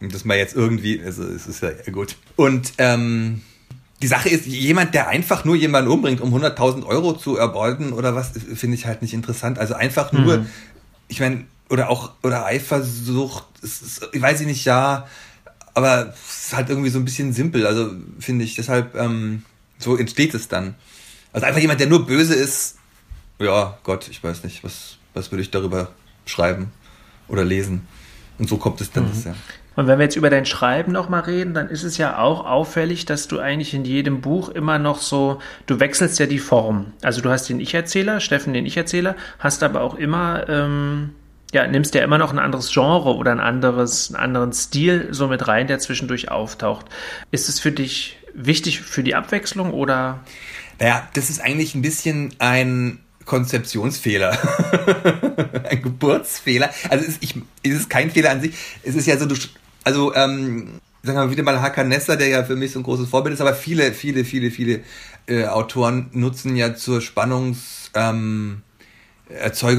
Und 0.00 0.14
das 0.14 0.24
mal 0.24 0.36
jetzt 0.36 0.56
irgendwie, 0.56 1.00
also 1.02 1.22
es 1.22 1.46
ist 1.46 1.62
ja 1.62 1.70
gut. 1.92 2.16
Und 2.36 2.72
ähm, 2.78 3.42
die 4.02 4.08
Sache 4.08 4.28
ist, 4.28 4.46
jemand, 4.46 4.94
der 4.94 5.08
einfach 5.08 5.44
nur 5.44 5.54
jemanden 5.54 5.90
umbringt, 5.90 6.20
um 6.20 6.34
100.000 6.34 6.84
Euro 6.84 7.12
zu 7.12 7.36
erbeuten 7.36 7.92
oder 7.92 8.14
was, 8.16 8.32
finde 8.54 8.76
ich 8.76 8.86
halt 8.86 9.00
nicht 9.00 9.14
interessant. 9.14 9.60
Also 9.60 9.74
einfach 9.74 10.12
nur, 10.12 10.38
mhm. 10.38 10.46
ich 11.06 11.20
meine, 11.20 11.44
oder 11.70 11.88
auch, 11.88 12.12
oder 12.22 12.44
Eifersucht, 12.44 13.44
ist, 13.62 14.08
ich 14.12 14.20
weiß 14.20 14.40
nicht, 14.40 14.64
ja, 14.64 15.06
aber 15.74 16.12
es 16.12 16.46
ist 16.46 16.56
halt 16.56 16.68
irgendwie 16.68 16.90
so 16.90 16.98
ein 16.98 17.04
bisschen 17.04 17.32
simpel, 17.32 17.66
also 17.66 17.92
finde 18.18 18.44
ich, 18.44 18.56
deshalb, 18.56 18.94
ähm, 18.96 19.42
so 19.78 19.96
entsteht 19.96 20.34
es 20.34 20.48
dann. 20.48 20.74
Also 21.32 21.46
einfach 21.46 21.60
jemand, 21.60 21.80
der 21.80 21.86
nur 21.86 22.06
böse 22.06 22.34
ist, 22.34 22.78
ja, 23.38 23.78
Gott, 23.82 24.08
ich 24.08 24.22
weiß 24.22 24.44
nicht, 24.44 24.62
was, 24.64 24.98
was 25.14 25.32
würde 25.32 25.42
ich 25.42 25.50
darüber 25.50 25.88
schreiben 26.26 26.72
oder 27.28 27.44
lesen. 27.44 27.86
Und 28.38 28.48
so 28.48 28.56
kommt 28.56 28.80
es 28.80 28.90
dann. 28.90 29.04
Mhm. 29.04 29.08
Das, 29.08 29.24
ja. 29.24 29.34
Und 29.74 29.86
wenn 29.86 29.98
wir 29.98 30.04
jetzt 30.04 30.16
über 30.16 30.28
dein 30.28 30.44
Schreiben 30.44 30.92
nochmal 30.92 31.22
reden, 31.22 31.54
dann 31.54 31.68
ist 31.68 31.82
es 31.82 31.96
ja 31.96 32.18
auch 32.18 32.44
auffällig, 32.44 33.06
dass 33.06 33.26
du 33.28 33.38
eigentlich 33.38 33.72
in 33.72 33.84
jedem 33.84 34.20
Buch 34.20 34.50
immer 34.50 34.78
noch 34.78 35.00
so, 35.00 35.40
du 35.66 35.80
wechselst 35.80 36.18
ja 36.18 36.26
die 36.26 36.38
Form. 36.38 36.92
Also 37.02 37.22
du 37.22 37.30
hast 37.30 37.48
den 37.48 37.58
Ich-Erzähler, 37.58 38.20
Steffen 38.20 38.52
den 38.52 38.66
Ich-Erzähler, 38.66 39.16
hast 39.38 39.62
aber 39.62 39.80
auch 39.80 39.94
immer, 39.94 40.46
ähm, 40.48 41.10
ja, 41.54 41.66
nimmst 41.66 41.94
ja 41.94 42.02
immer 42.02 42.18
noch 42.18 42.32
ein 42.32 42.38
anderes 42.38 42.70
Genre 42.70 43.14
oder 43.14 43.32
ein 43.32 43.40
anderes, 43.40 44.14
einen 44.14 44.22
anderen 44.22 44.52
Stil 44.52 45.08
so 45.10 45.28
mit 45.28 45.48
rein, 45.48 45.66
der 45.66 45.78
zwischendurch 45.78 46.30
auftaucht. 46.30 46.86
Ist 47.30 47.48
es 47.48 47.58
für 47.58 47.72
dich 47.72 48.18
wichtig 48.34 48.80
für 48.82 49.02
die 49.02 49.14
Abwechslung 49.14 49.72
oder? 49.72 50.20
Naja, 50.82 51.08
das 51.14 51.30
ist 51.30 51.40
eigentlich 51.40 51.76
ein 51.76 51.82
bisschen 51.82 52.34
ein 52.40 52.98
Konzeptionsfehler. 53.24 54.36
ein 55.70 55.80
Geburtsfehler. 55.80 56.70
Also 56.90 57.04
es 57.04 57.10
ist, 57.10 57.22
ich, 57.22 57.36
es 57.62 57.74
ist 57.74 57.88
kein 57.88 58.10
Fehler 58.10 58.30
an 58.30 58.40
sich. 58.40 58.52
Es 58.82 58.96
ist 58.96 59.06
ja 59.06 59.16
so, 59.16 59.26
du, 59.26 59.36
also, 59.84 60.12
ähm, 60.16 60.80
sagen 61.04 61.18
wir 61.18 61.30
wieder 61.30 61.44
mal 61.44 61.62
Hakan 61.62 61.86
Nessa, 61.86 62.16
der 62.16 62.26
ja 62.26 62.42
für 62.42 62.56
mich 62.56 62.72
so 62.72 62.80
ein 62.80 62.82
großes 62.82 63.08
Vorbild 63.08 63.32
ist, 63.32 63.40
aber 63.40 63.54
viele, 63.54 63.92
viele, 63.92 64.24
viele, 64.24 64.50
viele 64.50 64.80
äh, 65.28 65.44
Autoren 65.46 66.10
nutzen 66.14 66.56
ja 66.56 66.74
zur 66.74 67.00
Spannungserzeugung 67.00 68.62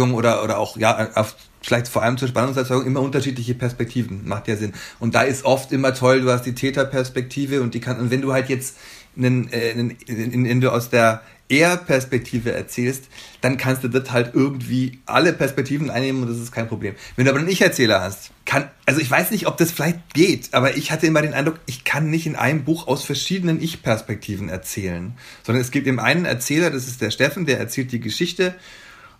ähm, 0.10 0.16
oder, 0.16 0.42
oder 0.42 0.58
auch, 0.58 0.78
ja, 0.78 1.10
auf, 1.16 1.36
vielleicht 1.62 1.89
vor 1.89 2.02
allem 2.02 2.18
zur 2.18 2.30
Spannungserzeugung 2.30 2.86
immer 2.86 3.02
unterschiedliche 3.02 3.56
Perspektiven. 3.56 4.26
Macht 4.26 4.48
ja 4.48 4.56
Sinn. 4.56 4.72
Und 5.02 5.16
da 5.16 5.24
ist 5.24 5.44
oft 5.44 5.74
immer 5.74 5.94
toll, 5.94 6.22
du 6.22 6.32
hast 6.32 6.46
die 6.46 6.56
Täterperspektive 6.56 7.62
und 7.62 7.74
die 7.74 7.82
kann, 7.82 8.00
und 8.00 8.10
wenn 8.10 8.22
du 8.22 8.32
halt 8.32 8.48
jetzt 8.48 8.78
einen, 9.17 9.52
äh, 9.52 9.71
einen, 9.71 9.91
in, 10.08 10.45
in, 10.45 10.62
du 10.62 10.71
aus 10.71 10.89
der 10.89 11.21
Er-Perspektive 11.49 12.52
erzählst, 12.52 13.10
dann 13.41 13.58
kannst 13.58 13.84
du 13.84 13.88
das 13.88 14.12
halt 14.12 14.34
irgendwie 14.34 14.99
alle 15.06 15.34
Perspektiven 15.34 15.89
einnehmen 15.89 16.23
und 16.23 16.30
das 16.30 16.38
ist 16.38 16.52
kein 16.52 16.67
Problem. 16.67 16.95
Wenn 17.15 17.26
du 17.26 17.32
aber 17.32 17.39
einen 17.39 17.49
Ich-Erzähler 17.49 18.02
hast, 18.02 18.32
kann, 18.45 18.69
also 18.86 19.02
ich 19.02 19.12
weiß 19.12 19.32
nicht, 19.32 19.45
ob 19.47 19.58
das 19.58 19.71
vielleicht 19.71 20.13
geht, 20.13 20.54
aber 20.54 20.78
ich 20.78 20.91
hatte 20.91 21.06
immer 21.06 21.21
den 21.21 21.34
Eindruck, 21.34 21.60
ich 21.65 21.84
kann 21.84 22.10
nicht 22.10 22.26
in 22.26 22.36
einem 22.36 22.63
Buch 22.63 22.88
aus 22.88 23.04
verschiedenen 23.04 23.62
Ich-Perspektiven 23.62 24.49
erzählen, 24.49 25.13
sondern 25.43 25.62
es 25.62 25.71
gibt 25.71 25.86
eben 25.86 25.99
einen 25.99 26.26
Erzähler, 26.26 26.71
das 26.71 26.88
ist 26.88 27.02
der 27.02 27.12
Steffen, 27.12 27.45
der 27.45 27.60
erzählt 27.60 27.91
die 27.91 27.99
Geschichte 27.99 28.56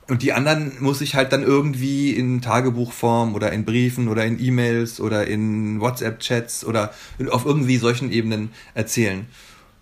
und 0.08 0.21
die 0.21 0.34
anderen 0.34 0.73
muss 0.79 1.01
ich 1.01 1.15
halt 1.15 1.32
dann 1.32 1.43
irgendwie 1.43 2.12
in 2.12 2.41
Tagebuchform 2.41 3.36
oder 3.36 3.51
in 3.51 3.63
Briefen 3.63 4.08
oder 4.08 4.25
in 4.25 4.43
E-Mails 4.43 4.99
oder 4.99 5.27
in 5.27 5.79
WhatsApp-Chats 5.79 6.65
oder 6.65 6.93
auf 7.29 7.45
irgendwie 7.45 7.77
solchen 7.77 8.12
Ebenen 8.12 8.51
erzählen 8.73 9.27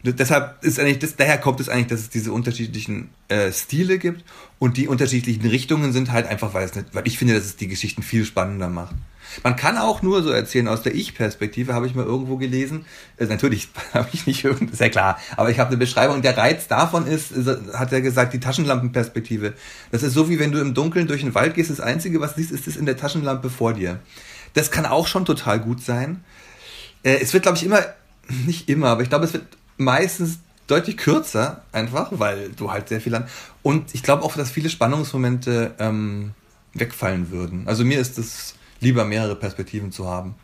deshalb 0.03 0.63
ist 0.63 0.79
eigentlich, 0.79 0.99
das, 0.99 1.15
daher 1.15 1.37
kommt 1.37 1.59
es 1.59 1.69
eigentlich, 1.69 1.87
dass 1.87 2.01
es 2.01 2.09
diese 2.09 2.31
unterschiedlichen 2.31 3.09
äh, 3.27 3.51
Stile 3.51 3.99
gibt 3.99 4.23
und 4.59 4.77
die 4.77 4.87
unterschiedlichen 4.87 5.45
Richtungen 5.47 5.93
sind 5.93 6.11
halt 6.11 6.27
einfach, 6.27 6.53
weil 6.53 6.65
es 6.65 6.75
nicht, 6.75 6.87
weil 6.93 7.07
ich 7.07 7.17
finde, 7.17 7.35
dass 7.35 7.45
es 7.45 7.55
die 7.55 7.67
Geschichten 7.67 8.01
viel 8.01 8.25
spannender 8.25 8.69
macht. 8.69 8.95
Man 9.43 9.55
kann 9.55 9.77
auch 9.77 10.01
nur 10.01 10.23
so 10.23 10.29
erzählen, 10.29 10.67
aus 10.67 10.81
der 10.81 10.93
Ich-Perspektive 10.93 11.73
habe 11.73 11.87
ich 11.87 11.95
mal 11.95 12.05
irgendwo 12.05 12.37
gelesen. 12.37 12.85
Also 13.17 13.31
natürlich 13.31 13.69
habe 13.93 14.09
ich 14.13 14.27
nicht 14.27 14.43
irgend, 14.43 14.71
ist 14.71 14.81
ja 14.81 14.89
klar, 14.89 15.17
aber 15.37 15.49
ich 15.49 15.59
habe 15.59 15.69
eine 15.69 15.77
Beschreibung. 15.77 16.21
Der 16.21 16.37
Reiz 16.37 16.67
davon 16.67 17.07
ist, 17.07 17.31
ist, 17.31 17.47
hat 17.73 17.93
er 17.93 18.01
gesagt, 18.01 18.33
die 18.33 18.39
Taschenlampenperspektive. 18.39 19.53
Das 19.91 20.03
ist 20.03 20.13
so 20.13 20.29
wie 20.29 20.39
wenn 20.39 20.51
du 20.51 20.59
im 20.59 20.73
Dunkeln 20.73 21.07
durch 21.07 21.21
den 21.21 21.35
Wald 21.35 21.55
gehst, 21.55 21.69
das 21.69 21.79
Einzige, 21.79 22.19
was 22.19 22.35
siehst, 22.35 22.51
ist 22.51 22.67
es 22.67 22.75
in 22.75 22.85
der 22.85 22.97
Taschenlampe 22.97 23.49
vor 23.49 23.73
dir. 23.73 23.99
Das 24.53 24.71
kann 24.71 24.85
auch 24.85 25.07
schon 25.07 25.25
total 25.25 25.59
gut 25.59 25.81
sein. 25.81 26.23
Äh, 27.03 27.19
es 27.21 27.33
wird, 27.33 27.43
glaube 27.43 27.57
ich, 27.57 27.63
immer, 27.63 27.81
nicht 28.45 28.69
immer, 28.69 28.89
aber 28.89 29.01
ich 29.01 29.09
glaube, 29.09 29.25
es 29.25 29.33
wird 29.33 29.45
meistens 29.77 30.39
deutlich 30.67 30.97
kürzer, 30.97 31.63
einfach, 31.71 32.11
weil 32.11 32.49
du 32.49 32.71
halt 32.71 32.87
sehr 32.89 33.01
viel 33.01 33.13
an. 33.13 33.25
Und 33.61 33.93
ich 33.93 34.03
glaube 34.03 34.23
auch, 34.23 34.35
dass 34.35 34.51
viele 34.51 34.69
Spannungsmomente 34.69 35.75
ähm, 35.79 36.31
wegfallen 36.73 37.29
würden. 37.29 37.67
Also 37.67 37.83
mir 37.83 37.99
ist 37.99 38.17
es 38.17 38.55
lieber, 38.79 39.05
mehrere 39.05 39.35
Perspektiven 39.35 39.91
zu 39.91 40.07
haben. 40.07 40.35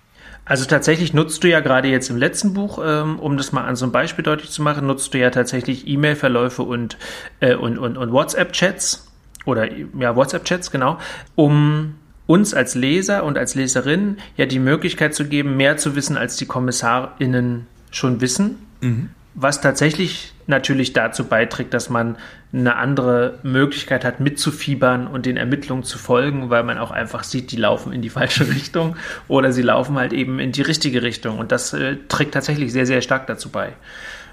Also 0.45 0.65
tatsächlich 0.65 1.13
nutzt 1.13 1.43
du 1.43 1.49
ja 1.49 1.59
gerade 1.59 1.89
jetzt 1.89 2.09
im 2.09 2.17
letzten 2.17 2.53
Buch, 2.53 2.79
ähm, 2.83 3.19
um 3.19 3.37
das 3.37 3.51
mal 3.51 3.65
an 3.65 3.75
so 3.75 3.85
einem 3.85 3.91
Beispiel 3.91 4.23
deutlich 4.23 4.49
zu 4.49 4.61
machen, 4.61 4.87
nutzt 4.87 5.13
du 5.13 5.17
ja 5.17 5.29
tatsächlich 5.29 5.87
E-Mail-Verläufe 5.87 6.63
und, 6.63 6.97
äh, 7.39 7.55
und, 7.55 7.77
und, 7.77 7.97
und 7.97 8.11
WhatsApp-Chats 8.11 9.07
oder 9.45 9.69
ja, 9.71 10.15
WhatsApp-Chats, 10.15 10.71
genau, 10.71 10.99
um 11.35 11.95
uns 12.27 12.53
als 12.53 12.75
Leser 12.75 13.23
und 13.23 13.37
als 13.37 13.55
Leserin 13.55 14.17
ja 14.35 14.45
die 14.45 14.59
Möglichkeit 14.59 15.15
zu 15.15 15.25
geben, 15.25 15.57
mehr 15.57 15.77
zu 15.77 15.95
wissen, 15.95 16.17
als 16.17 16.35
die 16.35 16.45
KommissarInnen 16.45 17.67
schon 17.91 18.21
wissen. 18.21 18.57
Mhm 18.81 19.09
was 19.39 19.61
tatsächlich 19.61 20.33
natürlich 20.47 20.93
dazu 20.93 21.25
beiträgt, 21.25 21.73
dass 21.75 21.89
man 21.89 22.17
eine 22.51 22.75
andere 22.75 23.37
Möglichkeit 23.43 24.03
hat, 24.03 24.19
mitzufiebern 24.19 25.05
und 25.05 25.27
den 25.27 25.37
Ermittlungen 25.37 25.83
zu 25.83 25.99
folgen, 25.99 26.49
weil 26.49 26.63
man 26.63 26.79
auch 26.79 26.89
einfach 26.89 27.23
sieht, 27.23 27.51
die 27.51 27.55
laufen 27.55 27.93
in 27.93 28.01
die 28.01 28.09
falsche 28.09 28.49
Richtung 28.55 28.95
oder 29.27 29.53
sie 29.53 29.61
laufen 29.61 29.95
halt 29.95 30.11
eben 30.11 30.39
in 30.39 30.53
die 30.53 30.63
richtige 30.63 31.03
Richtung. 31.03 31.37
Und 31.37 31.51
das 31.51 31.71
äh, 31.73 31.97
trägt 32.07 32.33
tatsächlich 32.33 32.73
sehr, 32.73 32.87
sehr 32.87 33.03
stark 33.03 33.27
dazu 33.27 33.49
bei. 33.49 33.73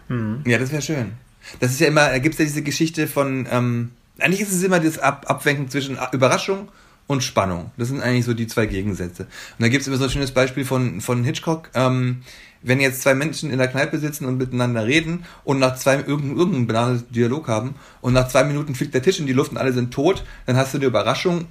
Mhm. 0.09 0.41
Ja, 0.47 0.59
das 0.59 0.73
wäre 0.73 0.81
schön. 0.81 1.13
Das 1.61 1.73
ist 1.73 1.81
ja 1.81 1.89
immer, 1.89 2.09
da 2.09 2.19
gibt 2.19 2.35
es 2.35 2.39
ja 2.39 2.47
diese 2.47 2.63
Geschichte 2.63 3.07
von, 3.07 3.47
ähm, 3.51 3.91
eigentlich 4.19 4.41
ist 4.41 4.53
es 4.53 4.63
immer 4.63 4.81
das 4.81 4.99
Ab 4.99 5.27
Abwägen 5.29 5.69
zwischen 5.69 5.99
Überraschung 6.13 6.69
und 7.07 7.23
Spannung. 7.23 7.73
Das 7.77 7.89
sind 7.89 8.01
eigentlich 8.01 8.25
so 8.25 8.33
die 8.33 8.47
zwei 8.47 8.65
Gegensätze. 8.65 9.25
Und 9.25 9.31
da 9.59 9.69
gibt 9.69 9.83
es 9.83 9.89
immer 9.89 9.99
so 9.99 10.05
ein 10.05 10.11
schönes 10.11 10.33
Beispiel 10.33 10.65
von, 10.65 11.03
von 11.03 11.25
Hitchcock. 11.25 11.69
Ähm, 11.75 12.23
wenn 12.65 12.81
jetzt 12.81 13.03
zwei 13.03 13.15
Menschen 13.15 13.51
in 13.51 13.59
der 13.59 13.69
Kneipe 13.69 13.99
sitzen 13.99 14.25
und 14.25 14.39
miteinander 14.39 14.87
reden 14.87 15.25
und 15.45 15.59
nach 15.59 15.77
zwei 15.77 15.97
irgendeinen 15.97 16.39
irgendein 16.39 17.05
Dialog 17.11 17.47
haben 17.47 17.75
und 18.01 18.15
nach 18.15 18.29
zwei 18.29 18.43
Minuten 18.45 18.75
fliegt 18.75 18.95
der 18.95 19.03
Tisch 19.03 19.21
in 19.21 19.27
die 19.27 19.33
Luft 19.33 19.53
und 19.53 19.59
alle 19.59 19.73
sind 19.73 19.93
tot, 19.93 20.25
dann 20.47 20.57
hast 20.57 20.75
du 20.75 20.79
eine 20.79 20.87
Überraschung. 20.87 21.47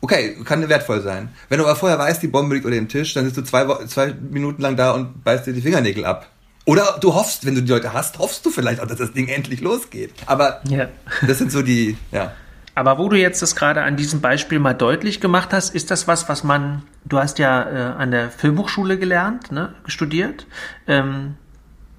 Okay, 0.00 0.36
kann 0.44 0.66
wertvoll 0.68 1.00
sein. 1.00 1.30
Wenn 1.48 1.58
du 1.58 1.64
aber 1.64 1.74
vorher 1.74 1.98
weißt, 1.98 2.22
die 2.22 2.28
Bombe 2.28 2.54
liegt 2.54 2.64
unter 2.64 2.76
dem 2.76 2.88
Tisch, 2.88 3.14
dann 3.14 3.24
sitzt 3.24 3.38
du 3.38 3.42
zwei, 3.42 3.66
zwei 3.86 4.14
Minuten 4.30 4.62
lang 4.62 4.76
da 4.76 4.92
und 4.92 5.24
beißt 5.24 5.46
dir 5.46 5.52
die 5.52 5.62
Fingernägel 5.62 6.04
ab. 6.04 6.30
Oder 6.64 6.98
du 7.00 7.14
hoffst, 7.14 7.46
wenn 7.46 7.54
du 7.54 7.62
die 7.62 7.70
Leute 7.70 7.92
hast, 7.92 8.18
hoffst 8.18 8.44
du 8.44 8.50
vielleicht 8.50 8.80
auch, 8.80 8.86
dass 8.86 8.98
das 8.98 9.12
Ding 9.12 9.28
endlich 9.28 9.60
losgeht. 9.60 10.12
Aber 10.26 10.60
yeah. 10.70 10.88
das 11.26 11.38
sind 11.38 11.50
so 11.50 11.62
die, 11.62 11.96
ja. 12.12 12.32
Aber 12.76 12.98
wo 12.98 13.08
du 13.08 13.16
jetzt 13.16 13.40
das 13.40 13.56
gerade 13.56 13.82
an 13.82 13.96
diesem 13.96 14.20
Beispiel 14.20 14.58
mal 14.58 14.74
deutlich 14.74 15.22
gemacht 15.22 15.54
hast, 15.54 15.74
ist 15.74 15.90
das 15.90 16.06
was, 16.06 16.28
was 16.28 16.44
man, 16.44 16.82
du 17.06 17.18
hast 17.18 17.38
ja 17.38 17.62
äh, 17.62 17.94
an 17.96 18.10
der 18.10 18.30
Filmhochschule 18.30 18.98
gelernt, 18.98 19.50
ne, 19.50 19.74
studiert. 19.86 20.46
Ähm, 20.86 21.36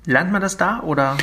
lernt 0.05 0.31
man 0.31 0.39
das 0.39 0.55
da 0.55 0.81
oder? 0.81 1.17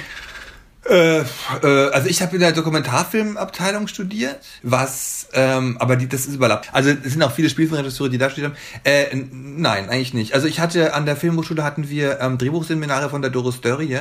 Äh, 0.91 1.21
äh, 1.21 1.25
also 1.63 2.09
ich 2.09 2.21
habe 2.21 2.35
in 2.35 2.41
der 2.41 2.51
Dokumentarfilmabteilung 2.51 3.87
studiert, 3.87 4.45
was, 4.65 5.29
ähm, 5.35 5.77
aber 5.79 5.95
die, 5.95 6.09
das 6.09 6.27
ist 6.27 6.35
überlappt. 6.35 6.71
Also 6.75 6.91
es 6.91 7.13
sind 7.13 7.23
auch 7.23 7.31
viele 7.31 7.49
Spielfilmregisseure, 7.49 8.11
die 8.11 8.19
da 8.19 8.31
studiert 8.31 8.55
haben. 8.55 8.59
Äh, 8.83 9.15
nein, 9.31 9.89
eigentlich 9.89 10.15
nicht. 10.15 10.35
Also 10.35 10.49
ich 10.49 10.59
hatte 10.59 10.95
an 10.95 11.07
der 11.07 11.15
Filmhochschule 11.15 11.63
hatten 11.63 11.89
wir 11.89 12.19
ähm, 12.21 12.39
Drehbuchseminare 12.39 13.09
von 13.09 13.23
der 13.23 13.31
Doris 13.31 13.61
Dörrie 13.61 14.01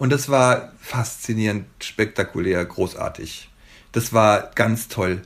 und 0.00 0.10
das 0.10 0.28
war 0.28 0.72
faszinierend, 0.80 1.66
spektakulär, 1.80 2.64
großartig. 2.64 3.49
Das 3.92 4.12
war 4.12 4.50
ganz 4.54 4.88
toll. 4.88 5.22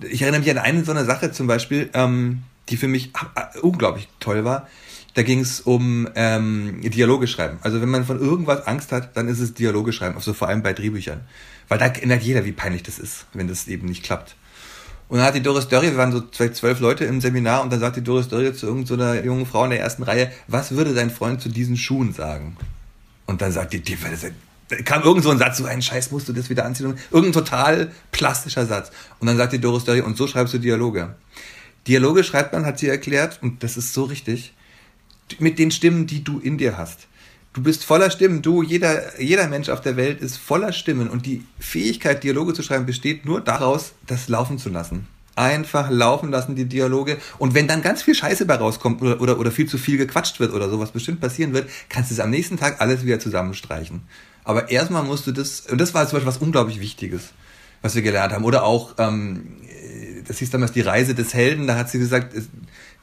Ich 0.00 0.22
erinnere 0.22 0.40
mich 0.40 0.50
an 0.50 0.58
eine 0.58 0.84
so 0.84 0.92
eine 0.92 1.04
Sache 1.04 1.32
zum 1.32 1.46
Beispiel, 1.46 1.90
ähm, 1.94 2.42
die 2.68 2.76
für 2.76 2.88
mich 2.88 3.12
äh, 3.34 3.58
unglaublich 3.60 4.08
toll 4.20 4.44
war. 4.44 4.68
Da 5.14 5.22
ging 5.22 5.40
es 5.40 5.60
um 5.60 6.08
ähm, 6.14 6.80
Dialoge 6.80 7.26
schreiben. 7.26 7.58
Also 7.62 7.82
wenn 7.82 7.90
man 7.90 8.04
von 8.04 8.18
irgendwas 8.18 8.66
Angst 8.66 8.92
hat, 8.92 9.16
dann 9.16 9.28
ist 9.28 9.40
es 9.40 9.54
Dialoge 9.54 9.92
schreiben. 9.92 10.16
Also 10.16 10.32
vor 10.32 10.48
allem 10.48 10.62
bei 10.62 10.72
Drehbüchern. 10.72 11.20
Weil 11.68 11.78
da 11.78 11.86
erinnert 11.86 12.22
jeder, 12.22 12.44
wie 12.44 12.52
peinlich 12.52 12.82
das 12.82 12.98
ist, 12.98 13.26
wenn 13.34 13.46
das 13.48 13.68
eben 13.68 13.86
nicht 13.86 14.02
klappt. 14.02 14.36
Und 15.08 15.18
dann 15.18 15.26
hat 15.26 15.34
die 15.34 15.42
Doris 15.42 15.68
Dörrie, 15.68 15.90
wir 15.90 15.98
waren 15.98 16.12
so 16.12 16.22
vielleicht 16.32 16.56
zwölf 16.56 16.80
Leute 16.80 17.04
im 17.04 17.20
Seminar, 17.20 17.62
und 17.62 17.70
dann 17.70 17.80
sagt 17.80 17.96
die 17.96 18.02
Doris 18.02 18.28
Dörrie 18.28 18.54
zu 18.54 18.66
irgendeiner 18.66 19.16
so 19.16 19.22
jungen 19.22 19.44
Frau 19.44 19.64
in 19.64 19.70
der 19.70 19.80
ersten 19.80 20.02
Reihe, 20.02 20.32
was 20.48 20.70
würde 20.70 20.94
dein 20.94 21.10
Freund 21.10 21.42
zu 21.42 21.50
diesen 21.50 21.76
Schuhen 21.76 22.14
sagen? 22.14 22.56
Und 23.26 23.42
dann 23.42 23.52
sagt 23.52 23.74
die, 23.74 23.80
die 23.80 23.94
da 23.94 24.08
kam 24.84 25.02
irgend 25.02 25.24
so 25.24 25.30
ein 25.30 25.38
Satz, 25.38 25.58
so 25.58 25.64
ein 25.64 25.82
Scheiß 25.82 26.10
musst 26.10 26.28
du 26.28 26.32
das 26.32 26.50
wieder 26.50 26.64
anziehen. 26.64 26.94
Irgendein 27.10 27.44
total 27.44 27.92
plastischer 28.10 28.66
Satz. 28.66 28.90
Und 29.18 29.26
dann 29.26 29.36
sagt 29.36 29.52
die 29.52 29.60
Doris 29.60 29.84
Dörrie, 29.84 30.00
und 30.00 30.16
so 30.16 30.26
schreibst 30.26 30.54
du 30.54 30.58
Dialoge. 30.58 31.14
Dialoge 31.86 32.24
schreibt 32.24 32.52
man, 32.52 32.64
hat 32.64 32.78
sie 32.78 32.88
erklärt, 32.88 33.40
und 33.42 33.62
das 33.62 33.76
ist 33.76 33.92
so 33.92 34.04
richtig, 34.04 34.54
mit 35.38 35.58
den 35.58 35.70
Stimmen, 35.70 36.06
die 36.06 36.22
du 36.24 36.38
in 36.38 36.58
dir 36.58 36.76
hast. 36.76 37.08
Du 37.54 37.62
bist 37.62 37.84
voller 37.84 38.10
Stimmen. 38.10 38.40
Du, 38.40 38.62
jeder, 38.62 39.20
jeder 39.20 39.46
Mensch 39.48 39.68
auf 39.68 39.82
der 39.82 39.96
Welt 39.96 40.20
ist 40.20 40.38
voller 40.38 40.72
Stimmen. 40.72 41.10
Und 41.10 41.26
die 41.26 41.44
Fähigkeit, 41.58 42.24
Dialoge 42.24 42.54
zu 42.54 42.62
schreiben, 42.62 42.86
besteht 42.86 43.26
nur 43.26 43.42
daraus, 43.42 43.92
das 44.06 44.28
laufen 44.28 44.58
zu 44.58 44.70
lassen. 44.70 45.06
Einfach 45.34 45.90
laufen 45.90 46.30
lassen, 46.30 46.56
die 46.56 46.64
Dialoge. 46.64 47.18
Und 47.38 47.54
wenn 47.54 47.68
dann 47.68 47.82
ganz 47.82 48.02
viel 48.02 48.14
Scheiße 48.14 48.46
bei 48.46 48.54
rauskommt 48.54 49.02
oder, 49.02 49.20
oder, 49.20 49.38
oder 49.38 49.50
viel 49.50 49.66
zu 49.66 49.76
viel 49.76 49.98
gequatscht 49.98 50.40
wird 50.40 50.52
oder 50.52 50.70
sowas 50.70 50.92
bestimmt 50.92 51.20
passieren 51.20 51.52
wird, 51.52 51.68
kannst 51.90 52.10
du 52.10 52.14
es 52.14 52.20
am 52.20 52.30
nächsten 52.30 52.56
Tag 52.56 52.80
alles 52.80 53.04
wieder 53.04 53.18
zusammenstreichen. 53.18 54.02
Aber 54.44 54.70
erstmal 54.70 55.02
musst 55.04 55.26
du 55.26 55.32
das, 55.32 55.60
und 55.60 55.80
das 55.80 55.94
war 55.94 56.06
zum 56.06 56.16
Beispiel 56.16 56.28
was 56.28 56.38
unglaublich 56.38 56.80
Wichtiges, 56.80 57.30
was 57.80 57.94
wir 57.94 58.02
gelernt 58.02 58.32
haben. 58.32 58.44
Oder 58.44 58.64
auch, 58.64 58.94
ähm, 58.98 59.56
das 60.26 60.38
hieß 60.38 60.50
damals 60.50 60.72
die 60.72 60.80
Reise 60.80 61.14
des 61.14 61.34
Helden, 61.34 61.66
da 61.66 61.76
hat 61.76 61.90
sie 61.90 61.98
gesagt, 61.98 62.34
es, 62.34 62.48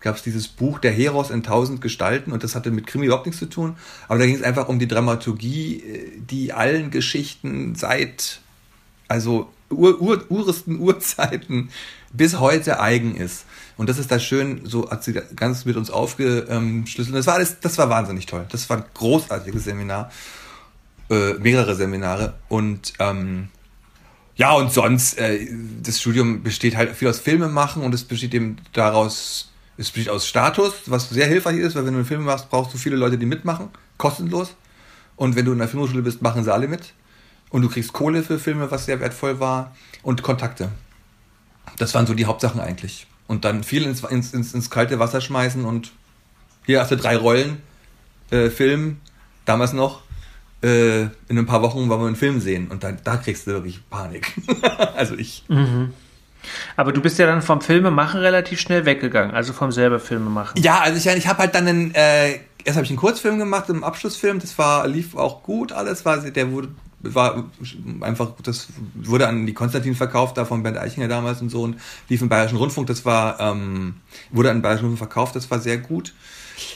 gab 0.01 0.15
es 0.15 0.23
dieses 0.23 0.47
Buch 0.47 0.79
Der 0.79 0.91
Heros 0.91 1.29
in 1.29 1.43
tausend 1.43 1.81
Gestalten 1.81 2.31
und 2.31 2.43
das 2.43 2.55
hatte 2.55 2.71
mit 2.71 2.87
Krimi 2.87 3.07
überhaupt 3.07 3.25
nichts 3.25 3.39
zu 3.39 3.47
tun. 3.47 3.75
Aber 4.07 4.19
da 4.19 4.25
ging 4.25 4.35
es 4.35 4.43
einfach 4.43 4.67
um 4.67 4.79
die 4.79 4.87
Dramaturgie, 4.87 5.77
äh, 5.77 6.11
die 6.29 6.53
allen 6.53 6.91
Geschichten 6.91 7.75
seit, 7.75 8.39
also 9.07 9.49
ur, 9.69 10.01
ur, 10.01 10.25
uresten 10.29 10.79
Urzeiten 10.79 11.69
bis 12.11 12.39
heute 12.39 12.79
eigen 12.79 13.15
ist. 13.15 13.45
Und 13.77 13.89
das 13.89 13.97
ist 13.97 14.11
da 14.11 14.19
schön, 14.19 14.61
so 14.65 14.89
hat 14.89 15.03
sie 15.03 15.13
ganz 15.13 15.65
mit 15.65 15.77
uns 15.77 15.89
aufgeschlüsselt. 15.89 17.15
Das 17.15 17.27
war 17.27 17.35
alles, 17.35 17.59
das 17.59 17.77
war 17.77 17.89
wahnsinnig 17.89 18.25
toll. 18.25 18.45
Das 18.51 18.69
war 18.69 18.77
ein 18.77 18.85
großartiges 18.93 19.63
Seminar, 19.65 20.11
äh, 21.09 21.33
mehrere 21.35 21.75
Seminare 21.75 22.35
und 22.47 22.93
ähm, 22.99 23.49
ja, 24.39 24.53
und 24.53 24.71
sonst, 24.71 25.17
äh, 25.17 25.47
das 25.83 25.99
Studium 25.99 26.43
besteht 26.43 26.77
halt 26.77 26.95
viel 26.95 27.09
aus 27.09 27.19
Filme 27.19 27.49
machen 27.49 27.83
und 27.83 27.93
es 27.93 28.05
besteht 28.05 28.33
eben 28.33 28.55
daraus, 28.71 29.51
es 29.77 29.91
besteht 29.91 30.09
aus 30.09 30.27
Status, 30.27 30.73
was 30.85 31.09
sehr 31.09 31.27
hilfreich 31.27 31.57
ist, 31.57 31.75
weil 31.75 31.85
wenn 31.85 31.91
du 31.91 31.99
einen 31.99 32.07
Film 32.07 32.23
machst, 32.23 32.49
brauchst 32.49 32.73
du 32.73 32.77
viele 32.77 32.95
Leute, 32.95 33.17
die 33.17 33.25
mitmachen, 33.25 33.67
kostenlos. 33.97 34.55
Und 35.17 35.35
wenn 35.35 35.43
du 35.43 35.51
in 35.51 35.57
der 35.59 35.67
Filmhochschule 35.67 36.03
bist, 36.03 36.21
machen 36.21 36.45
sie 36.45 36.53
alle 36.53 36.69
mit. 36.69 36.93
Und 37.49 37.63
du 37.63 37.69
kriegst 37.69 37.91
Kohle 37.91 38.23
für 38.23 38.39
Filme, 38.39 38.71
was 38.71 38.85
sehr 38.85 39.01
wertvoll 39.01 39.41
war. 39.41 39.75
Und 40.03 40.23
Kontakte. 40.23 40.69
Das 41.77 41.93
waren 41.93 42.07
so 42.07 42.13
die 42.13 42.25
Hauptsachen 42.25 42.61
eigentlich. 42.61 43.07
Und 43.27 43.43
dann 43.43 43.65
viel 43.65 43.83
ins, 43.83 44.03
ins, 44.03 44.33
ins, 44.33 44.53
ins 44.53 44.69
kalte 44.69 44.99
Wasser 44.99 45.19
schmeißen 45.19 45.65
und 45.65 45.91
hier 46.65 46.79
hast 46.79 46.91
du 46.91 46.95
drei 46.95 47.17
Rollen, 47.17 47.61
äh, 48.31 48.49
Film, 48.49 49.01
damals 49.43 49.73
noch. 49.73 50.03
Äh, 50.61 51.03
in 51.03 51.37
ein 51.37 51.45
paar 51.45 51.61
Wochen 51.61 51.87
wollen 51.89 52.01
wir 52.01 52.07
einen 52.07 52.15
Film 52.15 52.41
sehen. 52.41 52.67
Und 52.67 52.83
dann, 52.83 52.97
da 53.03 53.17
kriegst 53.17 53.47
du 53.47 53.51
wirklich 53.51 53.79
Panik. 53.89 54.33
also 54.95 55.15
ich. 55.15 55.43
Mhm. 55.47 55.93
Aber 56.75 56.91
du 56.91 57.01
bist 57.01 57.19
ja 57.19 57.25
dann 57.25 57.41
vom 57.41 57.61
Filmemachen 57.61 58.19
relativ 58.19 58.59
schnell 58.59 58.85
weggegangen, 58.85 59.33
also 59.33 59.53
vom 59.53 59.71
selber 59.71 59.99
Filmemachen. 59.99 60.61
Ja, 60.61 60.79
also 60.79 60.97
ich, 60.97 61.17
ich 61.17 61.27
habe 61.27 61.39
halt 61.39 61.55
dann 61.55 61.67
einen, 61.67 61.93
äh, 61.93 62.39
erst 62.63 62.77
habe 62.77 62.85
ich 62.85 62.89
einen 62.89 62.97
Kurzfilm 62.97 63.39
gemacht, 63.39 63.69
einen 63.69 63.83
Abschlussfilm, 63.83 64.39
das 64.39 64.57
war, 64.57 64.87
lief 64.87 65.15
auch 65.15 65.43
gut, 65.43 65.71
alles 65.71 66.05
war, 66.05 66.17
der 66.17 66.51
wurde, 66.51 66.69
war 67.01 67.45
einfach, 68.01 68.31
das 68.43 68.67
wurde 68.95 69.27
an 69.27 69.45
die 69.45 69.53
Konstantin 69.53 69.95
verkauft, 69.95 70.37
da 70.37 70.45
von 70.45 70.63
Bernd 70.63 70.77
Eichinger 70.77 71.07
damals 71.07 71.41
und 71.41 71.49
so 71.49 71.63
und 71.63 71.77
lief 72.07 72.21
im 72.21 72.29
Bayerischen 72.29 72.57
Rundfunk, 72.57 72.87
das 72.87 73.05
war, 73.05 73.39
ähm, 73.39 73.95
wurde 74.31 74.49
an 74.49 74.57
den 74.57 74.61
Bayerischen 74.61 74.85
Rundfunk 74.85 75.11
verkauft, 75.11 75.35
das 75.35 75.49
war 75.51 75.59
sehr 75.59 75.77
gut. 75.77 76.13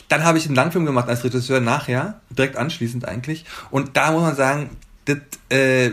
Dann 0.08 0.24
habe 0.24 0.38
ich 0.38 0.46
einen 0.46 0.56
Langfilm 0.56 0.86
gemacht 0.86 1.10
als 1.10 1.24
Regisseur 1.24 1.60
nachher, 1.60 2.22
direkt 2.30 2.58
anschließend 2.58 3.08
eigentlich. 3.08 3.46
Und 3.72 3.98
da 3.98 4.12
muss 4.12 4.22
man 4.22 4.36
sagen, 4.36 4.70
das, 5.06 5.18
äh, 5.50 5.92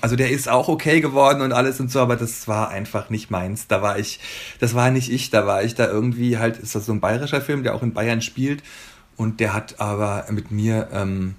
also 0.00 0.16
der 0.16 0.30
ist 0.30 0.48
auch 0.48 0.68
okay 0.68 1.00
geworden 1.00 1.40
und 1.40 1.52
alles 1.52 1.80
und 1.80 1.90
so, 1.90 2.00
aber 2.00 2.16
das 2.16 2.46
war 2.46 2.68
einfach 2.68 3.10
nicht 3.10 3.30
meins. 3.30 3.66
Da 3.66 3.82
war 3.82 3.98
ich, 3.98 4.20
das 4.60 4.74
war 4.74 4.90
nicht 4.90 5.10
ich, 5.10 5.30
da 5.30 5.46
war 5.46 5.62
ich 5.62 5.74
da 5.74 5.86
irgendwie 5.88 6.38
halt, 6.38 6.58
ist 6.58 6.74
das 6.74 6.86
so 6.86 6.92
ein 6.92 7.00
bayerischer 7.00 7.40
Film, 7.40 7.62
der 7.62 7.74
auch 7.74 7.82
in 7.82 7.92
Bayern 7.92 8.22
spielt 8.22 8.62
und 9.16 9.40
der 9.40 9.52
hat 9.54 9.80
aber 9.80 10.26
mit 10.30 10.50
mir 10.50 10.88
ähm, 10.92 11.34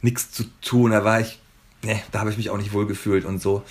nichts 0.00 0.30
zu 0.30 0.44
tun. 0.62 0.92
Da 0.92 1.04
war 1.04 1.20
ich, 1.20 1.40
ne, 1.82 2.00
da 2.10 2.20
habe 2.20 2.30
ich 2.30 2.36
mich 2.36 2.50
auch 2.50 2.58
nicht 2.58 2.72
wohl 2.72 2.86
gefühlt 2.86 3.24
und 3.24 3.40
so. 3.40 3.62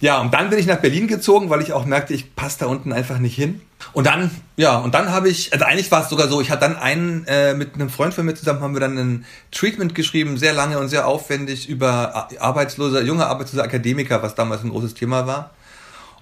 Ja, 0.00 0.20
und 0.20 0.34
dann 0.34 0.50
bin 0.50 0.58
ich 0.58 0.66
nach 0.66 0.78
Berlin 0.78 1.08
gezogen, 1.08 1.48
weil 1.48 1.62
ich 1.62 1.72
auch 1.72 1.86
merkte, 1.86 2.12
ich 2.12 2.36
passe 2.36 2.60
da 2.60 2.66
unten 2.66 2.92
einfach 2.92 3.18
nicht 3.18 3.34
hin. 3.34 3.62
Und 3.92 4.06
dann, 4.06 4.30
ja, 4.56 4.76
und 4.78 4.94
dann 4.94 5.10
habe 5.10 5.28
ich, 5.28 5.52
also 5.52 5.64
eigentlich 5.64 5.90
war 5.90 6.02
es 6.02 6.08
sogar 6.08 6.28
so, 6.28 6.40
ich 6.40 6.50
hatte 6.50 6.60
dann 6.60 6.76
einen, 6.76 7.24
äh, 7.26 7.54
mit 7.54 7.74
einem 7.74 7.88
Freund 7.88 8.12
von 8.12 8.26
mir 8.26 8.34
zusammen, 8.34 8.60
haben 8.60 8.74
wir 8.74 8.80
dann 8.80 8.98
ein 8.98 9.24
Treatment 9.52 9.94
geschrieben, 9.94 10.36
sehr 10.36 10.52
lange 10.52 10.78
und 10.78 10.88
sehr 10.88 11.06
aufwendig 11.06 11.68
über 11.68 12.28
arbeitslose, 12.38 13.02
junge 13.02 13.26
arbeitslose 13.26 13.62
Akademiker, 13.62 14.22
was 14.22 14.34
damals 14.34 14.62
ein 14.64 14.70
großes 14.70 14.94
Thema 14.94 15.26
war. 15.26 15.50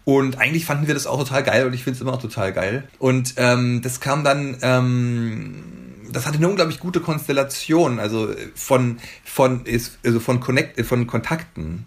Und 0.05 0.39
eigentlich 0.39 0.67
fanden 0.67 0.87
wir 0.87 0.95
das 0.95 1.07
auch 1.07 1.19
total 1.19 1.43
geil 1.43 1.67
und 1.67 1.73
ich 1.73 1.83
finde 1.83 1.97
es 1.97 2.03
immer 2.03 2.13
noch 2.13 2.21
total 2.21 2.53
geil. 2.53 2.85
Und 2.99 3.35
ähm, 3.39 3.81
das 3.83 4.01
kam 4.01 4.23
dann, 4.23 4.59
ähm, 4.61 5.65
das 6.13 6.27
hatte 6.27 6.37
eine 6.37 6.49
unglaublich 6.49 6.79
gute 6.79 7.01
Konstellation, 7.01 7.99
also 7.99 8.29
von, 8.55 8.99
von, 9.25 9.65
also 10.05 10.21
von, 10.21 10.41
Connect, 10.41 10.85
von 10.85 11.07
Kontakten 11.07 11.87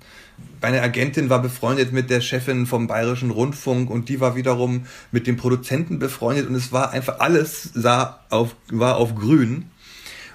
meine 0.61 0.81
Agentin 0.81 1.29
war 1.29 1.41
befreundet 1.41 1.91
mit 1.91 2.09
der 2.09 2.21
Chefin 2.21 2.65
vom 2.65 2.87
Bayerischen 2.87 3.31
Rundfunk 3.31 3.89
und 3.89 4.09
die 4.09 4.19
war 4.19 4.35
wiederum 4.35 4.85
mit 5.11 5.27
dem 5.27 5.37
Produzenten 5.37 5.99
befreundet 5.99 6.47
und 6.47 6.55
es 6.55 6.71
war 6.71 6.91
einfach 6.91 7.19
alles 7.19 7.69
sah 7.73 8.19
auf, 8.29 8.55
war 8.69 8.97
auf 8.97 9.15
grün. 9.15 9.69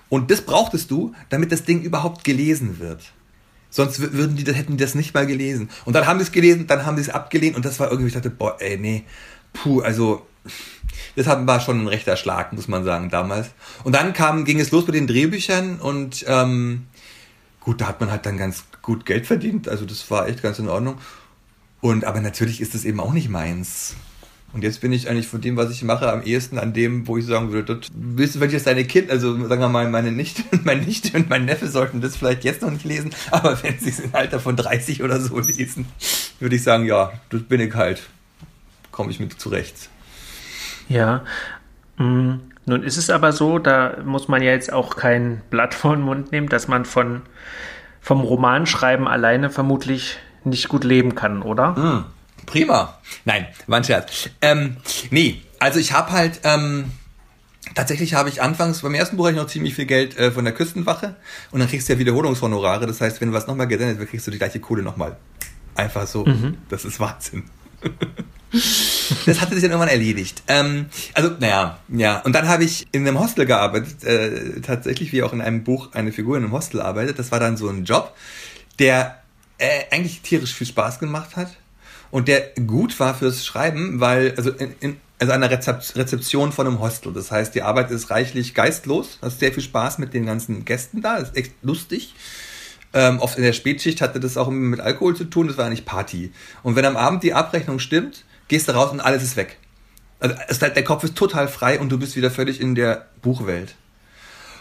Und 0.08 0.30
das 0.30 0.42
brauchtest 0.42 0.90
du, 0.90 1.14
damit 1.30 1.52
das 1.52 1.64
Ding 1.64 1.82
überhaupt 1.82 2.24
gelesen 2.24 2.78
wird. 2.78 3.12
Sonst 3.70 4.12
würden 4.12 4.36
die, 4.36 4.44
hätten 4.52 4.76
die 4.76 4.84
das 4.84 4.94
nicht 4.94 5.14
mal 5.14 5.26
gelesen. 5.26 5.70
Und 5.86 5.94
dann 5.94 6.06
haben 6.06 6.18
sie 6.18 6.24
es 6.24 6.32
gelesen, 6.32 6.66
dann 6.66 6.84
haben 6.84 6.96
sie 6.96 7.02
es 7.02 7.08
abgelehnt 7.08 7.56
und 7.56 7.64
das 7.64 7.80
war 7.80 7.90
irgendwie, 7.90 8.08
ich 8.08 8.14
dachte, 8.14 8.28
boah, 8.28 8.56
ey, 8.60 8.76
nee, 8.76 9.04
puh, 9.54 9.80
also, 9.80 10.26
das 11.16 11.26
war 11.26 11.60
schon 11.60 11.80
ein 11.80 11.88
rechter 11.88 12.16
Schlag, 12.16 12.52
muss 12.52 12.68
man 12.68 12.84
sagen, 12.84 13.08
damals. 13.08 13.48
Und 13.84 13.94
dann 13.94 14.12
kam, 14.12 14.44
ging 14.44 14.60
es 14.60 14.70
los 14.70 14.86
mit 14.86 14.94
den 14.94 15.06
Drehbüchern 15.06 15.80
und 15.80 16.24
ähm, 16.28 16.86
gut, 17.60 17.80
da 17.80 17.86
hat 17.86 18.00
man 18.00 18.10
halt 18.10 18.26
dann 18.26 18.36
ganz 18.36 18.64
gut 18.82 19.06
Geld 19.06 19.26
verdient. 19.26 19.68
Also 19.68 19.86
das 19.86 20.10
war 20.10 20.28
echt 20.28 20.42
ganz 20.42 20.58
in 20.58 20.68
Ordnung. 20.68 20.98
Und 21.80 22.04
aber 22.04 22.20
natürlich 22.20 22.60
ist 22.60 22.74
das 22.74 22.84
eben 22.84 23.00
auch 23.00 23.12
nicht 23.12 23.28
meins. 23.28 23.96
Und 24.52 24.62
jetzt 24.62 24.82
bin 24.82 24.92
ich 24.92 25.08
eigentlich 25.08 25.28
von 25.28 25.40
dem, 25.40 25.56
was 25.56 25.70
ich 25.70 25.82
mache, 25.82 26.12
am 26.12 26.22
ehesten 26.22 26.58
an 26.58 26.74
dem, 26.74 27.08
wo 27.08 27.16
ich 27.16 27.24
sagen 27.24 27.52
würde, 27.52 27.76
das, 27.76 27.88
du, 27.88 28.40
wenn 28.40 28.48
ich 28.48 28.52
jetzt 28.52 28.66
deine 28.66 28.84
Kind, 28.84 29.10
also 29.10 29.32
sagen 29.46 29.62
wir 29.62 29.68
mal, 29.68 29.88
meine 29.88 30.12
Nichte, 30.12 30.42
meine 30.64 30.82
Nichte 30.82 31.16
und 31.16 31.30
mein 31.30 31.46
Neffe 31.46 31.68
sollten 31.68 32.02
das 32.02 32.16
vielleicht 32.16 32.44
jetzt 32.44 32.60
noch 32.60 32.70
nicht 32.70 32.84
lesen, 32.84 33.12
aber 33.30 33.62
wenn 33.62 33.78
sie 33.78 33.88
es 33.88 34.00
im 34.00 34.14
Alter 34.14 34.40
von 34.40 34.56
30 34.56 35.02
oder 35.02 35.18
so 35.20 35.38
lesen, 35.38 35.86
würde 36.38 36.56
ich 36.56 36.62
sagen, 36.62 36.84
ja, 36.84 37.12
das 37.30 37.42
bin 37.44 37.60
ich 37.60 37.74
halt. 37.74 38.02
Komme 38.90 39.10
ich 39.10 39.20
mit 39.20 39.40
zurecht. 39.40 39.88
Ja. 40.88 41.24
Mm, 41.96 42.34
nun 42.66 42.82
ist 42.82 42.98
es 42.98 43.08
aber 43.08 43.32
so, 43.32 43.58
da 43.58 43.96
muss 44.04 44.28
man 44.28 44.42
ja 44.42 44.50
jetzt 44.50 44.70
auch 44.70 44.96
kein 44.96 45.40
Blatt 45.48 45.72
vor 45.72 45.96
den 45.96 46.04
Mund 46.04 46.30
nehmen, 46.30 46.50
dass 46.50 46.68
man 46.68 46.84
von 46.84 47.22
vom 48.02 48.20
Romanschreiben 48.20 49.06
alleine 49.06 49.48
vermutlich 49.48 50.18
nicht 50.44 50.68
gut 50.68 50.84
leben 50.84 51.14
kann, 51.14 51.40
oder? 51.40 51.70
Mm, 51.70 52.04
prima. 52.44 52.98
Nein, 53.24 53.46
war 53.68 53.78
ein 53.78 53.84
Scherz. 53.84 54.28
Ähm, 54.42 54.76
nee, 55.10 55.40
also 55.60 55.78
ich 55.78 55.92
habe 55.92 56.10
halt, 56.10 56.40
ähm, 56.42 56.86
tatsächlich 57.76 58.14
habe 58.14 58.28
ich 58.28 58.42
anfangs, 58.42 58.82
beim 58.82 58.94
ersten 58.94 59.16
Buch 59.16 59.26
habe 59.26 59.36
ich 59.36 59.40
noch 59.40 59.46
ziemlich 59.46 59.74
viel 59.76 59.86
Geld 59.86 60.18
äh, 60.18 60.32
von 60.32 60.44
der 60.44 60.52
Küstenwache 60.52 61.14
und 61.52 61.60
dann 61.60 61.68
kriegst 61.68 61.88
du 61.88 61.92
ja 61.92 61.98
Wiederholungshonorare. 62.00 62.86
Das 62.86 63.00
heißt, 63.00 63.20
wenn 63.20 63.28
du 63.28 63.34
was 63.34 63.46
nochmal 63.46 63.68
gesendet 63.68 64.00
wird, 64.00 64.10
kriegst 64.10 64.26
du 64.26 64.32
die 64.32 64.38
gleiche 64.38 64.58
Kohle 64.58 64.82
nochmal. 64.82 65.16
Einfach 65.76 66.06
so. 66.06 66.24
Mhm. 66.24 66.58
Das 66.68 66.84
ist 66.84 66.98
Wahnsinn. 66.98 67.44
das 69.26 69.40
hatte 69.40 69.54
sich 69.54 69.62
dann 69.62 69.70
irgendwann 69.70 69.88
erledigt. 69.88 70.42
Ähm, 70.48 70.86
also, 71.14 71.30
naja, 71.38 71.78
ja. 71.88 72.20
Und 72.20 72.34
dann 72.34 72.48
habe 72.48 72.64
ich 72.64 72.86
in 72.92 73.06
einem 73.06 73.18
Hostel 73.18 73.46
gearbeitet, 73.46 74.04
äh, 74.04 74.60
tatsächlich 74.60 75.12
wie 75.12 75.22
auch 75.22 75.32
in 75.32 75.40
einem 75.40 75.64
Buch 75.64 75.90
eine 75.92 76.12
Figur 76.12 76.36
in 76.36 76.44
einem 76.44 76.52
Hostel 76.52 76.80
arbeitet. 76.80 77.18
Das 77.18 77.32
war 77.32 77.40
dann 77.40 77.56
so 77.56 77.68
ein 77.68 77.84
Job, 77.84 78.14
der 78.78 79.22
äh, 79.58 79.84
eigentlich 79.90 80.20
tierisch 80.20 80.52
viel 80.54 80.66
Spaß 80.66 80.98
gemacht 80.98 81.36
hat 81.36 81.56
und 82.10 82.28
der 82.28 82.50
gut 82.66 82.98
war 83.00 83.14
fürs 83.14 83.44
Schreiben, 83.44 84.00
weil, 84.00 84.34
also 84.36 84.50
in, 84.50 84.74
in 84.80 84.96
also 85.18 85.32
einer 85.32 85.50
Rezeption 85.50 86.50
von 86.50 86.66
einem 86.66 86.80
Hostel. 86.80 87.12
Das 87.12 87.30
heißt, 87.30 87.54
die 87.54 87.62
Arbeit 87.62 87.92
ist 87.92 88.10
reichlich 88.10 88.54
geistlos, 88.54 89.18
hast 89.22 89.38
sehr 89.38 89.52
viel 89.52 89.62
Spaß 89.62 89.98
mit 89.98 90.14
den 90.14 90.26
ganzen 90.26 90.64
Gästen 90.64 91.00
da, 91.00 91.16
ist 91.16 91.36
echt 91.36 91.52
lustig. 91.62 92.14
Ähm, 92.92 93.20
oft 93.20 93.38
in 93.38 93.44
der 93.44 93.52
Spätschicht 93.52 94.00
hatte 94.00 94.18
das 94.18 94.36
auch 94.36 94.50
mit 94.50 94.80
Alkohol 94.80 95.16
zu 95.16 95.24
tun, 95.24 95.46
das 95.46 95.56
war 95.56 95.66
eigentlich 95.66 95.84
Party. 95.84 96.32
Und 96.64 96.74
wenn 96.76 96.84
am 96.84 96.96
Abend 96.96 97.22
die 97.22 97.34
Abrechnung 97.34 97.78
stimmt, 97.78 98.24
gehst 98.52 98.68
du 98.68 98.72
raus 98.72 98.90
und 98.90 99.00
alles 99.00 99.22
ist 99.22 99.36
weg. 99.36 99.56
Also 100.20 100.36
halt, 100.60 100.76
der 100.76 100.84
Kopf 100.84 101.02
ist 101.04 101.16
total 101.16 101.48
frei 101.48 101.80
und 101.80 101.90
du 101.90 101.98
bist 101.98 102.16
wieder 102.16 102.30
völlig 102.30 102.60
in 102.60 102.74
der 102.74 103.06
Buchwelt. 103.22 103.76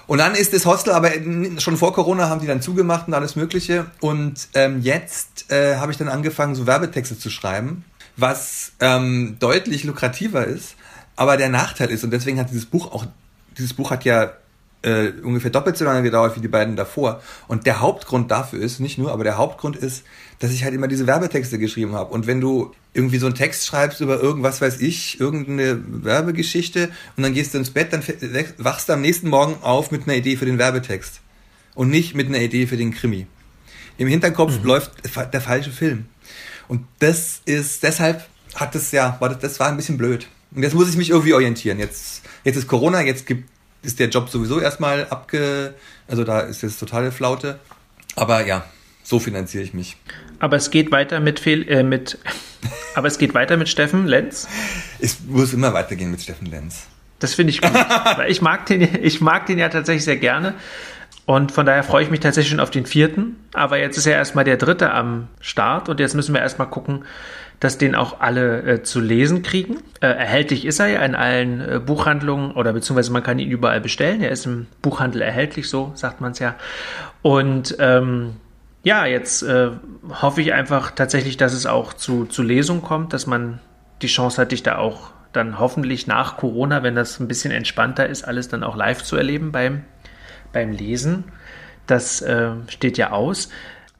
Und 0.07 0.19
dann 0.19 0.33
ist 0.33 0.53
das 0.53 0.65
Hostel, 0.65 0.93
aber 0.93 1.11
schon 1.59 1.75
vor 1.75 1.91
Corona 1.91 2.29
haben 2.29 2.39
die 2.39 2.47
dann 2.47 2.61
zugemacht 2.61 3.09
und 3.09 3.13
alles 3.13 3.35
Mögliche. 3.35 3.87
Und 3.99 4.47
ähm, 4.53 4.79
jetzt 4.79 5.51
äh, 5.51 5.75
habe 5.75 5.91
ich 5.91 5.97
dann 5.97 6.07
angefangen, 6.07 6.55
so 6.55 6.65
Werbetexte 6.67 7.19
zu 7.19 7.29
schreiben, 7.29 7.83
was 8.15 8.71
ähm, 8.79 9.35
deutlich 9.41 9.83
lukrativer 9.83 10.45
ist. 10.45 10.75
Aber 11.17 11.35
der 11.35 11.49
Nachteil 11.49 11.89
ist, 11.89 12.05
und 12.05 12.11
deswegen 12.11 12.39
hat 12.39 12.49
dieses 12.49 12.67
Buch 12.67 12.93
auch, 12.93 13.05
dieses 13.57 13.73
Buch 13.73 13.91
hat 13.91 14.05
ja 14.05 14.31
äh, 14.83 15.09
ungefähr 15.21 15.51
doppelt 15.51 15.75
so 15.75 15.83
lange 15.83 16.01
gedauert 16.01 16.37
wie 16.37 16.41
die 16.41 16.47
beiden 16.47 16.77
davor. 16.77 17.21
Und 17.49 17.65
der 17.65 17.81
Hauptgrund 17.81 18.31
dafür 18.31 18.61
ist, 18.61 18.79
nicht 18.79 18.97
nur, 18.97 19.11
aber 19.11 19.25
der 19.25 19.37
Hauptgrund 19.37 19.75
ist, 19.75 20.05
dass 20.39 20.51
ich 20.51 20.63
halt 20.63 20.73
immer 20.73 20.87
diese 20.87 21.07
Werbetexte 21.07 21.59
geschrieben 21.59 21.93
habe. 21.93 22.13
Und 22.13 22.25
wenn 22.25 22.39
du 22.39 22.71
irgendwie 22.93 23.17
so 23.17 23.25
einen 23.25 23.35
Text 23.35 23.65
schreibst 23.65 24.01
über 24.01 24.19
irgendwas 24.19 24.59
weiß 24.61 24.81
ich, 24.81 25.19
irgendeine 25.19 25.81
Werbegeschichte 26.03 26.89
und 27.15 27.23
dann 27.23 27.33
gehst 27.33 27.53
du 27.53 27.57
ins 27.57 27.71
Bett, 27.71 27.93
dann 27.93 28.03
wachst 28.57 28.89
du 28.89 28.93
am 28.93 29.01
nächsten 29.01 29.29
Morgen 29.29 29.55
auf 29.61 29.91
mit 29.91 30.03
einer 30.03 30.15
Idee 30.15 30.35
für 30.35 30.45
den 30.45 30.57
Werbetext 30.57 31.21
und 31.73 31.89
nicht 31.89 32.15
mit 32.15 32.27
einer 32.27 32.39
Idee 32.39 32.67
für 32.67 32.77
den 32.77 32.91
Krimi. 32.93 33.27
Im 33.97 34.07
Hinterkopf 34.07 34.59
mhm. 34.59 34.65
läuft 34.65 34.91
der 35.33 35.41
falsche 35.41 35.71
Film. 35.71 36.05
Und 36.67 36.85
das 36.99 37.41
ist, 37.45 37.83
deshalb 37.83 38.27
hat 38.55 38.75
das 38.75 38.91
ja, 38.91 39.15
war 39.19 39.29
das, 39.29 39.39
das 39.39 39.59
war 39.59 39.67
ein 39.67 39.77
bisschen 39.77 39.97
blöd. 39.97 40.27
Und 40.53 40.63
jetzt 40.63 40.73
muss 40.73 40.89
ich 40.89 40.97
mich 40.97 41.11
irgendwie 41.11 41.33
orientieren. 41.33 41.79
Jetzt, 41.79 42.23
jetzt 42.43 42.57
ist 42.57 42.67
Corona, 42.67 43.01
jetzt 43.01 43.25
gibt 43.25 43.49
ist 43.83 43.99
der 43.99 44.09
Job 44.09 44.29
sowieso 44.29 44.59
erstmal 44.59 45.07
abge... 45.09 45.73
Also 46.07 46.23
da 46.23 46.41
ist 46.41 46.61
jetzt 46.61 46.79
totale 46.79 47.11
Flaute. 47.11 47.59
Aber 48.15 48.45
ja, 48.45 48.65
so 49.11 49.19
finanziere 49.19 49.63
ich 49.63 49.73
mich. 49.73 49.97
Aber 50.39 50.55
es 50.55 50.71
geht 50.71 50.89
weiter 50.89 51.19
mit 51.19 51.41
Fehl, 51.41 51.67
äh, 51.69 51.83
mit 51.83 52.17
aber 52.95 53.07
es 53.07 53.17
geht 53.17 53.33
weiter 53.33 53.57
mit 53.57 53.67
Steffen 53.67 54.07
Lenz. 54.07 54.47
Es 54.99 55.19
muss 55.27 55.53
immer 55.53 55.73
weitergehen 55.73 56.09
mit 56.09 56.21
Steffen 56.21 56.47
Lenz. 56.47 56.87
Das 57.19 57.33
finde 57.33 57.51
ich 57.51 57.61
gut. 57.61 57.73
weil 58.15 58.31
ich 58.31 58.41
mag 58.41 58.65
den, 58.67 59.03
ich 59.03 59.19
mag 59.19 59.45
den 59.47 59.59
ja 59.59 59.67
tatsächlich 59.67 60.05
sehr 60.05 60.15
gerne. 60.15 60.53
Und 61.25 61.51
von 61.51 61.65
daher 61.65 61.83
freue 61.83 62.03
ich 62.03 62.09
mich 62.09 62.21
tatsächlich 62.21 62.51
schon 62.51 62.61
auf 62.61 62.71
den 62.71 62.85
vierten. 62.85 63.35
Aber 63.53 63.77
jetzt 63.77 63.97
ist 63.97 64.05
ja 64.05 64.13
erstmal 64.13 64.45
der 64.45 64.55
dritte 64.55 64.91
am 64.91 65.27
Start 65.41 65.89
und 65.89 65.99
jetzt 65.99 66.15
müssen 66.15 66.33
wir 66.33 66.41
erstmal 66.41 66.69
gucken, 66.69 67.03
dass 67.59 67.77
den 67.77 67.95
auch 67.95 68.21
alle 68.21 68.61
äh, 68.61 68.83
zu 68.83 69.01
lesen 69.01 69.43
kriegen. 69.43 69.77
Äh, 69.99 70.07
erhältlich 70.07 70.65
ist 70.65 70.79
er 70.79 70.87
ja 70.87 71.01
in 71.01 71.15
allen 71.15 71.59
äh, 71.59 71.79
Buchhandlungen 71.79 72.51
oder 72.51 72.71
beziehungsweise 72.71 73.11
man 73.11 73.23
kann 73.23 73.39
ihn 73.39 73.51
überall 73.51 73.81
bestellen. 73.81 74.21
Er 74.21 74.31
ist 74.31 74.45
im 74.45 74.67
Buchhandel 74.81 75.21
erhältlich, 75.21 75.69
so 75.69 75.91
sagt 75.95 76.21
man 76.21 76.31
es 76.31 76.39
ja. 76.39 76.55
Und 77.21 77.75
ähm, 77.77 78.37
ja, 78.83 79.05
jetzt 79.05 79.43
äh, 79.43 79.71
hoffe 80.09 80.41
ich 80.41 80.53
einfach 80.53 80.91
tatsächlich, 80.91 81.37
dass 81.37 81.53
es 81.53 81.65
auch 81.65 81.93
zu, 81.93 82.25
zu 82.25 82.41
Lesungen 82.41 82.81
kommt, 82.81 83.13
dass 83.13 83.27
man 83.27 83.59
die 84.01 84.07
Chance 84.07 84.41
hat, 84.41 84.51
dich 84.51 84.63
da 84.63 84.77
auch 84.77 85.11
dann 85.33 85.59
hoffentlich 85.59 86.07
nach 86.07 86.37
Corona, 86.37 86.83
wenn 86.83 86.95
das 86.95 87.19
ein 87.19 87.27
bisschen 87.27 87.51
entspannter 87.51 88.07
ist, 88.07 88.23
alles 88.23 88.49
dann 88.49 88.63
auch 88.63 88.75
live 88.75 89.03
zu 89.03 89.15
erleben 89.15 89.51
beim, 89.51 89.83
beim 90.51 90.71
Lesen. 90.71 91.25
Das 91.87 92.21
äh, 92.21 92.51
steht 92.67 92.97
ja 92.97 93.11
aus. 93.11 93.49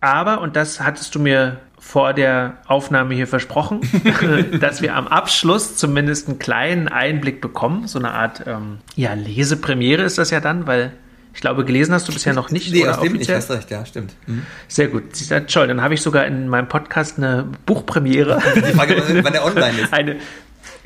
Aber, 0.01 0.41
und 0.41 0.55
das 0.55 0.81
hattest 0.81 1.13
du 1.13 1.19
mir 1.19 1.59
vor 1.79 2.13
der 2.13 2.57
Aufnahme 2.67 3.13
hier 3.13 3.27
versprochen, 3.27 3.81
dass 4.59 4.81
wir 4.81 4.95
am 4.95 5.07
Abschluss 5.07 5.77
zumindest 5.77 6.27
einen 6.27 6.39
kleinen 6.39 6.87
Einblick 6.87 7.39
bekommen. 7.39 7.87
So 7.87 7.99
eine 7.99 8.11
Art 8.11 8.43
ähm, 8.45 8.79
ja, 8.95 9.13
Lesepremiere 9.13 10.03
ist 10.03 10.17
das 10.17 10.31
ja 10.31 10.39
dann, 10.39 10.67
weil 10.67 10.93
ich 11.33 11.41
glaube, 11.41 11.65
gelesen 11.65 11.93
hast 11.93 12.07
du 12.07 12.13
bisher 12.13 12.33
noch 12.33 12.49
nicht. 12.51 12.71
Nee, 12.73 12.83
oder 12.83 12.95
stimmt 12.95 13.19
nicht, 13.19 13.31
hast 13.31 13.49
recht, 13.51 13.71
ja, 13.71 13.85
stimmt. 13.85 14.13
Mhm. 14.27 14.45
Sehr 14.67 14.87
gut. 14.87 15.15
Sie 15.15 15.23
sagt, 15.23 15.51
toll, 15.51 15.67
dann 15.67 15.81
habe 15.81 15.93
ich 15.93 16.01
sogar 16.01 16.25
in 16.25 16.47
meinem 16.47 16.67
Podcast 16.67 17.17
eine 17.17 17.47
Buchpremiere. 17.65 18.41
Die 18.55 18.61
Frage, 18.73 19.01
wann 19.23 19.33
der 19.33 19.45
online 19.45 19.81
ist. 19.81 19.93
Eine, 19.93 20.17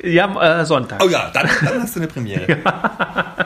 ja, 0.02 0.60
äh, 0.60 0.64
Sonntag. 0.64 1.02
Oh 1.02 1.08
ja, 1.08 1.30
dann, 1.32 1.48
dann 1.64 1.82
hast 1.82 1.96
du 1.96 2.00
eine 2.00 2.08
Premiere. 2.08 2.60
ja. 2.64 3.36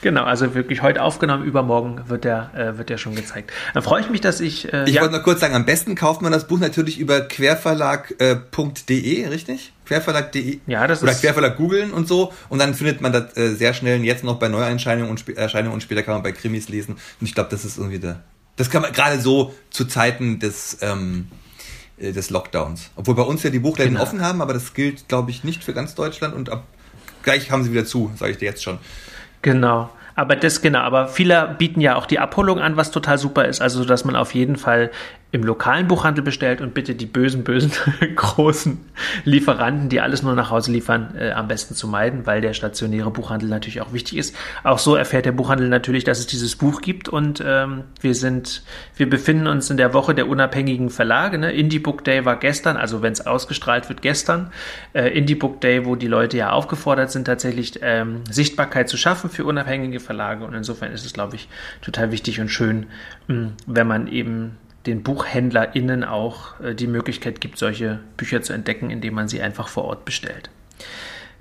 Genau, 0.00 0.24
also 0.24 0.54
wirklich 0.54 0.82
heute 0.82 1.02
aufgenommen, 1.02 1.44
übermorgen 1.44 2.08
wird 2.08 2.24
der, 2.24 2.50
äh, 2.54 2.78
wird 2.78 2.88
der 2.88 2.98
schon 2.98 3.14
gezeigt. 3.14 3.52
Dann 3.74 3.82
freue 3.82 4.00
ich 4.00 4.10
mich, 4.10 4.20
dass 4.20 4.40
ich. 4.40 4.72
Äh, 4.72 4.84
ich 4.84 4.94
ja. 4.94 5.02
wollte 5.02 5.16
noch 5.16 5.22
kurz 5.22 5.40
sagen, 5.40 5.54
am 5.54 5.66
besten 5.66 5.94
kauft 5.94 6.22
man 6.22 6.32
das 6.32 6.46
Buch 6.46 6.58
natürlich 6.58 6.98
über 6.98 7.20
querverlag.de, 7.20 9.22
äh, 9.22 9.28
richtig? 9.28 9.72
Querverlag.de. 9.86 10.60
Ja, 10.66 10.86
das 10.86 11.02
Oder 11.02 11.12
ist. 11.12 11.20
Querverlag 11.20 11.56
googeln 11.56 11.92
und 11.92 12.08
so. 12.08 12.32
Und 12.48 12.60
dann 12.60 12.74
findet 12.74 13.00
man 13.00 13.12
das 13.12 13.36
äh, 13.36 13.54
sehr 13.54 13.74
schnell 13.74 14.02
jetzt 14.04 14.24
noch 14.24 14.38
bei 14.38 14.48
Neuerscheinungen 14.48 15.10
und, 15.10 15.28
Erscheinungen 15.36 15.74
und 15.74 15.82
später 15.82 16.02
kann 16.02 16.14
man 16.14 16.22
bei 16.22 16.32
Krimis 16.32 16.68
lesen. 16.68 16.96
Und 17.20 17.26
ich 17.26 17.34
glaube, 17.34 17.50
das 17.50 17.64
ist 17.64 17.78
irgendwie 17.78 17.98
der. 17.98 18.22
Das 18.56 18.70
kann 18.70 18.82
man 18.82 18.92
gerade 18.92 19.20
so 19.20 19.54
zu 19.70 19.84
Zeiten 19.84 20.38
des. 20.38 20.78
Ähm, 20.80 21.28
äh, 21.30 21.34
des 22.00 22.30
Lockdowns. 22.30 22.90
Obwohl 22.96 23.14
bei 23.14 23.22
uns 23.22 23.42
ja 23.42 23.50
die 23.50 23.58
Buchläden 23.58 23.92
genau. 23.92 24.02
offen 24.02 24.22
haben, 24.22 24.40
aber 24.40 24.54
das 24.54 24.74
gilt, 24.74 25.08
glaube 25.08 25.30
ich, 25.30 25.44
nicht 25.44 25.62
für 25.62 25.74
ganz 25.74 25.94
Deutschland 25.94 26.34
und 26.34 26.50
ab 26.50 26.64
gleich 27.22 27.50
haben 27.50 27.62
sie 27.62 27.70
wieder 27.72 27.84
zu, 27.84 28.10
sage 28.16 28.32
ich 28.32 28.38
dir 28.38 28.46
jetzt 28.46 28.62
schon. 28.62 28.78
Genau. 29.42 29.90
Aber 30.14 30.36
das 30.36 30.60
genau, 30.60 30.80
aber 30.80 31.08
viele 31.08 31.54
bieten 31.58 31.80
ja 31.80 31.96
auch 31.96 32.06
die 32.06 32.18
Abholung 32.18 32.58
an, 32.58 32.76
was 32.76 32.90
total 32.90 33.16
super 33.16 33.46
ist, 33.46 33.62
also 33.62 33.84
dass 33.84 34.04
man 34.04 34.16
auf 34.16 34.34
jeden 34.34 34.56
Fall 34.56 34.90
im 35.32 35.44
lokalen 35.44 35.86
Buchhandel 35.86 36.24
bestellt 36.24 36.60
und 36.60 36.74
bitte 36.74 36.94
die 36.94 37.06
bösen, 37.06 37.44
bösen 37.44 37.70
großen 38.16 38.78
Lieferanten, 39.24 39.88
die 39.88 40.00
alles 40.00 40.22
nur 40.22 40.34
nach 40.34 40.50
Hause 40.50 40.72
liefern, 40.72 41.14
äh, 41.16 41.30
am 41.30 41.46
besten 41.46 41.74
zu 41.74 41.86
meiden, 41.86 42.26
weil 42.26 42.40
der 42.40 42.52
stationäre 42.52 43.10
Buchhandel 43.10 43.48
natürlich 43.48 43.80
auch 43.80 43.92
wichtig 43.92 44.18
ist. 44.18 44.34
Auch 44.64 44.78
so 44.78 44.96
erfährt 44.96 45.26
der 45.26 45.32
Buchhandel 45.32 45.68
natürlich, 45.68 46.02
dass 46.02 46.18
es 46.18 46.26
dieses 46.26 46.56
Buch 46.56 46.80
gibt 46.80 47.08
und 47.08 47.42
ähm, 47.46 47.84
wir 48.00 48.14
sind, 48.14 48.62
wir 48.96 49.08
befinden 49.08 49.46
uns 49.46 49.70
in 49.70 49.76
der 49.76 49.94
Woche 49.94 50.14
der 50.14 50.28
unabhängigen 50.28 50.90
Verlage. 50.90 51.38
Ne? 51.38 51.52
Indie 51.52 51.78
Book 51.78 52.04
Day 52.04 52.24
war 52.24 52.36
gestern, 52.36 52.76
also 52.76 53.02
wenn 53.02 53.12
es 53.12 53.24
ausgestrahlt 53.24 53.88
wird, 53.88 54.02
gestern. 54.02 54.52
Äh, 54.94 55.16
Indie 55.16 55.36
Book 55.36 55.60
Day, 55.60 55.86
wo 55.86 55.94
die 55.94 56.08
Leute 56.08 56.36
ja 56.38 56.50
aufgefordert 56.50 57.12
sind, 57.12 57.26
tatsächlich 57.26 57.78
ähm, 57.82 58.22
Sichtbarkeit 58.28 58.88
zu 58.88 58.96
schaffen 58.96 59.30
für 59.30 59.44
unabhängige 59.44 60.00
Verlage 60.00 60.44
und 60.44 60.54
insofern 60.54 60.92
ist 60.92 61.06
es, 61.06 61.12
glaube 61.12 61.36
ich, 61.36 61.48
total 61.82 62.10
wichtig 62.10 62.40
und 62.40 62.48
schön, 62.48 62.86
mh, 63.28 63.34
mm, 63.36 63.52
wenn 63.66 63.86
man 63.86 64.08
eben 64.08 64.56
den 64.86 65.02
BuchhändlerInnen 65.02 66.04
auch 66.04 66.58
äh, 66.60 66.74
die 66.74 66.86
Möglichkeit 66.86 67.40
gibt, 67.40 67.58
solche 67.58 68.00
Bücher 68.16 68.42
zu 68.42 68.52
entdecken, 68.52 68.90
indem 68.90 69.14
man 69.14 69.28
sie 69.28 69.42
einfach 69.42 69.68
vor 69.68 69.84
Ort 69.84 70.04
bestellt. 70.04 70.50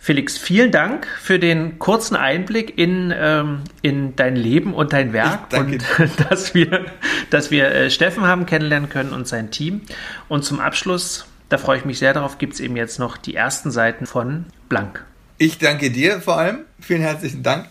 Felix, 0.02 0.38
vielen 0.38 0.72
Dank 0.72 1.08
für 1.22 1.40
den 1.40 1.78
kurzen 1.78 2.16
Einblick 2.16 2.78
in, 2.78 3.14
ähm, 3.16 3.64
in 3.82 4.16
dein 4.16 4.38
Leben 4.38 4.74
und 4.74 4.94
dein 4.94 5.12
Werk 5.12 5.52
und 5.54 5.84
dass 6.30 6.54
wir, 6.54 6.86
dass 7.30 7.52
wir 7.52 7.70
äh, 7.70 7.92
Steffen 7.92 8.24
haben 8.24 8.46
kennenlernen 8.46 8.90
können 8.90 9.12
und 9.12 9.28
sein 9.28 9.52
Team. 9.52 9.82
Und 10.30 10.46
zum 10.46 10.62
Abschluss, 10.62 11.26
da 11.50 11.58
freue 11.58 11.80
ich 11.80 11.86
mich 11.86 12.00
sehr 12.00 12.14
darauf, 12.14 12.38
gibt 12.38 12.54
es 12.54 12.60
eben 12.62 12.78
jetzt 12.78 12.98
noch 12.98 13.18
die 13.18 13.36
ersten 13.36 13.72
Seiten 13.72 14.06
von 14.06 14.46
Blank. 14.70 15.06
Ich 15.38 15.58
danke 15.58 15.92
dir 15.92 16.22
vor 16.22 16.38
allem. 16.38 16.60
Vielen 16.80 17.02
herzlichen 17.02 17.44
Dank. 17.44 17.68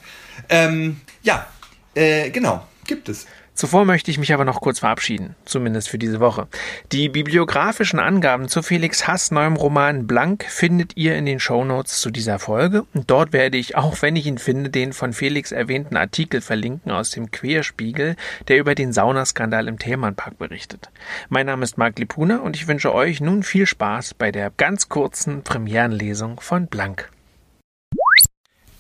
Ähm, 0.51 1.01
ja, 1.23 1.47
äh, 1.95 2.29
genau, 2.29 2.67
gibt 2.87 3.09
es. 3.09 3.27
Zuvor 3.59 3.85
möchte 3.85 4.13
ich 4.13 4.19
mich 4.19 4.33
aber 4.33 4.45
noch 4.45 4.61
kurz 4.61 4.79
verabschieden, 4.79 5.35
zumindest 5.45 5.89
für 5.89 5.99
diese 5.99 6.21
Woche. 6.21 6.47
Die 6.93 7.09
bibliografischen 7.09 7.99
Angaben 7.99 8.47
zu 8.47 8.63
Felix 8.63 9.09
Hass 9.09 9.33
neuem 9.33 9.57
Roman 9.57 10.07
Blank 10.07 10.45
findet 10.49 10.97
ihr 10.97 11.17
in 11.17 11.27
den 11.27 11.41
Shownotes 11.41 12.01
zu 12.01 12.13
dieser 12.13 12.39
Folge 12.39 12.85
und 12.95 13.11
dort 13.11 13.33
werde 13.33 13.59
ich, 13.59 13.75
auch 13.77 14.01
wenn 14.01 14.15
ich 14.15 14.27
ihn 14.27 14.39
finde, 14.39 14.71
den 14.71 14.93
von 14.93 15.13
Felix 15.13 15.51
erwähnten 15.51 15.97
Artikel 15.97 16.41
verlinken 16.41 16.93
aus 16.93 17.11
dem 17.11 17.33
Querspiegel, 17.33 18.15
der 18.47 18.59
über 18.59 18.77
den 18.77 18.93
Saunaskandal 18.93 19.67
im 19.67 19.81
Thälmannpark 19.81 20.39
berichtet. 20.39 20.89
Mein 21.29 21.47
Name 21.47 21.65
ist 21.65 21.79
Marc 21.79 21.99
Lipuna 21.99 22.37
und 22.37 22.55
ich 22.55 22.69
wünsche 22.69 22.95
euch 22.95 23.21
nun 23.21 23.43
viel 23.43 23.67
Spaß 23.67 24.15
bei 24.15 24.31
der 24.31 24.53
ganz 24.57 24.89
kurzen 24.89 25.43
Premierenlesung 25.43 26.39
von 26.39 26.69
Blank. 26.69 27.11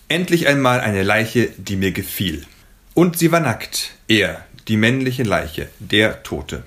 Endlich 0.06 0.46
einmal 0.46 0.78
eine 0.78 1.02
Leiche, 1.02 1.48
die 1.56 1.74
mir 1.74 1.90
gefiel. 1.90 2.46
Und 2.94 3.18
sie 3.18 3.30
war 3.30 3.40
nackt, 3.40 3.92
er, 4.08 4.44
die 4.68 4.76
männliche 4.76 5.22
Leiche, 5.22 5.68
der 5.78 6.22
Tote. 6.22 6.62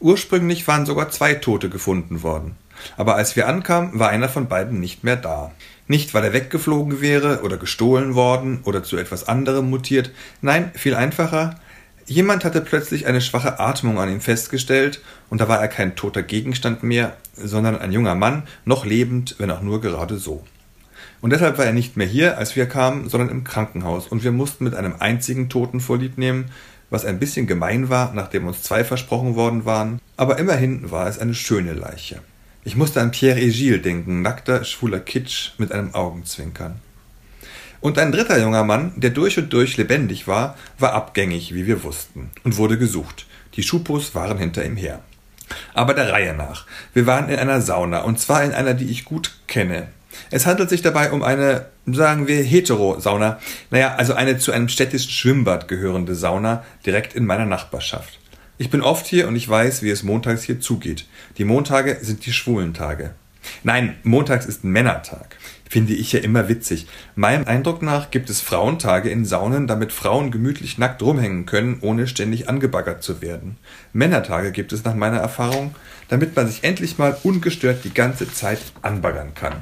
Ursprünglich 0.00 0.66
waren 0.66 0.86
sogar 0.86 1.10
zwei 1.10 1.34
Tote 1.34 1.68
gefunden 1.68 2.22
worden. 2.22 2.56
Aber 2.96 3.16
als 3.16 3.36
wir 3.36 3.46
ankamen, 3.46 3.98
war 3.98 4.08
einer 4.08 4.30
von 4.30 4.48
beiden 4.48 4.80
nicht 4.80 5.04
mehr 5.04 5.16
da. 5.16 5.52
Nicht, 5.86 6.14
weil 6.14 6.24
er 6.24 6.32
weggeflogen 6.32 7.02
wäre 7.02 7.42
oder 7.42 7.58
gestohlen 7.58 8.14
worden 8.14 8.60
oder 8.64 8.82
zu 8.82 8.96
etwas 8.96 9.28
anderem 9.28 9.68
mutiert. 9.68 10.10
Nein, 10.40 10.70
viel 10.74 10.94
einfacher. 10.94 11.56
Jemand 12.06 12.44
hatte 12.44 12.62
plötzlich 12.62 13.06
eine 13.06 13.20
schwache 13.20 13.60
Atmung 13.60 13.98
an 13.98 14.10
ihm 14.10 14.20
festgestellt, 14.20 15.00
und 15.28 15.40
da 15.40 15.48
war 15.48 15.60
er 15.60 15.68
kein 15.68 15.94
toter 15.94 16.22
Gegenstand 16.22 16.82
mehr, 16.82 17.16
sondern 17.34 17.78
ein 17.78 17.92
junger 17.92 18.14
Mann, 18.14 18.44
noch 18.64 18.86
lebend, 18.86 19.36
wenn 19.38 19.50
auch 19.50 19.60
nur 19.60 19.80
gerade 19.80 20.16
so. 20.16 20.44
Und 21.20 21.30
deshalb 21.30 21.58
war 21.58 21.66
er 21.66 21.72
nicht 21.72 21.96
mehr 21.96 22.06
hier, 22.06 22.38
als 22.38 22.56
wir 22.56 22.66
kamen, 22.66 23.08
sondern 23.08 23.28
im 23.28 23.44
Krankenhaus, 23.44 24.08
und 24.08 24.24
wir 24.24 24.32
mussten 24.32 24.64
mit 24.64 24.74
einem 24.74 24.94
einzigen 24.98 25.48
Toten 25.48 25.80
vorlieb 25.80 26.18
nehmen, 26.18 26.46
was 26.90 27.04
ein 27.04 27.18
bisschen 27.18 27.46
gemein 27.46 27.88
war, 27.88 28.12
nachdem 28.12 28.46
uns 28.46 28.62
zwei 28.62 28.84
versprochen 28.84 29.36
worden 29.36 29.64
waren, 29.64 30.00
aber 30.16 30.38
immerhin 30.38 30.90
war 30.90 31.06
es 31.06 31.18
eine 31.18 31.34
schöne 31.34 31.72
Leiche. 31.72 32.20
Ich 32.62 32.76
musste 32.76 33.00
an 33.00 33.10
Pierre 33.10 33.40
Egile 33.40 33.78
denken, 33.78 34.20
nackter, 34.20 34.64
schwuler 34.64 35.00
Kitsch 35.00 35.52
mit 35.56 35.72
einem 35.72 35.94
Augenzwinkern. 35.94 36.80
Und 37.80 37.98
ein 37.98 38.12
dritter 38.12 38.38
junger 38.38 38.64
Mann, 38.64 38.92
der 38.96 39.10
durch 39.10 39.38
und 39.38 39.50
durch 39.52 39.78
lebendig 39.78 40.28
war, 40.28 40.56
war 40.78 40.92
abgängig, 40.92 41.54
wie 41.54 41.66
wir 41.66 41.82
wussten, 41.82 42.30
und 42.44 42.58
wurde 42.58 42.76
gesucht. 42.76 43.26
Die 43.54 43.62
Schupos 43.62 44.14
waren 44.14 44.36
hinter 44.36 44.64
ihm 44.64 44.76
her. 44.76 45.00
Aber 45.72 45.94
der 45.94 46.12
Reihe 46.12 46.34
nach. 46.34 46.66
Wir 46.92 47.06
waren 47.06 47.30
in 47.30 47.38
einer 47.38 47.62
Sauna, 47.62 48.02
und 48.02 48.20
zwar 48.20 48.44
in 48.44 48.52
einer, 48.52 48.74
die 48.74 48.90
ich 48.90 49.06
gut 49.06 49.38
kenne. 49.46 49.88
Es 50.30 50.46
handelt 50.46 50.70
sich 50.70 50.82
dabei 50.82 51.10
um 51.12 51.22
eine, 51.22 51.66
sagen 51.86 52.26
wir, 52.26 52.42
Hetero-Sauna. 52.42 53.38
Naja, 53.70 53.94
also 53.96 54.14
eine 54.14 54.38
zu 54.38 54.52
einem 54.52 54.68
städtischen 54.68 55.10
Schwimmbad 55.10 55.68
gehörende 55.68 56.14
Sauna 56.14 56.64
direkt 56.84 57.14
in 57.14 57.26
meiner 57.26 57.46
Nachbarschaft. 57.46 58.18
Ich 58.58 58.70
bin 58.70 58.82
oft 58.82 59.06
hier 59.06 59.26
und 59.26 59.36
ich 59.36 59.48
weiß, 59.48 59.82
wie 59.82 59.90
es 59.90 60.02
montags 60.02 60.42
hier 60.42 60.60
zugeht. 60.60 61.06
Die 61.38 61.44
Montage 61.44 61.98
sind 62.02 62.26
die 62.26 62.32
schwulen 62.32 62.74
Tage. 62.74 63.14
Nein, 63.62 63.96
montags 64.02 64.46
ist 64.46 64.64
Männertag. 64.64 65.36
Finde 65.68 65.92
ich 65.94 66.12
ja 66.12 66.20
immer 66.20 66.48
witzig. 66.48 66.88
Meinem 67.14 67.46
Eindruck 67.46 67.80
nach 67.80 68.10
gibt 68.10 68.28
es 68.28 68.40
Frauentage 68.40 69.08
in 69.08 69.24
Saunen, 69.24 69.68
damit 69.68 69.92
Frauen 69.92 70.32
gemütlich 70.32 70.78
nackt 70.78 71.00
rumhängen 71.00 71.46
können, 71.46 71.78
ohne 71.80 72.08
ständig 72.08 72.48
angebaggert 72.48 73.04
zu 73.04 73.22
werden. 73.22 73.56
Männertage 73.92 74.50
gibt 74.50 74.72
es 74.72 74.84
nach 74.84 74.96
meiner 74.96 75.18
Erfahrung, 75.18 75.74
damit 76.08 76.34
man 76.34 76.48
sich 76.48 76.64
endlich 76.64 76.98
mal 76.98 77.16
ungestört 77.22 77.84
die 77.84 77.94
ganze 77.94 78.30
Zeit 78.32 78.58
anbaggern 78.82 79.32
kann. 79.34 79.54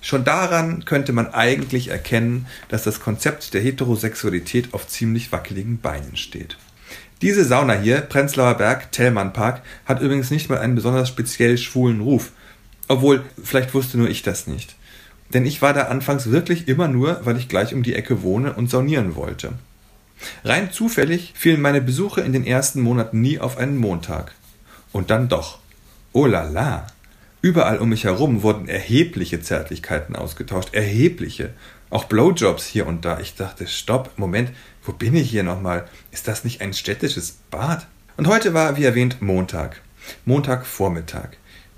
Schon 0.00 0.24
daran 0.24 0.84
könnte 0.84 1.12
man 1.12 1.32
eigentlich 1.32 1.88
erkennen, 1.88 2.46
dass 2.68 2.84
das 2.84 3.00
Konzept 3.00 3.52
der 3.54 3.60
Heterosexualität 3.60 4.72
auf 4.72 4.86
ziemlich 4.86 5.30
wackeligen 5.30 5.78
Beinen 5.80 6.16
steht. 6.16 6.56
Diese 7.22 7.44
Sauna 7.44 7.74
hier, 7.74 8.00
Prenzlauer 8.00 8.54
Berg, 8.54 8.92
Tellmann 8.92 9.34
Park, 9.34 9.62
hat 9.84 10.00
übrigens 10.00 10.30
nicht 10.30 10.48
mal 10.48 10.58
einen 10.58 10.74
besonders 10.74 11.08
speziell 11.08 11.58
schwulen 11.58 12.00
Ruf. 12.00 12.32
Obwohl, 12.88 13.24
vielleicht 13.42 13.74
wusste 13.74 13.98
nur 13.98 14.08
ich 14.08 14.22
das 14.22 14.46
nicht. 14.46 14.74
Denn 15.34 15.44
ich 15.44 15.60
war 15.60 15.74
da 15.74 15.82
anfangs 15.82 16.30
wirklich 16.30 16.66
immer 16.66 16.88
nur, 16.88 17.20
weil 17.24 17.36
ich 17.36 17.48
gleich 17.48 17.74
um 17.74 17.82
die 17.82 17.94
Ecke 17.94 18.22
wohne 18.22 18.54
und 18.54 18.70
saunieren 18.70 19.16
wollte. 19.16 19.52
Rein 20.44 20.72
zufällig 20.72 21.32
fielen 21.36 21.60
meine 21.60 21.80
Besuche 21.80 22.22
in 22.22 22.32
den 22.32 22.44
ersten 22.44 22.80
Monaten 22.80 23.20
nie 23.20 23.38
auf 23.38 23.58
einen 23.58 23.76
Montag. 23.76 24.32
Und 24.92 25.10
dann 25.10 25.28
doch. 25.28 25.58
Oh 26.12 26.26
la 26.26 26.44
la! 26.44 26.86
Überall 27.42 27.78
um 27.78 27.88
mich 27.88 28.04
herum 28.04 28.42
wurden 28.42 28.68
erhebliche 28.68 29.40
Zärtlichkeiten 29.40 30.14
ausgetauscht. 30.14 30.74
Erhebliche. 30.74 31.54
Auch 31.88 32.04
Blowjobs 32.04 32.66
hier 32.66 32.86
und 32.86 33.04
da. 33.04 33.18
Ich 33.18 33.34
dachte, 33.34 33.66
stopp, 33.66 34.12
Moment, 34.16 34.52
wo 34.82 34.92
bin 34.92 35.16
ich 35.16 35.30
hier 35.30 35.42
nochmal? 35.42 35.88
Ist 36.12 36.28
das 36.28 36.44
nicht 36.44 36.60
ein 36.60 36.74
städtisches 36.74 37.38
Bad? 37.50 37.86
Und 38.16 38.28
heute 38.28 38.52
war, 38.52 38.76
wie 38.76 38.84
erwähnt, 38.84 39.22
Montag. 39.22 39.80
Montagvormittag. 40.26 41.30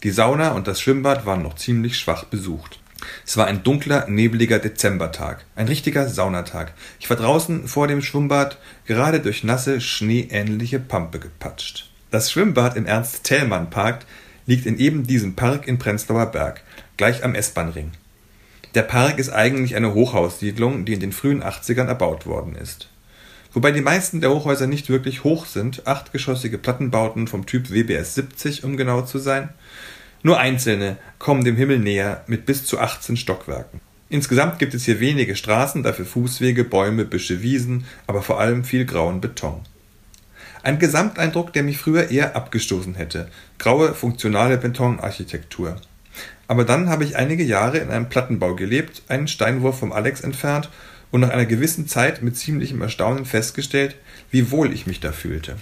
Die 0.03 0.11
Sauna 0.11 0.53
und 0.53 0.67
das 0.67 0.81
Schwimmbad 0.81 1.27
waren 1.27 1.43
noch 1.43 1.55
ziemlich 1.55 1.97
schwach 1.97 2.25
besucht. 2.25 2.81
Es 3.25 3.37
war 3.37 3.47
ein 3.47 3.63
dunkler, 3.63 4.09
nebeliger 4.09 4.59
Dezembertag, 4.59 5.45
ein 5.55 5.69
richtiger 5.69 6.09
Saunatag. 6.09 6.73
Ich 7.01 7.09
war 7.09 7.17
draußen 7.17 7.69
vor 7.69 7.89
dem 7.89 8.03
Schwimmbad, 8.03 8.59
gerade 8.85 9.21
durch 9.21 9.45
nasse, 9.45 9.81
schneeähnliche 9.81 10.81
Pampe 10.81 11.19
gepatscht. 11.19 11.91
Das 12.11 12.31
Schwimmbad 12.31 12.77
im 12.77 12.87
Ernst-Thälmann-Park 12.87 14.05
liegt 14.47 14.66
in 14.66 14.78
eben 14.78 15.07
diesem 15.07 15.34
Park 15.34 15.68
in 15.68 15.78
Prenzlauer 15.78 16.26
Berg, 16.26 16.62
gleich 16.97 17.24
am 17.24 17.34
S-Bahn-Ring. 17.34 17.93
Der 18.74 18.82
Park 18.82 19.18
ist 19.18 19.30
eigentlich 19.30 19.76
eine 19.76 19.95
Hochhaussiedlung, 19.95 20.84
die 20.84 20.95
in 20.95 21.01
den 21.01 21.12
frühen 21.12 21.43
80ern 21.43 21.86
erbaut 21.86 22.26
worden 22.26 22.55
ist. 22.55 22.88
Wobei 23.53 23.70
die 23.70 23.82
meisten 23.82 24.20
der 24.22 24.30
Hochhäuser 24.30 24.66
nicht 24.66 24.88
wirklich 24.88 25.24
hoch 25.24 25.45
sind, 25.45 25.86
achtgeschossige 25.86 26.57
Plattenbauten 26.57 27.28
vom 27.28 27.45
Typ 27.45 27.70
WBS 27.70 28.14
70, 28.14 28.64
um 28.64 28.78
genau 28.78 29.03
zu 29.03 29.18
sein, 29.18 29.51
nur 30.22 30.38
einzelne 30.38 30.97
kommen 31.18 31.45
dem 31.45 31.57
Himmel 31.57 31.78
näher 31.78 32.24
mit 32.26 32.47
bis 32.47 32.64
zu 32.64 32.78
18 32.78 33.16
Stockwerken. 33.16 33.80
Insgesamt 34.09 34.59
gibt 34.59 34.72
es 34.74 34.84
hier 34.84 35.01
wenige 35.01 35.36
Straßen, 35.36 35.82
dafür 35.82 36.07
Fußwege, 36.07 36.64
Bäume, 36.64 37.05
Büsche, 37.05 37.43
Wiesen, 37.43 37.84
aber 38.07 38.22
vor 38.22 38.40
allem 38.40 38.64
viel 38.64 38.84
grauen 38.84 39.20
Beton. 39.20 39.61
Ein 40.63 40.79
Gesamteindruck, 40.79 41.53
der 41.53 41.65
mich 41.65 41.79
früher 41.79 42.11
eher 42.11 42.37
abgestoßen 42.37 42.95
hätte. 42.95 43.29
Graue, 43.59 43.95
funktionale 43.95 44.59
Betonarchitektur. 44.59 45.77
Aber 46.47 46.65
dann 46.65 46.89
habe 46.89 47.05
ich 47.05 47.17
einige 47.17 47.43
Jahre 47.43 47.79
in 47.79 47.91
einem 47.91 48.09
Plattenbau 48.09 48.55
gelebt, 48.55 49.03
einen 49.09 49.27
Steinwurf 49.27 49.79
vom 49.79 49.93
Alex 49.93 50.21
entfernt 50.21 50.71
und 51.11 51.21
nach 51.21 51.31
einer 51.31 51.47
gewissen 51.47 51.89
Zeit 51.89 52.23
mit 52.23 52.37
ziemlichem 52.37 52.81
Erstaunen 52.81 53.25
festgestellt, 53.25 53.97
wie 54.31 54.51
wohl 54.51 54.73
ich 54.73 54.87
mich 54.87 55.01
da 55.01 55.13
fühlte. 55.13 55.57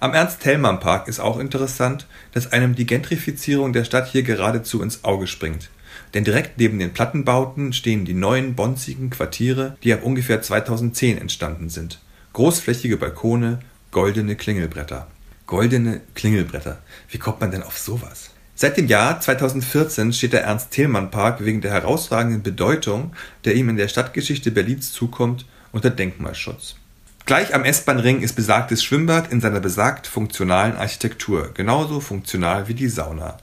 Am 0.00 0.14
Ernst-Thälmann-Park 0.14 1.08
ist 1.08 1.20
auch 1.20 1.38
interessant, 1.38 2.06
dass 2.32 2.52
einem 2.52 2.74
die 2.74 2.86
Gentrifizierung 2.86 3.72
der 3.72 3.84
Stadt 3.84 4.08
hier 4.08 4.22
geradezu 4.22 4.82
ins 4.82 5.04
Auge 5.04 5.26
springt. 5.26 5.70
Denn 6.14 6.24
direkt 6.24 6.58
neben 6.58 6.78
den 6.78 6.92
Plattenbauten 6.92 7.72
stehen 7.72 8.04
die 8.04 8.14
neuen, 8.14 8.54
bonzigen 8.54 9.10
Quartiere, 9.10 9.76
die 9.82 9.92
ab 9.92 10.02
ungefähr 10.02 10.40
2010 10.40 11.18
entstanden 11.18 11.68
sind. 11.68 12.00
Großflächige 12.32 12.96
Balkone, 12.96 13.58
goldene 13.90 14.36
Klingelbretter. 14.36 15.06
Goldene 15.46 16.02
Klingelbretter. 16.14 16.78
Wie 17.08 17.18
kommt 17.18 17.40
man 17.40 17.50
denn 17.50 17.62
auf 17.62 17.78
sowas? 17.78 18.30
Seit 18.54 18.76
dem 18.76 18.86
Jahr 18.86 19.20
2014 19.20 20.12
steht 20.12 20.34
der 20.34 20.42
Ernst-Thälmann-Park 20.42 21.44
wegen 21.44 21.62
der 21.62 21.72
herausragenden 21.72 22.42
Bedeutung, 22.42 23.14
der 23.44 23.54
ihm 23.54 23.68
in 23.70 23.76
der 23.76 23.88
Stadtgeschichte 23.88 24.50
Berlins 24.50 24.92
zukommt, 24.92 25.46
unter 25.72 25.90
Denkmalschutz. 25.90 26.76
Gleich 27.24 27.54
am 27.54 27.64
S-Bahn-Ring 27.64 28.20
ist 28.20 28.34
besagtes 28.34 28.82
Schwimmbad 28.84 29.32
in 29.32 29.40
seiner 29.40 29.60
besagt 29.60 30.06
funktionalen 30.06 30.76
Architektur, 30.76 31.52
genauso 31.54 32.00
funktional 32.00 32.68
wie 32.68 32.74
die 32.74 32.88
Sauna. 32.88 33.38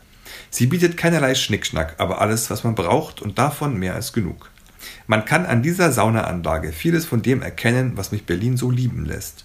Sie 0.52 0.68
bietet 0.68 0.98
keinerlei 0.98 1.34
Schnickschnack, 1.34 1.96
aber 1.98 2.22
alles, 2.22 2.50
was 2.50 2.64
man 2.64 2.76
braucht 2.76 3.22
und 3.22 3.40
davon 3.40 3.78
mehr 3.78 3.96
als 3.96 4.14
genug. 4.14 4.52
Man 5.08 5.26
kann 5.26 5.46
an 5.46 5.64
dieser 5.64 5.92
Saunaanlage 5.92 6.72
vieles 6.72 7.06
von 7.06 7.22
dem 7.22 7.42
erkennen, 7.42 7.94
was 7.96 8.12
mich 8.12 8.26
Berlin 8.26 8.58
so 8.58 8.70
lieben 8.70 9.06
lässt. 9.06 9.45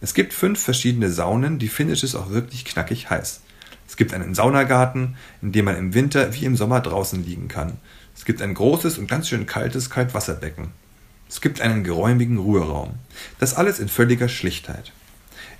Es 0.00 0.14
gibt 0.14 0.32
fünf 0.32 0.62
verschiedene 0.62 1.10
Saunen, 1.10 1.58
die 1.58 1.68
Finishes 1.68 2.14
auch 2.14 2.30
wirklich 2.30 2.64
knackig 2.64 3.10
heiß. 3.10 3.40
Es 3.88 3.96
gibt 3.96 4.14
einen 4.14 4.34
Saunagarten, 4.34 5.16
in 5.42 5.52
dem 5.52 5.64
man 5.64 5.76
im 5.76 5.94
Winter 5.94 6.34
wie 6.34 6.44
im 6.44 6.56
Sommer 6.56 6.80
draußen 6.80 7.24
liegen 7.24 7.48
kann. 7.48 7.78
Es 8.14 8.24
gibt 8.24 8.42
ein 8.42 8.54
großes 8.54 8.98
und 8.98 9.08
ganz 9.08 9.28
schön 9.28 9.46
kaltes 9.46 9.90
Kaltwasserbecken. 9.90 10.68
Es 11.28 11.40
gibt 11.40 11.60
einen 11.60 11.84
geräumigen 11.84 12.38
Ruheraum. 12.38 12.94
Das 13.38 13.54
alles 13.54 13.80
in 13.80 13.88
völliger 13.88 14.28
Schlichtheit. 14.28 14.92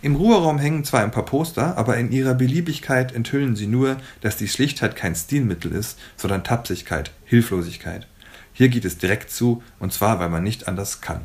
Im 0.02 0.14
Ruheraum 0.14 0.58
hängen 0.58 0.84
zwar 0.84 1.02
ein 1.02 1.10
paar 1.10 1.24
Poster, 1.24 1.76
aber 1.76 1.96
in 1.96 2.12
ihrer 2.12 2.34
Beliebigkeit 2.34 3.12
enthüllen 3.12 3.56
sie 3.56 3.66
nur, 3.66 3.96
dass 4.20 4.36
die 4.36 4.46
Schlichtheit 4.46 4.94
kein 4.94 5.16
Stilmittel 5.16 5.72
ist, 5.72 5.98
sondern 6.16 6.44
Tapsigkeit, 6.44 7.10
Hilflosigkeit. 7.24 8.06
Hier 8.52 8.68
geht 8.68 8.84
es 8.84 8.98
direkt 8.98 9.30
zu, 9.30 9.62
und 9.80 9.92
zwar, 9.92 10.20
weil 10.20 10.28
man 10.28 10.44
nicht 10.44 10.68
anders 10.68 11.00
kann. 11.00 11.22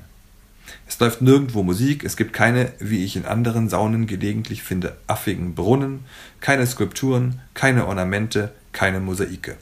Es 0.87 0.99
läuft 0.99 1.21
nirgendwo 1.21 1.63
Musik, 1.63 2.03
es 2.03 2.17
gibt 2.17 2.33
keine, 2.33 2.71
wie 2.79 3.03
ich 3.03 3.15
in 3.15 3.25
anderen 3.25 3.69
Saunen 3.69 4.07
gelegentlich 4.07 4.63
finde, 4.63 4.97
affigen 5.07 5.55
Brunnen, 5.55 6.05
keine 6.39 6.67
Skulpturen, 6.67 7.41
keine 7.53 7.87
Ornamente, 7.87 8.51
keine 8.71 8.99
Mosaike. 8.99 9.57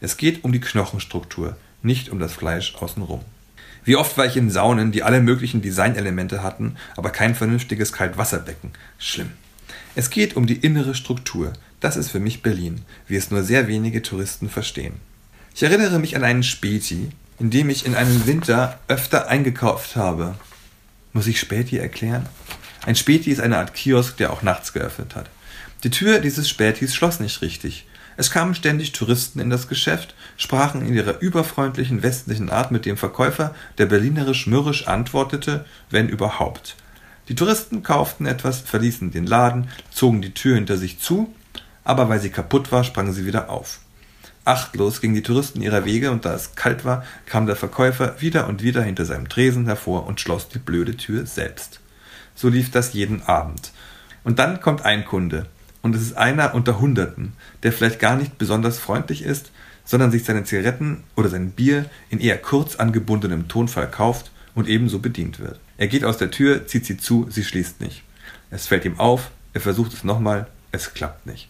Es 0.00 0.16
geht 0.16 0.44
um 0.44 0.52
die 0.52 0.60
Knochenstruktur, 0.60 1.56
nicht 1.82 2.10
um 2.10 2.18
das 2.18 2.32
Fleisch 2.32 2.74
außenrum. 2.76 3.20
Wie 3.84 3.96
oft 3.96 4.18
war 4.18 4.26
ich 4.26 4.36
in 4.36 4.50
Saunen, 4.50 4.90
die 4.90 5.04
alle 5.04 5.20
möglichen 5.20 5.62
Designelemente 5.62 6.42
hatten, 6.42 6.76
aber 6.96 7.10
kein 7.10 7.34
vernünftiges 7.34 7.92
Kaltwasserbecken. 7.92 8.72
Schlimm. 8.98 9.30
Es 9.94 10.10
geht 10.10 10.36
um 10.36 10.46
die 10.46 10.56
innere 10.56 10.94
Struktur. 10.94 11.52
Das 11.80 11.96
ist 11.96 12.10
für 12.10 12.18
mich 12.18 12.42
Berlin, 12.42 12.82
wie 13.06 13.16
es 13.16 13.30
nur 13.30 13.44
sehr 13.44 13.68
wenige 13.68 14.02
Touristen 14.02 14.48
verstehen. 14.48 14.94
Ich 15.54 15.62
erinnere 15.62 15.98
mich 15.98 16.16
an 16.16 16.24
einen 16.24 16.42
Späti, 16.42 17.10
in 17.38 17.50
dem 17.50 17.70
ich 17.70 17.86
in 17.86 17.94
einem 17.94 18.26
Winter 18.26 18.78
öfter 18.88 19.28
eingekauft 19.28 19.96
habe. 19.96 20.34
Muss 21.16 21.28
ich 21.28 21.40
Späti 21.40 21.78
erklären? 21.78 22.28
Ein 22.84 22.94
Späti 22.94 23.30
ist 23.30 23.40
eine 23.40 23.56
Art 23.56 23.72
Kiosk, 23.72 24.18
der 24.18 24.34
auch 24.34 24.42
nachts 24.42 24.74
geöffnet 24.74 25.16
hat. 25.16 25.30
Die 25.82 25.88
Tür 25.88 26.18
dieses 26.18 26.46
Spätis 26.46 26.94
schloss 26.94 27.20
nicht 27.20 27.40
richtig. 27.40 27.86
Es 28.18 28.30
kamen 28.30 28.54
ständig 28.54 28.92
Touristen 28.92 29.40
in 29.40 29.48
das 29.48 29.66
Geschäft, 29.66 30.14
sprachen 30.36 30.86
in 30.86 30.92
ihrer 30.92 31.18
überfreundlichen 31.20 32.02
westlichen 32.02 32.50
Art 32.50 32.70
mit 32.70 32.84
dem 32.84 32.98
Verkäufer, 32.98 33.54
der 33.78 33.86
berlinerisch 33.86 34.46
mürrisch 34.46 34.88
antwortete, 34.88 35.64
wenn 35.88 36.10
überhaupt. 36.10 36.76
Die 37.30 37.34
Touristen 37.34 37.82
kauften 37.82 38.26
etwas, 38.26 38.60
verließen 38.60 39.10
den 39.10 39.26
Laden, 39.26 39.70
zogen 39.90 40.20
die 40.20 40.34
Tür 40.34 40.56
hinter 40.56 40.76
sich 40.76 40.98
zu, 40.98 41.34
aber 41.82 42.10
weil 42.10 42.20
sie 42.20 42.28
kaputt 42.28 42.72
war, 42.72 42.84
sprangen 42.84 43.14
sie 43.14 43.24
wieder 43.24 43.48
auf. 43.48 43.80
Achtlos 44.46 45.00
gingen 45.00 45.16
die 45.16 45.22
Touristen 45.22 45.60
ihrer 45.60 45.84
Wege, 45.84 46.12
und 46.12 46.24
da 46.24 46.34
es 46.34 46.54
kalt 46.54 46.84
war, 46.84 47.04
kam 47.26 47.46
der 47.46 47.56
Verkäufer 47.56 48.20
wieder 48.20 48.46
und 48.46 48.62
wieder 48.62 48.82
hinter 48.82 49.04
seinem 49.04 49.28
Tresen 49.28 49.66
hervor 49.66 50.06
und 50.06 50.20
schloss 50.20 50.48
die 50.48 50.60
blöde 50.60 50.96
Tür 50.96 51.26
selbst. 51.26 51.80
So 52.36 52.48
lief 52.48 52.70
das 52.70 52.92
jeden 52.92 53.22
Abend. 53.22 53.72
Und 54.22 54.38
dann 54.38 54.60
kommt 54.60 54.84
ein 54.84 55.04
Kunde, 55.04 55.46
und 55.82 55.94
es 55.96 56.02
ist 56.02 56.16
einer 56.16 56.54
unter 56.54 56.80
Hunderten, 56.80 57.32
der 57.62 57.72
vielleicht 57.72 57.98
gar 57.98 58.16
nicht 58.16 58.38
besonders 58.38 58.78
freundlich 58.78 59.22
ist, 59.22 59.50
sondern 59.84 60.10
sich 60.10 60.24
seine 60.24 60.44
Zigaretten 60.44 61.04
oder 61.16 61.28
sein 61.28 61.50
Bier 61.50 61.86
in 62.08 62.20
eher 62.20 62.38
kurz 62.38 62.76
angebundenem 62.76 63.48
Tonfall 63.48 63.90
kauft 63.90 64.30
und 64.54 64.68
ebenso 64.68 64.98
bedient 65.00 65.38
wird. 65.38 65.60
Er 65.76 65.88
geht 65.88 66.04
aus 66.04 66.18
der 66.18 66.30
Tür, 66.30 66.66
zieht 66.66 66.86
sie 66.86 66.96
zu, 66.96 67.26
sie 67.30 67.44
schließt 67.44 67.80
nicht. 67.80 68.02
Es 68.50 68.66
fällt 68.66 68.84
ihm 68.84 68.98
auf, 68.98 69.30
er 69.54 69.60
versucht 69.60 69.92
es 69.92 70.04
nochmal, 70.04 70.46
es 70.72 70.94
klappt 70.94 71.26
nicht. 71.26 71.48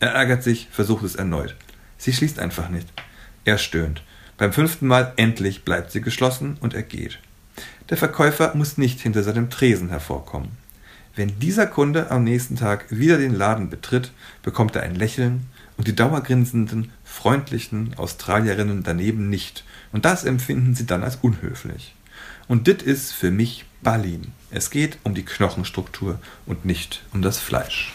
Er 0.00 0.10
ärgert 0.10 0.42
sich, 0.42 0.68
versucht 0.70 1.04
es 1.04 1.14
erneut. 1.14 1.54
Sie 1.98 2.12
schließt 2.12 2.38
einfach 2.38 2.68
nicht. 2.68 2.88
Er 3.44 3.58
stöhnt. 3.58 4.02
Beim 4.36 4.52
fünften 4.52 4.86
Mal 4.86 5.12
endlich 5.16 5.64
bleibt 5.64 5.90
sie 5.90 6.00
geschlossen 6.00 6.56
und 6.60 6.72
er 6.72 6.84
geht. 6.84 7.18
Der 7.90 7.96
Verkäufer 7.96 8.54
muss 8.54 8.78
nicht 8.78 9.00
hinter 9.00 9.22
seinem 9.22 9.50
Tresen 9.50 9.88
hervorkommen. 9.88 10.50
Wenn 11.16 11.40
dieser 11.40 11.66
Kunde 11.66 12.12
am 12.12 12.22
nächsten 12.22 12.54
Tag 12.54 12.86
wieder 12.90 13.18
den 13.18 13.34
Laden 13.34 13.70
betritt, 13.70 14.12
bekommt 14.42 14.76
er 14.76 14.82
ein 14.82 14.94
Lächeln 14.94 15.46
und 15.76 15.88
die 15.88 15.96
dauergrinsenden, 15.96 16.92
freundlichen 17.02 17.94
Australierinnen 17.96 18.84
daneben 18.84 19.28
nicht. 19.28 19.64
Und 19.90 20.04
das 20.04 20.22
empfinden 20.24 20.76
sie 20.76 20.86
dann 20.86 21.02
als 21.02 21.16
unhöflich. 21.16 21.96
Und 22.46 22.68
dit 22.68 22.82
ist 22.82 23.12
für 23.12 23.32
mich 23.32 23.64
Berlin. 23.82 24.32
Es 24.50 24.70
geht 24.70 24.98
um 25.02 25.14
die 25.14 25.24
Knochenstruktur 25.24 26.20
und 26.46 26.64
nicht 26.64 27.02
um 27.12 27.22
das 27.22 27.38
Fleisch. 27.38 27.94